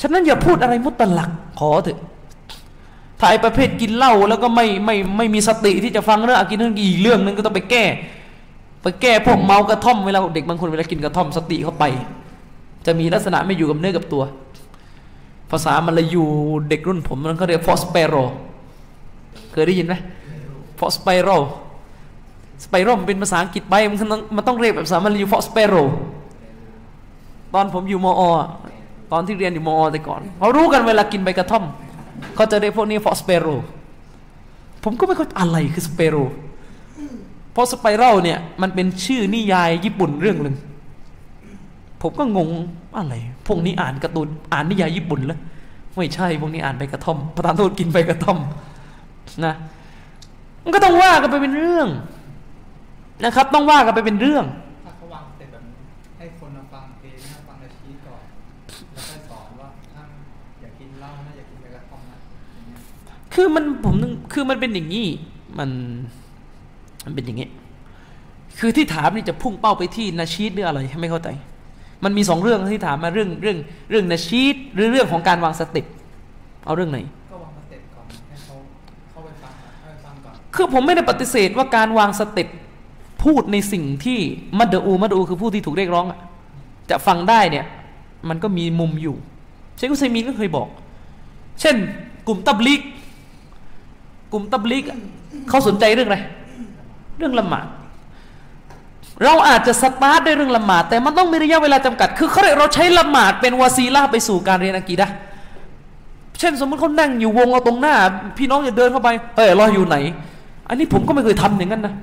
[0.00, 1.30] ฉะนั้นอย่าพูดอะไรมุตลัก
[1.60, 1.98] ขอเถอะ
[3.18, 7.84] ถ้าไอ้ประเภทกินเหล้าแล้วก็ไม่ไม่ไม่มีสติที่จะฟังเรื่องอากีดะอีกเรื่องนึงก็ต้องไปแก้
[8.82, 11.84] ไปแก้พวกเมากระท่อมเวลาเด็กบางคนเวลากินกระท่อมสติเข้าไป
[12.86, 14.22] จะมีลักษณะไม่อยู่กับเนื้อกับตัว
[15.50, 16.24] ภาษามันลายู
[16.68, 18.14] เด็กรุ่นผมมันเขาเรียกฟอสเปโร
[19.52, 19.94] เคยได้ยินไหม
[20.80, 21.28] ฟอสเปโร
[22.64, 25.74] สไปโรมเป็นภาษาอังกฤษไปมันต้องมันต้องเรียกแบบภาษามันลายูฟอสเปโร
[27.54, 28.22] ตอนผมอยู่มอ
[29.12, 31.64] ตอนที่เรียนอยู่มอแต่ก่อนเขารู้กันเวลากินใบกระท่อม
[32.34, 33.46] เขาจะเรียกพวกนี้ฟอสเปโร
[34.84, 36.16] ผมก็ไม่เข้าอะไรคือสเปโร
[37.52, 40.56] เพราะสไปรัลเนี่ยมันเป็นชื่อนิยายญี่ปุ่นเรื่องหนึ่ง
[42.02, 42.50] ผมก็งง
[42.98, 43.14] อะไร
[43.46, 45.40] พวกนี้อ่านการ์ตูนอ่านนิยายญี่ปุ่นแล้ว
[45.96, 48.38] ไม่ใช่พวกนี้อ่านใบกระท่อมประธานโทษกินใบกระท่อม
[49.44, 49.54] นะ
[50.68, 51.88] มันก็ต้องว่ากันไปเป็นเรื่อง
[53.24, 54.44] นะครับ ต้องว่ากันไปเป็นเรื่อง
[54.84, 55.74] ถ้าเขาวางเสร็จแบบนี้
[56.18, 58.22] ให้คนมาฟังเพลงนะฟังนาชีก่อน
[58.92, 60.08] แล้วค่อยสอนว่าท่าน
[60.60, 62.18] อย่ากินเหล้านะอย่ากินใบกระท่อมนะ
[62.54, 62.80] อย่างเงี้ย
[63.34, 65.06] คือมันผมนึกคือมันเป็นอย่างนี้
[65.58, 65.70] มัน
[67.04, 67.48] มันเป็นอย่างนี้
[68.58, 71.28] คือที่ถามนี่จะพุ่งเป้าไปที่นาชีดหรืออะไรไม่เข้าใจ
[72.04, 73.56] มันมีสองเรื่องที่ถามมาเรื่องเรื่อง
[73.90, 75.86] เรื่องนาชีดหรือเรื่องของการวางสเต็ป
[76.66, 76.98] เอาเรื่องไหน
[80.54, 82.48] คือผมไม่ได้ปฏิเสธว่าการวางสเต็ป
[83.24, 84.18] พูดในสิ่งที่
[84.58, 86.18] مدعو مدعو คือผู้ที่ถูกเรียกร้องอะ
[86.90, 87.66] จะฟังได้เนี่ย
[88.28, 89.16] มันก็มีมุมอยู่
[89.76, 90.68] เชคุซัยมีนก็เคยบอก
[91.60, 91.76] เช่น
[92.26, 92.80] กลุ่มตับลิก
[94.32, 94.84] กลุ่มตับลิก
[95.48, 96.18] เขาสนใจเรื่องอะไร
[97.18, 97.66] เรื่องละหมาด
[99.24, 105.08] เราอาจจะสตาร์ทด้วยเรื่องละหมาดแต่มันต้องมีระยะเวลาจำกัด คือเขาเรียกเราใช้ละหมาดเป็นวาซีล่าไปสู่การเรียนอะกีดะ
[106.38, 107.94] เช่นสมมติเขานั่งอยู่วงเอาตรงหน้า
[108.38, 109.96] พี่น้องอย่าเดินเข้าไปเฮ้ยเราอยู่ไหน
[110.68, 111.94] อันนี้ผมก็ไม่เคยทำอย่างนั้นนะ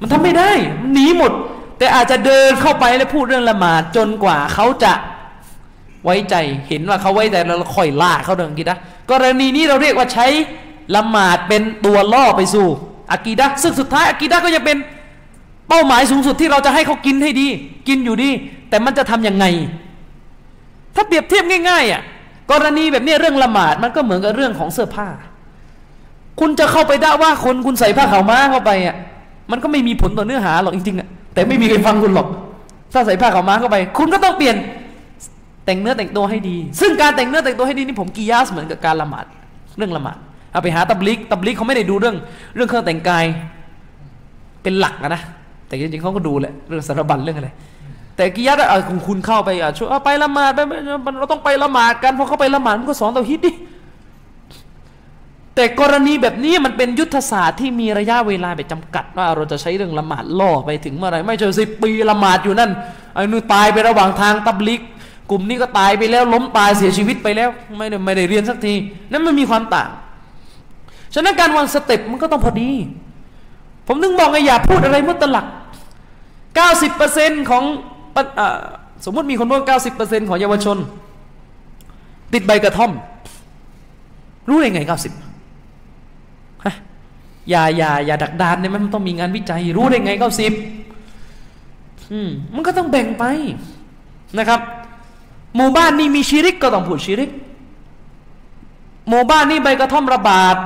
[0.00, 1.32] มันทำไม่ได้มันหนีหมด
[1.78, 4.92] แต่อาจจะเดินเข้าไปแล้วพูดเรื่องละหมาดจนกว่าเขาจะ
[6.04, 6.34] ไว้ใจ
[6.68, 8.76] เห็นว่าเขาไว้ใจแล้วเราค่อยล่าเขาเดินกีดะ
[9.10, 10.26] กรณีนี้เราเรียกว่าใช้
[10.96, 12.66] ละหมาดเป็นตัวล่อไปสู่
[13.12, 14.76] อากีดะซึ่งสุดท้ายอากีดะก็จะเป็น
[15.68, 17.48] เป้าหมายสูงสุดที่เราจะให้เขากินให้ดี
[17.88, 18.30] กินอยู่ดี
[18.68, 19.44] แต่มันจะทำยังไง
[20.94, 22.02] ถ้าเปรียบเทียบง่ายๆอะ
[22.50, 25.08] กรณีแบบนี้เรื่องละหมาดมันก็เหมือนกับเรื่องของเสื้อผ้า
[26.40, 28.96] คุณจะเข้าไปได้ว่าคนคุณใส่ผ้าขาวม้าเข้าไปอะ
[29.50, 32.28] มันก็ไม่มีผลต่อเนื้อหาหรอกจริงๆอะแต่ไม่มีใครฟังคุณหรอก
[32.92, 34.56] ถ้าใส่ผ้าขาวม้าเข้าไป คุณก็ต้องเปลี่ยน
[35.64, 39.24] แต่งเนื้อแต่งตัวให้ดี ซึ่งการแต่งเนื้อแต่งตัวให้ดีนี่ผมกียาสเหมือนกับการละหมาด
[39.78, 40.16] เรื่องละหมาด
[40.52, 42.16] เอาไปหาตับลิกตับลิกเขาไม่ได้ดูเรื่อง
[42.56, 43.24] เรื่องเครื่องแต่งกาย
[44.62, 45.22] เป็นหลักอะนะ
[45.66, 47.50] แต่จริงๆเขาก็ดูแหละเรื่องสารบัญเรื่องอะไร
[48.16, 50.60] แต่กิยาตอะคุณคุณเข้าไปอะช่วยเอาไปละหมาดไป
[51.18, 53.50] เราต้องไปละหมาดกันพอเขาไปละหมาดมันก็สอนเตาฮิดดิ
[55.56, 62.70] แต่กรณีแบบนี้มันเป็นยุทธศาสตร์ที่มีระยะเวลาแบบจำกัดว่าเราจะใช้เรื่องละหมาดล่อไปถึงเมื่อไรไม่ใช่สิบปีละหมาดอยู่นั่น
[63.14, 64.80] ไอ้นู่นตายไประหว่างทางตับลิก
[65.30, 68.74] กลุ่มนี้ก็ตายไปแล้วล้มตายเสียชีวิตไปแล้ว ไม่ได้ไม่ได้เรียนสักที
[69.10, 69.90] นั่นมันมีความต่าง
[71.14, 72.70] ฉะนั้นการวางสเต็ปมันก็ต้องพอดี
[73.86, 75.46] ผมนึงบอกไงอย่าพูดอะไรมุตลัก
[76.66, 77.64] 90%ของ
[78.38, 78.40] อ
[79.04, 79.62] สมมติมีคนพูด
[79.96, 80.76] 90%ของเยาวชน
[82.32, 82.92] ติดใบกระท่อม
[84.48, 85.25] รู้ได้ไง 90ฮะ
[87.50, 90.12] อย่าอย่าอย่าดักดานเนี่ยมันต้องมีงานวิจัย รู้ได้ไง
[91.32, 93.24] 90อืมมันก็ต้องแบ่งไป
[94.38, 94.60] นะครับ
[95.56, 97.30] หมู่บ้านนี้มีชิริกก็ต้องพูดชิริก
[99.08, 100.56] หมู่บ้านนี้ใบกระท่อมระบาด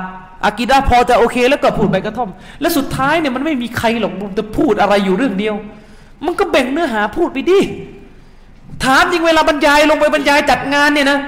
[0.45, 2.31] อากิดาพอจะโอเค แล้วก็พูดใบกระท่อม
[2.61, 5.55] และสุดท้ายเนี่ยมันไม่มีใครหรอกจะพูดอะไรอยู่เรื่องเดียว
[6.25, 7.61] มันก็แบ่งเนื้อหาพูดไปดิ
[8.85, 11.19] ถามจริงเวลาบรรยายลงไปบรรยายจัดงานเนี่ยนะ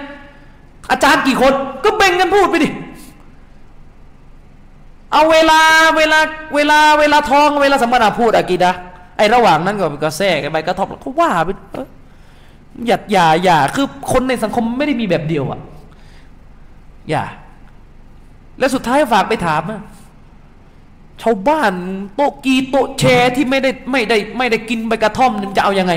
[0.90, 1.52] อาจารย์กี่คน
[1.84, 2.68] ก็แบ่งกันพูดไปดิ
[5.12, 5.60] เอาเวลา
[5.97, 6.18] เวลา
[6.55, 8.72] เวลาเวลาทองเวลาสัมมนาพูดอากิดะ
[9.16, 11.48] ไอระหว่างนั้นก็ก็แทรกไอ้ใบกระท่อมก็ว่าไป
[12.86, 15.60] อย่าอย่าอย่าคือคนในสังคมไม่ได้มีแบบเดียวอะ
[17.10, 17.24] อย่า
[18.59, 19.80] แล้วสุดท้ายฝากไปถามอะ
[21.22, 21.72] ชาวบ้าน
[22.16, 25.93] โต๊ะกีโต๊ะแชร์ที่ไม่ได้ไม่ได้ไม่ได้กินใบกระท่อมจะเอาอยัางไง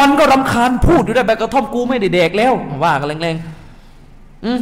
[0.00, 2.52] มันก็รำคาญพูดอยู่ได้ใบกระท่อมกูไม่ได้แดกแล้ว
[2.84, 4.60] ว่ากันแรงๆอืม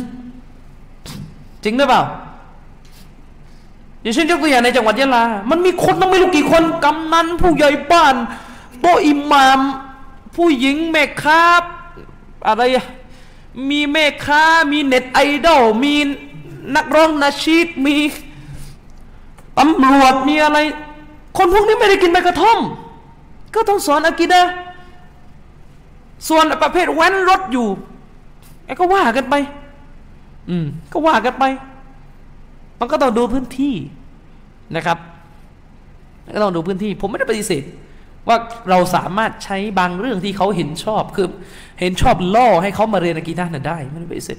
[1.64, 2.02] จริงหรือเปล่า
[4.02, 8.14] อย่างเช่นยกตัวอย่างในจังหวัดยะลา มันมีคนต้องไม่รู้กี่คนกำนันผู้ใหญ่บ้าน
[8.80, 9.60] โตอิหมาม
[10.36, 11.42] ผู้หญิงแม่ค้า
[12.48, 12.62] อะไร
[13.70, 14.42] มีแม่ค้า
[14.72, 15.94] มีเน็ตไอดอลมี
[16.76, 17.96] นักร้องนาชีดมี
[19.58, 20.58] ตำรวจมีอะไร
[21.36, 22.58] คนพวกนี้ไม่ได้กินใบกระท่อม
[23.54, 24.42] ก็ต้องสอนอากิดะ
[26.28, 27.68] ส่วนประเภทแว้นรถอยู่
[28.64, 29.34] ไอ้ก็ว่ากันไป
[30.50, 31.44] อืม ก็ว่ากันไป
[32.80, 33.74] มันก็ต้องดูพื้นที่
[34.76, 34.98] นะครับ
[36.34, 37.62] ก็ต้องดูพื้นที่ ผมไม่ได้ปฏิเสธ
[38.28, 38.36] ว่า
[38.70, 41.28] เราสามารถใช้บางเรื่องที่เขาเห็นชอบคือ
[41.80, 44.38] เห็นชอบล่อให้เขามาเรียนกีดะห์น่ะได้ไม่ได้ปฏิเสธ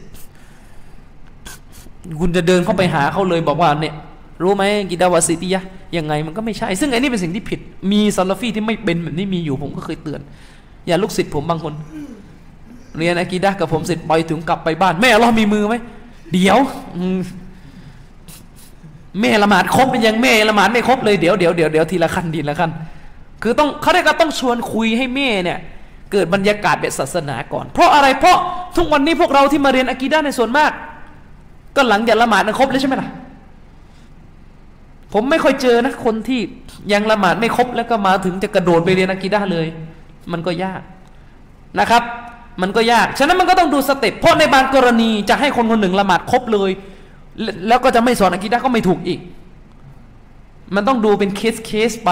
[2.22, 3.96] คุณจะเดินเข้าไปหาเขาเลยบอกว่าเนี่ย
[4.44, 5.64] รู้ไหมกิดาวาสิติยะ
[5.98, 7.60] ยังไงมันก็ไม่ใช่ ซึ่งไอ้นี่เป็นสิ่งที่ผิด
[7.92, 10.22] มีซาลฟีที่ไม่เป็นแบบนี้มีอยู่ผมก็เคยเตือน
[10.88, 11.74] อย่าลูกศิษย์ผมบางคน
[12.98, 15.76] เรียนอากีดะกับผมเสร็จไปถึงกลับไปบ้าน แม่เรามีมือไหม
[16.34, 16.58] เดี๋ยว
[17.18, 17.20] ม
[19.22, 22.72] แม่ละหมาดครบเป็นยังแม่ละหมาดไม่ครบเลยเดี๋ยวเดี๋ยวเดี๋ยวเดี๋ยวทีละขั้นทีละขั้น
[23.44, 25.60] คือต้องเขาได้ก็ต้องชวนคุยให้แม่เนี่ย
[26.12, 28.38] เกิดบรรยากาศแบบศาสนาก่อน เพราะอะไรเพราะ
[28.78, 30.72] ทุกวันนี้พวกเราที่มาเรียนอากีดะในส่วนมาก
[31.76, 33.10] ก็หลังจากละหมาดนั้นครบแล้วใช่ไหมล่ะ
[35.14, 36.40] ผมไม่ค่อยเจอนะคนที่
[36.94, 39.68] ยังละหมาดไม่ครบแล้วก็มาถึงจะกระโดดไปเรียนอากีดะเลย
[40.32, 40.82] มันก็ยาก
[41.80, 42.04] นะครับ
[42.62, 46.72] มันก็ยาก ฉะนั้นมันก็ต้องดูสเต็ปเพราะในบางกรณีจะให้คนคนหนึ่งละหมาดครบเลย
[47.68, 49.20] แล้วก็จะไม่สอนอากีดะก็ไม่ถูกอีก
[50.76, 52.10] มันต้องดูเป็นเคสเคสไป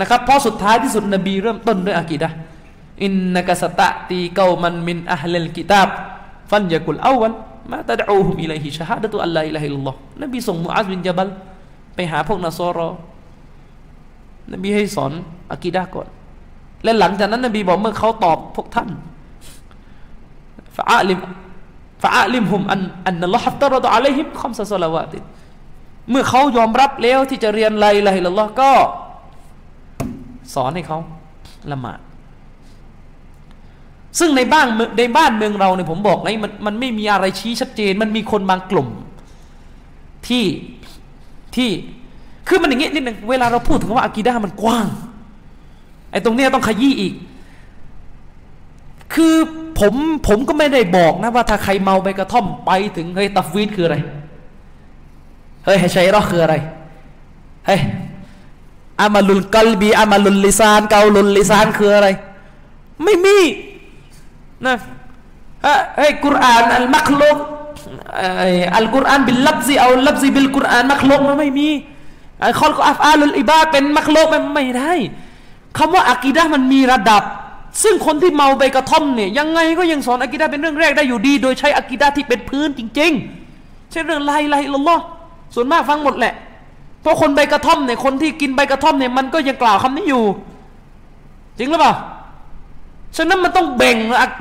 [0.00, 2.28] นะครับ เพราะสุดท้ายที่สุดนบีเริ่มต้นด้วยอากีดะ
[3.04, 5.88] إنك ستأتي قوما من أهل الكتاب
[6.50, 11.28] فليكن أول ما تدعوهم إليه شهادة أن لا إله إلا الله นบีส่งมุอาซบินจาบัล
[11.94, 12.88] ไปหาพวก نصارى
[14.52, 15.12] นบีให้สอน
[15.52, 16.08] อากีดะก่อน
[16.84, 18.88] และหลังจากนั้นนบีบอกเมื่อเขาตอบพวกท่าน
[20.76, 21.18] فأعلم
[22.02, 25.18] فأعلمهم أن أن الله افترض عليهم خمس صلوات
[26.10, 28.70] เมื่อเขายอมรับแล้วที่จะเรียน لا إله إلا الله ก็
[30.54, 30.98] สอนให้เขา
[31.72, 32.00] ละหมาด
[34.18, 34.66] ซึ่งในบ้าน
[34.98, 38.88] ในบ้านเมืองเราเนี่ยผมบอกไงมันมันไม่มีอะไรชี้ชัดเจน มันมีคนบางกลุ่ม
[40.28, 40.44] ที่
[41.56, 41.70] ที่
[42.48, 44.86] คือมันอย่างเงี้ยนิดนึงเวลาเราพูดถึงว่าอากีดามันกว้าง
[46.10, 47.14] ไอ้ตรงเนี้ยต้องขยี้อีก
[49.14, 49.34] คือ
[49.82, 49.94] ผม
[50.28, 53.96] ผมก็ไม่ได้บอกนะว่าถ้าใครเมาใบกระท่อมไปถึงเฮ้ยตัฟวีดคืออะไร
[55.64, 56.54] เฮ้ยชัยรอคืออะไร
[57.66, 57.80] เฮ้ย
[59.00, 62.08] อามาลุลกัลบีอามาลุลลิซานเกาลุลลิซานคืออะไร
[63.04, 63.38] ไม่มี
[64.66, 64.76] นะ
[65.96, 67.38] เฮ้ยกุรอานอัลมักลุก
[68.76, 71.68] อัลกุรอานบิลลับซีเอาลับซีบิลกุรอานมักลุกมันไม่มี
[72.40, 74.92] ไอ้คอลก็อัฟอาลุลอิบาเป็นมักลุกมันไม่ได้
[75.78, 77.22] คำว่าอากีดะมันมีระดับ
[77.82, 84.58] ซึ่งคนที่เมาใบกระท่อมเนี่ยยังไงก็ยังสอนอากีดะเป็นเรื่องแรกได้อยู่ดี โดยใช้อากีดะที่เป็นพื้นจริงๆใช่เรื่องไล่ไล่
[84.88, 84.98] ลอ
[85.54, 86.34] ส่วนมากฟังหมดแหละ
[87.02, 90.24] เพราะคนใบกระท่อมเนี่ยคนที่กินใบกระท่อมเนี่ยมันก็ยังกล่าวคำนี้อยู่
[91.58, 91.94] จริงหรือเปล่า
[93.16, 93.96] ฉะนั้นมันต้องแบ่ง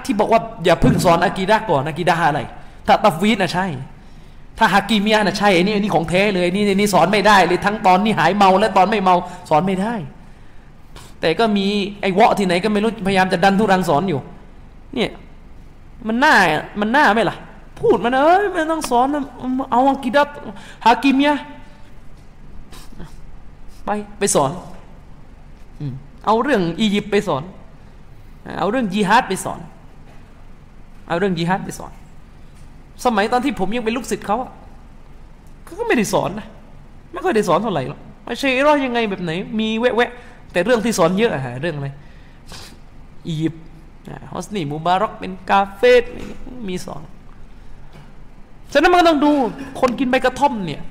[0.06, 2.42] ที่บอกว่าอย่าพึ่งสอนอากีดะก่อนอากีดะอะไร
[2.88, 3.68] ถ้าตัฟวีดนะใช่
[4.58, 9.16] ถ้าฮากีมียนะใช่อันนี้อันนี้ของแท้เลยนี่นี่สอนไม่ได้เลยทั้งตอนนี้หายเมาและตอนไม่เมา
[9.50, 9.94] สอนไม่ได้
[11.22, 11.66] แต่ก็มี
[12.02, 14.20] ไอ้วะที่ไหนก็ไม่รู้พยายามจะดันทุรังสอนอยู่
[14.96, 15.12] เนี่ย
[16.08, 16.36] มันหน่า
[16.80, 17.38] มันหน่าไหมล่ะ
[17.80, 19.08] พูดมันเอ้ยไม่ต้องสอน
[19.72, 20.24] เอาอากีดะ
[20.86, 21.34] ฮากีมีย
[23.86, 23.90] ไป
[24.20, 24.52] ไปสอน
[26.26, 27.44] เอาเรื่องอียิปต์ไปสอน
[28.60, 29.60] เอาเรื่องยิฮัดไปสอน
[31.08, 31.92] เอาเรื่องยิฮัดไปสอน
[33.06, 34.38] สมัยตอนที่ผมยังเป็นลูกศิษย์เขา
[35.66, 36.48] เขาก็ไม่ได้สอนนะ
[37.12, 40.12] ไม่ค่อยได้สอนเท่าไหร่หรอกไม่ใช่รอยังไงแบบไหน มีแวะ
[40.52, 41.88] แต่เรื่องที่สอนเยอะอะเรื่องอะไร
[43.28, 43.64] อียิปต์
[44.32, 46.04] ฮอสนีมูบารอกเป็นกาเฟส
[46.68, 47.04] มีสอน
[48.74, 49.32] ฉะนั้นมันก็ต้องดู
[49.80, 50.82] คนกินใบกระท่อมเนี่ย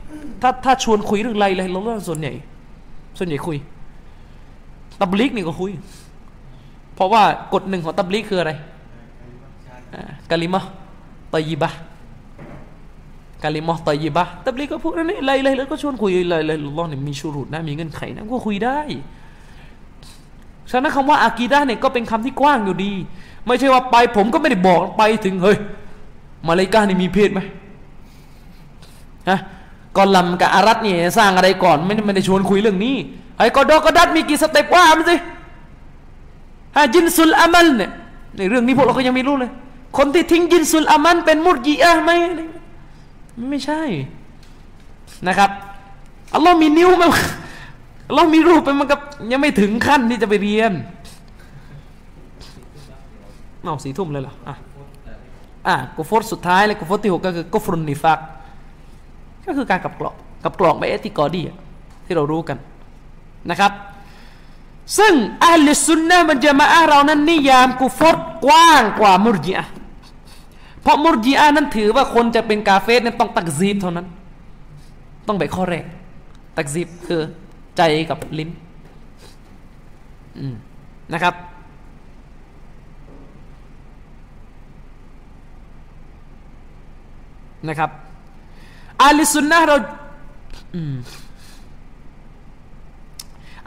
[0.42, 2.32] ถ้าถ้าชวนคุยเรื่องอะไรเลยเราก็ส่วนใหญ่
[3.18, 3.56] ส่วนใหญ่คุย
[5.00, 5.72] ตับลิกนี่ก็คุย
[6.94, 7.22] เพราะว่า
[7.54, 8.52] กฎหนึ่งของตับลิกคืออะไร
[10.30, 10.64] กาลิมะ
[11.32, 11.70] ตอยิบะ
[13.42, 18.78] กาลิมะตอยิบะตับลิกก็พูดนั่นนี่อะไรอะไรแล้วก็ชวนคุยอะไรอะไรลอเนี่ยมีชูรุดนะมีเงื่อนไขนะก็คุยได้
[20.70, 22.92] ฉะนั้นคำว่าอากีดะเนี่ยก็เป็นคำที่กว้างอยู่ดี
[23.46, 25.58] ไม่ใช่ว่าไปผมก็ไม่ได้บอกไปถึงเฮ้ย
[26.48, 27.40] มาเลกานี่มีเพศไหม
[29.28, 29.38] ฮะ
[29.96, 32.96] กอลัมกับอารัตเนี่ยสร้างอะไรก่อนไม่ได้ไม่ได้ชวนคุยเรื่องนี้
[33.36, 35.16] ไอ้กอดอกอดัดมีกี่สเต็ปว่ามันสิ
[36.76, 37.90] ฮะจินสุลอามัลเนี่ย
[38.36, 39.50] ในเรื่องนี้พวกเราก็ยังไม่รู้เลย
[39.98, 42.10] คนที่ทิ้งจินสุลอามัลเป็นมุรจีอะไหม
[43.50, 43.82] ไม่ใช่
[45.28, 45.50] นะครับ
[46.34, 47.04] อัลลอฮ์มีนิ้วไหม
[48.10, 49.00] อัลลอฮ์มีรูปไปมันกับ
[49.32, 50.72] ยังไม่ถึงขั้นที่จะไปเรียน
[53.62, 54.56] เอาสี่ทุ่มเลยเหรออะ
[55.68, 58.18] อะกุฟรสุดท้ายเลยกุฟรที่หกก็คือกุฟรุนนิฟัก
[59.46, 60.14] ก็คือการกับกรอก
[60.44, 61.42] กับกรอกใบเอติกอดี
[62.06, 62.58] ที่เรารู้กัน
[63.50, 63.72] นะครับ
[64.98, 65.14] ซึ่ง
[65.46, 68.16] อัลลซุนนะมันจะมาอาเรานั้นนิยามกุฟร
[68.46, 69.64] กว้างกว่ามุรจิอะ
[70.82, 74.06] เพราะมุรจิอะนั้นถือว่าคนจะเป็นกาเฟสนั้นต้องตักซีบเท่านั้น
[75.28, 75.84] ต้องไปข้อแรก
[76.56, 77.20] ตักซีบคือ
[77.76, 78.50] ใจกับลิ้น
[81.12, 81.34] นะครับ
[87.68, 87.90] นะครับ
[89.02, 89.76] อาลิสุนนะเรา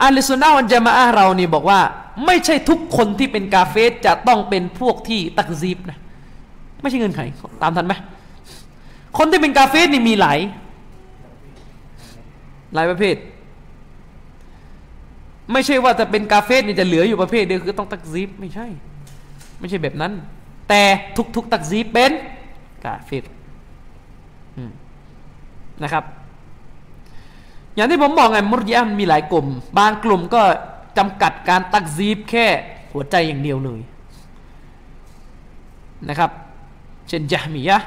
[0.02, 1.80] อาลิสุนนะวันจะมาอาเรานี่บอกว่า
[2.26, 5.98] ไม่ใช่ทุกคนที่เป็นกาเฟสจะต้องเป็นพวกที่ตักซีบนะ
[6.80, 7.20] ไม่ใช่เงินไข
[7.62, 7.94] ตามทันไหม
[9.18, 10.38] คนที่เป็นกาเฟสนี่มีหลาย
[12.74, 13.16] หลายประเภท
[15.52, 18.66] ไม่ใช่ว่าจะเป็นกาเฟสเนี่ยจะเหลืออยู่ประเภทเดียวคือต้องตักซีบไม่ใช่
[19.60, 20.12] ไม่ใช่แบบนั้น
[20.68, 20.82] แต่
[21.36, 22.12] ทุกๆ ตักซีบเป็น
[22.84, 23.24] กาเฟส
[25.82, 26.04] นะครับ
[27.74, 29.46] อย่างที่ผมบอกไงมุรยะมันมีหลายกลุ่ม
[29.78, 30.42] บางกลุ่มก็
[30.98, 32.46] จำกัดการตักซีบแค่
[32.92, 33.80] หัวใจอย่างเดียวเลย
[36.08, 36.30] นะครับ
[37.08, 37.78] เช่นยะมียะ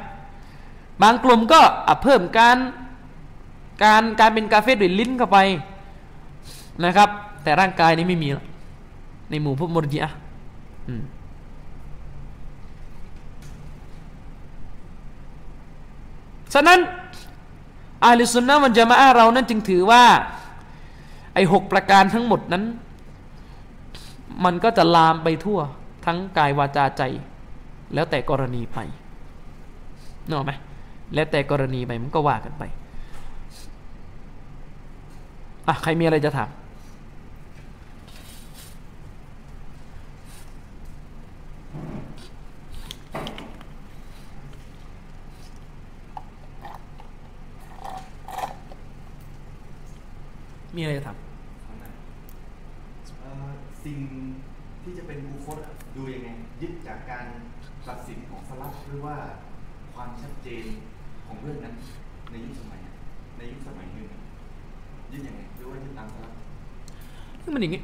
[1.01, 1.61] บางกลุ่มก็
[2.03, 2.57] เพิ่มการ
[3.83, 5.37] การการเป็นกาเฟสด้วยลิ้นเข้าไป
[6.85, 7.09] นะครับ
[7.47, 8.29] แต่ร่างกายนี้ไม่มี
[9.29, 10.09] ในหมู่พวกมุรยะ
[16.53, 16.79] ฉะนั้น
[18.03, 20.03] อาลิสุนนะมันจะมาอาเรานั้นจึงถือว่า
[21.33, 22.63] ไอ้หกประการทั้งหมดนั้น
[24.45, 25.59] มันก็จะลามไปทั่ว
[26.05, 27.01] ทั้งกายวาจาใจ
[27.93, 28.79] แล้วแต่กรณีไป
[30.25, 30.51] นึกออกไหม
[31.13, 32.63] แล้วแต่กรณีไปมันก็ว่ากันไป
[35.67, 36.49] อะใครมีอะไรจะถาม
[50.77, 51.17] มีอะไรจะถาม
[53.83, 53.97] สิ่ง
[54.83, 55.59] ที่จะเป็นกูฟต
[55.95, 56.29] ดูยังไง
[56.61, 57.25] ยึดจากการ
[57.87, 59.15] ตัดสินของสลับหรือว่า
[59.93, 60.65] ความชัดเจน
[61.25, 61.75] ของเรื่องนั้น
[62.31, 62.79] ในยุคสมัย
[63.37, 64.07] ในยุคสมัยหนึ่ง
[65.11, 66.33] ยึดยังไงหรือว่ายึดตามสลับ
[67.41, 67.81] คือมันอย่างงี้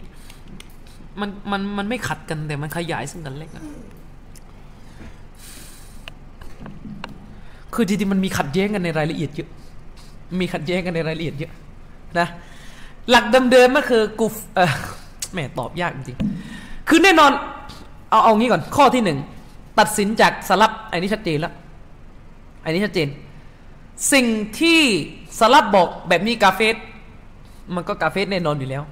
[1.22, 3.64] มันมันมันไม่ขัดกันแต่มันขยายซึ่งกันเล็กอะ
[7.74, 9.50] คือจริงๆมันมีขัดแย้งกันในรายละเอียดเยอะ
[10.40, 11.52] มีขัดแย้งกันในรายละเอียดเยอะ
[12.20, 12.28] นะ
[13.10, 14.74] หลักเดิมๆก็คือกูเออ
[15.34, 16.18] แม่ตอบยากจริง
[16.90, 17.32] คือแน่นอน
[18.10, 19.20] เอาเอางี้ก่อนข้อที่หนึ่ง
[19.80, 21.54] ตัดสินจากสลับไอ้นี้ชัดเจนแล้ว
[22.62, 23.08] ไอ้นี้ชัดเจน
[24.14, 24.28] สิ่ง
[24.60, 24.82] ที่
[25.40, 26.76] สลับบอกแบบนี้กาเฟส
[27.76, 28.84] มันก็กาเฟสแน่นอนอยู่แล้ว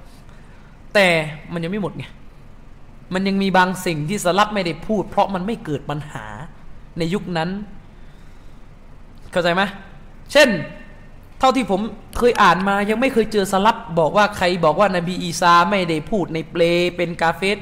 [0.94, 1.06] แต่
[1.52, 2.04] มันยังไม่หมดไง
[3.14, 6.24] มันยังมีบางสิ่งที่สลับไม่ได้พูด เพราะมันไม่เกิดปัญหา
[6.98, 7.48] ในยุคนั้น
[9.32, 9.62] เข้าใจไหม
[10.32, 10.48] เช่น
[11.42, 11.80] เท่าที่ผม
[12.18, 16.62] เคยอ่านมายังไม่เคยเจอสลับบอกว่าใครบอกว่านบีอีซาไม่ได้พูดในเปล
[16.96, 17.56] เป็นกาเฟส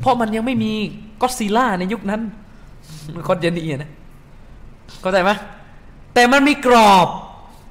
[0.00, 0.72] เพราะมันยังไม่มี
[1.20, 2.20] ก็ซีล่าในยุคนั้น
[3.28, 3.90] คอนเจนีนะ
[5.00, 5.30] เข้าใจไหม
[6.14, 7.08] แต่มันมีกรอบ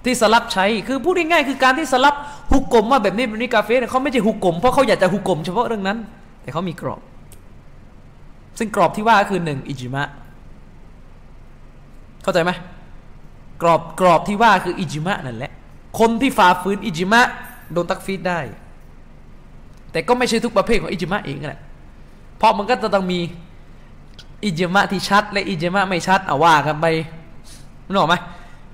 [0.05, 2.15] ที่สลับใช้คือพูดง่ายๆคือการที่สลับ
[2.51, 5.97] ฮุกกลมว่าแบบนี้แบบนี้กาเฟสเขาไม่ใช่ฮุกกลมเพราะเขาอยากจะฮุกกลมเฉพาะเรื่องนั้น
[6.41, 7.01] แต่เขามีกรอบ
[8.57, 10.03] ซึ่งกรอบที่ว่าคือหนึ่งอิจิมะ
[12.23, 12.51] เข้าใจไหม
[13.61, 15.51] กรอบกรอบที่ว่าคืออิจิมะนั่นแหละ
[15.99, 17.21] คนที่ฝ่าฝืนอิจิมะ
[17.71, 18.39] โดนตักฟีดได้
[19.91, 21.61] แต่ก็ไม่ใช่ทุกประเภทของอิจิมะเองแหละ
[22.37, 23.19] เพราะมันก็จะต้องมี
[24.43, 26.85] อิจิมะที่ชัด และอิจิมะไม่ชัดเอาว่ากันไป
[27.87, 28.15] นึกออกไหม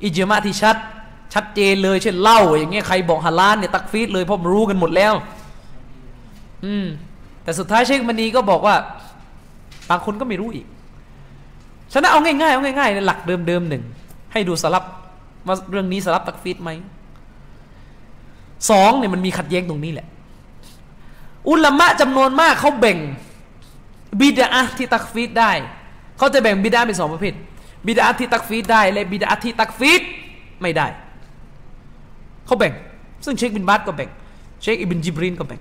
[0.04, 0.76] อิจิมะที่ชัด
[1.34, 5.14] ชัดเจนเลยเช่นเล้าอย่างเงี้ยใครบอกฮาลาลเนี่ยตักฟีดเลยเพราะมันรู้กันหมดแล้ว
[6.66, 6.88] อืม
[7.44, 8.76] แต่สุดท้ายเชคมณีก็บอกว่า
[9.90, 10.66] บางคนก็ไม่รู้อีก
[11.94, 13.84] ฉะนั้นเอาง่ายๆเอาง่ายๆในหลักเดิมๆหนึ่ง
[14.34, 14.84] ให้ดูสลับ
[15.48, 16.70] ว่าเรื่องนี้สลับตักฟีดไหม
[18.70, 20.08] สองเนี่ยมันมีขัดแย้งตรงนี้แหละ
[21.50, 22.98] อุลามะจำนวนมากเขาแบ่ง
[24.22, 25.52] บิดาที่ตักฟีดได้
[26.18, 27.34] เขาจะแบ่งบิดาเป็นสองประเภท
[27.88, 30.02] บิดาที่ตักฟีดได้และบิดาที่ตักฟีด
[30.62, 30.88] ไม่ได้
[32.46, 32.74] เขาแบ่ง
[33.26, 34.10] ซึ่งเชคบินบาสก็แบ่ง
[34.62, 35.60] เชคอิบินจิบรินก็แบ่ง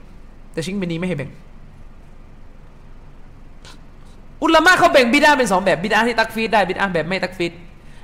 [0.52, 1.30] แต่เชคบินนีไม่ให้แบ่ง
[4.42, 7.52] อุลามะเขาแบ่ง بدعة เป็นสองแบบ بدعة ที่ تكفير ได้ بدعة แบบไม่ تكفير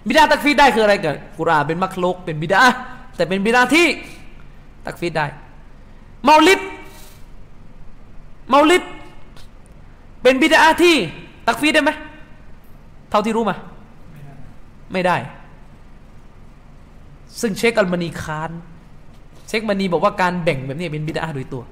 [0.08, 2.62] بدعة تكفير ได้คืออะไรเกิดกุรอานเป็น مخلوق เป็น بدعة
[3.16, 3.86] แต่เป็น بدعة ที่
[4.86, 5.26] تكفير ได้
[6.24, 6.60] เมาลิด
[8.48, 8.82] เมาลิด
[10.22, 10.94] เป็น بدعة ที่
[11.46, 11.90] تكفير ได้ไหม
[13.10, 13.56] เท่าที่รู้มา
[14.92, 15.16] ไม่ได้
[17.40, 18.50] ซึ่งเชคอัลมานีคาน
[19.48, 21.62] เชคมานีบอกว่าการแบ่งแบบนี้เป็นบิดาโดยตัว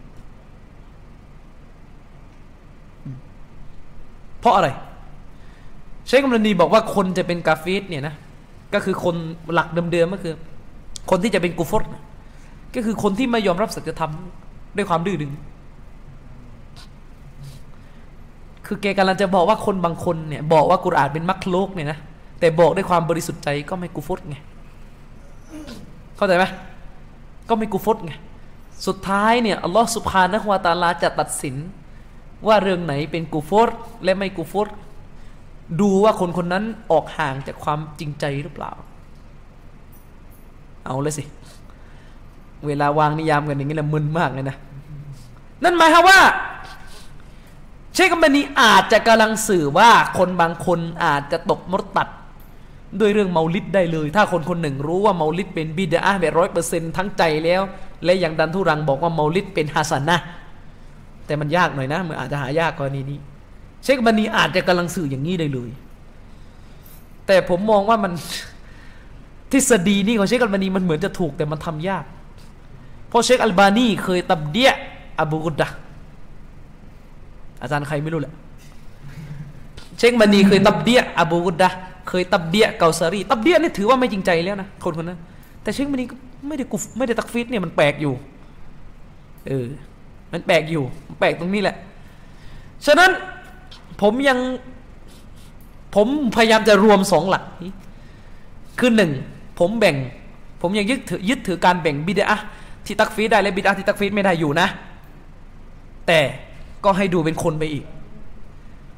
[4.40, 4.69] เพราะอะไร
[6.06, 8.14] เชคอัลมานีบอกว่าคนจะเป็นกาฟีดเนี่ยนะ
[8.74, 9.16] ก็คือคน
[9.52, 10.35] หลักเดิมๆก็คือ
[11.10, 11.82] คนที่จะเป็นกุฟร
[12.74, 14.12] ก็คือคนที่ไม่ยอมรับสัจธรรม
[14.76, 15.32] ด้วยความดื้อดึง
[18.66, 21.98] คือแกกำลังจะบอกว่าคนบางคนเนี่ย บอกว่ากุรอานเป็นมักโลกเนี่ยนะ
[22.40, 24.36] แต่บอกด้วยความบริสุทธิ์ใจก็ไม่กุฟรไง
[26.16, 26.44] เข้าใจไหม
[27.48, 28.12] ก็ไม่กุฟรไง
[28.86, 31.56] สุดท้ายเนี่ยอัลลอฮ์สุบฮานะฮวาตาลาจะตัดสิน
[32.47, 33.68] ว่าเรื่องไหนเป็นกุฟร
[34.05, 34.68] และไม่กุฟร
[35.80, 38.72] ดูว่าคนคนนั้นออกห่างจากความจริงใจหรือเปล่า
[40.86, 41.24] เอาเลยสิ
[42.66, 44.56] เวลาวางนิยามกันอย่างนี้ละมึนมากเลยนะ
[45.64, 46.20] นั่นหมายความว่า
[47.94, 52.08] เชคกัมบานีอาจจะกำลังสื่อว่าคนบางคนอาจจะตกมรตัด
[53.00, 57.62] ด้วยเรื่องเมาลิดได้เลย ถ้าคนคนหนึ่งรู้ว่าเมาลิดเป็นบิดาแบบร้อยเปอร์เซ็นทั้งใจแล้ว
[58.04, 60.18] และยังดันทุรังบอกว่าเมาลิดเป็นฮัสันนะ
[61.26, 63.18] แต่มันยากหน่อยนะมันอาจจะหายากกรณีนี้
[63.85, 65.70] เชคกัมบานีอาจจะกำลังสื่ออย่างนี้ได้เลย
[67.27, 68.12] แต่ผมมองว่ามัน
[69.52, 72.05] ทฤษฎีนี้ของเชคอัลบานีมันเหมือนจะถูกแต่มันทำยาก
[73.09, 74.70] เพราะเชคอัลบานีเคยตับเดีย
[75.19, 75.69] อบูกุดดะ
[77.62, 78.35] อาจารย์ใครไม่รู้แหละ
[79.98, 81.70] เชคบันีเคยตับเดียอบูกุดดะ
[82.09, 85.19] เคยตับเดียเกาซารีตับเดียนี่ถือว่าไม่จริงใจแล้วนะคนคนนั้น
[85.62, 86.15] แต่เชคบันีก็
[86.47, 88.15] ไม่ได้กุฟไม่ได้ตักฟิดเนี่ยมันแปลกอยู่
[89.48, 89.66] เออ
[90.32, 90.85] มันแปลกอยู่
[91.20, 91.77] แปลกตรงนี้แหละ
[92.86, 93.11] ฉะนั้น
[94.02, 94.38] ผมยัง
[95.94, 97.72] ผมพยายามจะรวมสองหลักนี้
[98.78, 99.12] คือหนึ่ง
[99.58, 99.96] ผมแบ่ง
[100.60, 102.38] ผมยังยึดถือยึดถือการแบ่งบิดา
[102.86, 104.68] ที่ตักฟีดได้และบิดาที่ตักฟีดไม่ได้อยู่นะ
[106.06, 106.20] แต่
[106.84, 107.84] ก็ให้ดูเป็นคนไปอีก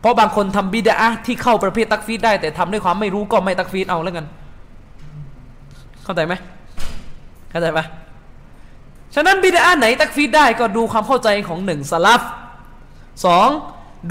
[0.01, 0.97] เพราะบางคนทำบิดา
[1.27, 4.27] ที่เข้าประเภทตักฟีดได้ แต่ทำด้วยความไม่รู้ก็ไม่ตักฟีดเอาแล้วกัน
[6.05, 6.35] เข้าใจไหม
[7.51, 7.85] เข้าใจปะ
[9.15, 12.21] ฉะนั้นบิดาไหนตักฟีดได้ก็ดูความเข้าใจของหนึ่งสลับ
[13.25, 13.49] สอง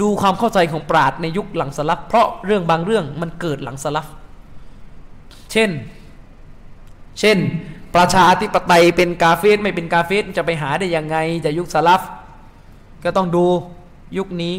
[0.00, 4.06] ดูความเข้าใจของปราดในยุคหลังสลับเพราะเรื่องบางเรื่องมันเกิดหลังสลับ
[5.52, 5.70] เช่น
[7.20, 7.38] เช่น
[7.94, 12.00] ประชาธิปไตยเป็นกาเฟสไม่เป็นกาเฟสจะไปหาได้ยังไงจะยุคสลับ
[13.04, 13.46] ก็ต้องดู
[14.18, 14.54] ยุคนี้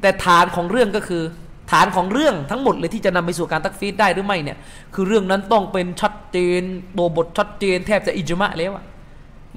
[0.00, 1.22] แต่ฐานของเรื่องก็คือ
[1.70, 4.58] ฐานของเรื่องทั้งหมดเลยที่จะนำไปสู่การตักฟีดได้หรือไม่เนี่ย
[4.94, 6.62] คือเรื่องนั้นต้องเป็นชัดเจน
[6.94, 8.84] โตบทชัดเจน แทบจะอิจมะแล้วอะ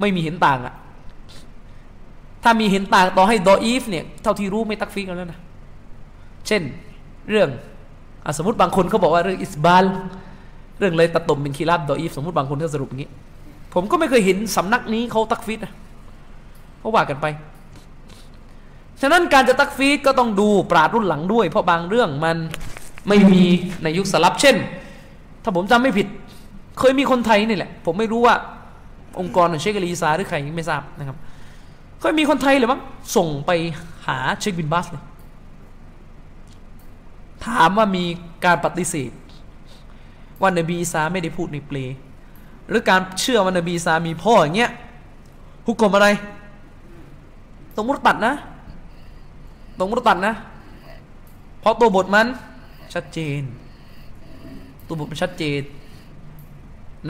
[0.00, 0.74] ไม่มีเห็นต่างอะ
[2.44, 5.38] ถ้ามีเห็นต่างต่อให้ดออีฟเนี่ยเท่าที่รู้ไม่ตักฟีดกันแล้วนะ
[6.46, 6.62] เช่น
[7.30, 7.48] เรื่อง
[8.24, 9.84] อสมมติบางคนเขาบอกว่าเรื่องอิสบาล
[10.78, 13.10] เรื่องเลยตะตมเป็นคีราบดออีฟสมมติบางคนก็สรุปอย่างนี้
[13.74, 15.72] ผมก็ไม่เคยเห็นสำนักนี้เขาตักฟีดนะ
[16.78, 17.26] เขาว่ากันไป
[19.00, 22.36] ฉะนั้นการจะตักฟีดก็ต้องดูปราดรุ่นหลังด้วย เพราะบางเรื่องมัน
[23.08, 23.44] ไม่มี
[23.82, 24.56] ในยุคสลับเช่น
[25.42, 26.06] ถ้าผมจำไม่ผิด
[26.78, 28.34] เคยมีคนไทยนี่แหละ ผมไม่รู้ว่า
[29.20, 31.16] องค์กรของเชคอลีซาหรือใครไม่ทราบนะครับ
[32.04, 32.80] เคยมีคนไทยเลยมั้ง
[33.16, 33.50] ส่งไป
[34.06, 35.04] หาเชคบินบัสเลย
[37.46, 38.04] ถามว่ามี
[38.44, 39.10] การปฏิเสธ
[40.40, 41.78] ว่านบีอีสาไม่ได้พูดในเปล
[42.68, 44.72] หรือการเชื่อว่านบีอีสามีพ่ออย่างเงี้ย
[45.66, 46.08] ฮุกกลมอะไร
[47.74, 48.34] ตรงมุตตัดนะ
[49.78, 50.34] ตรงมุตตัดนะ
[51.60, 52.26] เพราะตัวบทมัน
[52.94, 53.40] ชัดเจน
[54.86, 55.60] ตัวบทมันชัดเจน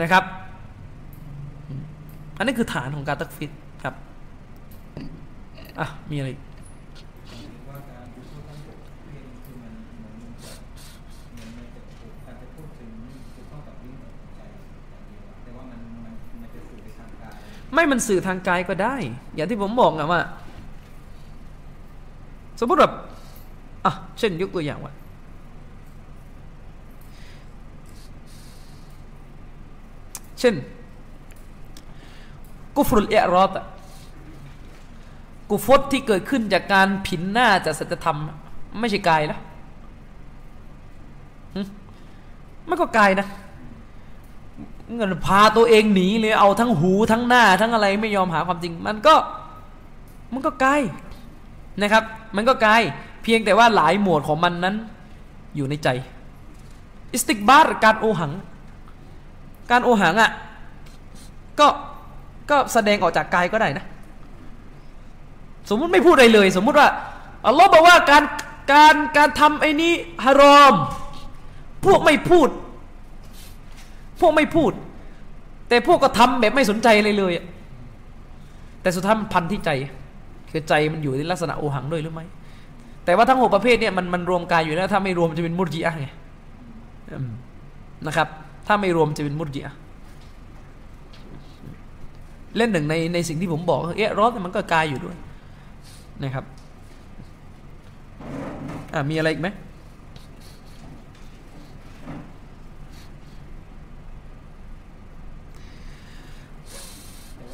[0.01, 0.23] นะครับ
[2.37, 3.55] อันนี้คือฐานของการตักฟิตร
[5.79, 6.29] อะ มีอะไร
[17.73, 18.95] ไม่มันสื่อทางกายก็ได้
[19.35, 20.21] อย่างที่ผมบอกนะว่า
[22.59, 22.93] สมมติแบบ
[23.85, 24.93] อะเช่นยกตัวอย่างว่า
[30.39, 30.55] เช่น
[32.75, 33.65] กุฟรุลเอรอตอะ
[35.49, 38.17] กุฟรที่เกิดขึ้นจากการผินหน้าจากสัจธรรม
[38.79, 39.39] ไม่ใช่กายนะ
[41.55, 41.61] หึ
[42.69, 43.27] มันก็กายนะ
[44.95, 49.15] เงินพาตัวเองหนีเลยเอาทั้งหูทั้งหน้าทั้งอะไรไม่ยอมหาความจริง มันก็
[50.33, 50.81] มันก็กาย
[51.81, 52.03] นะครับ
[52.35, 52.81] มันก็กาย
[53.23, 54.75] เพียงแต่ว่าหลายหมวดของมันนั้น
[55.55, 55.89] อยู่ในใจ
[57.11, 58.31] อิสติกบาร์การโอหัง
[59.71, 60.31] การโอหังอะ
[61.59, 61.67] ก็
[62.49, 63.85] ก็แสดงออกจากกายก็ได้นะ
[65.69, 66.87] สมมุติไม่พูดอะไรเลย สมมุติว่า
[67.47, 68.23] อัลลอฮ์บอกว่าการ
[68.73, 69.93] การการทำไอ้นี้
[70.25, 70.73] ฮารอม
[71.85, 72.49] พวกไม่พูด
[74.19, 74.71] พวกไม่พูด
[75.69, 77.33] แต่พวกก็ทำแบบไม่สนใจเลยเลย
[78.81, 79.69] แต่สุดท้ายมันพันที่ใจ
[80.51, 82.25] คือใจมันอยู่ในลักษณะโอหังด้วยหรือไม่
[83.05, 86.07] แต่ว่าทั้งหกประเภทเนี่ยมันมันรวมกายอยู่แล้ว ถ้าไม่รวมจะเป็นมุรจิอะไง
[88.07, 88.27] นะครับ
[88.67, 89.75] ถ้าไม่รวมจะเป็นมุรจิอะ
[92.57, 95.15] เล่นหนึ่งในในสิ่งที่ผมบอกเอ๊ะรอนมันก็กายอยู่ด้วย
[96.23, 96.45] นะครับ
[98.93, 99.49] อ่ามีอะไรอีกไหม
[107.37, 107.47] คือ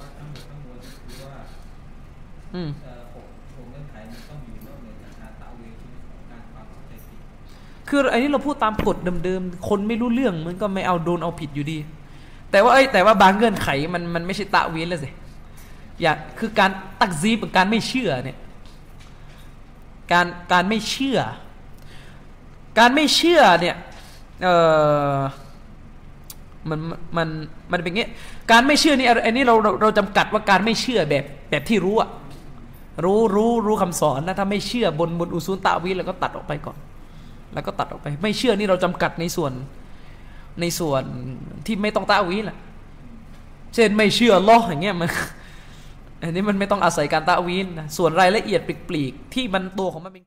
[1.25, 1.35] ว่า
[2.53, 3.25] อืมเอ่อหก
[3.55, 5.87] หกเงื่อนไขมันต้องอยู่นอกเหนือจากการตะเวนขอ
[6.19, 7.17] งการความเข้าใจผิด
[7.89, 11.77] คืออันนี้เราพูดตามกฎเดิมๆ คนไม่รู้เรื่องมันก็ไม่เอาโดนเอาผิดอยู่ดี
[12.51, 15.09] แต่ว่าเอ้แต่ว่าบางเงื่อนไขมันมันไม่ใช่ตะเวนแล้วสิ
[16.01, 16.71] อย่างคือการ
[17.01, 18.37] ตักซีบการไม่เชื่อเนี่ย
[20.11, 21.19] การการไม่เชื่อ
[22.79, 23.75] การไม่เชื่อเนี่ย
[24.43, 24.49] เอ
[25.15, 25.17] อ
[26.69, 26.79] มัน
[27.17, 27.27] มัน
[27.71, 28.07] มันเป็นงี้
[28.51, 32.09] การไม่เชื่อนี่อันนี้เราเราเราจำกัดว่าการไม่เชื่อแบบแบบที่รู้อะ
[33.05, 36.77] รู้รู้รู้คำสอนนะถ้าไม่เชื่อบนบนอุซูลตะวีแล้วก็ตัดออกไปก่อน
[37.53, 39.51] แล้วก็ตัดออกไป ไม่เชื่อนี่เราจำกัดในส่วน
[40.61, 41.03] ในส่วน
[41.65, 42.57] ที่ไม่ต้องตะวีแหละ
[43.75, 45.09] เช่นไม่เชื่อลลออย่างเงี้ยมัน
[46.21, 47.67] อันนี้มันไม่ต้องอาศัยการตะวีน
[47.97, 50.23] ส่วนรายละเอียดปลีกๆที่มันตัวของมันเป็น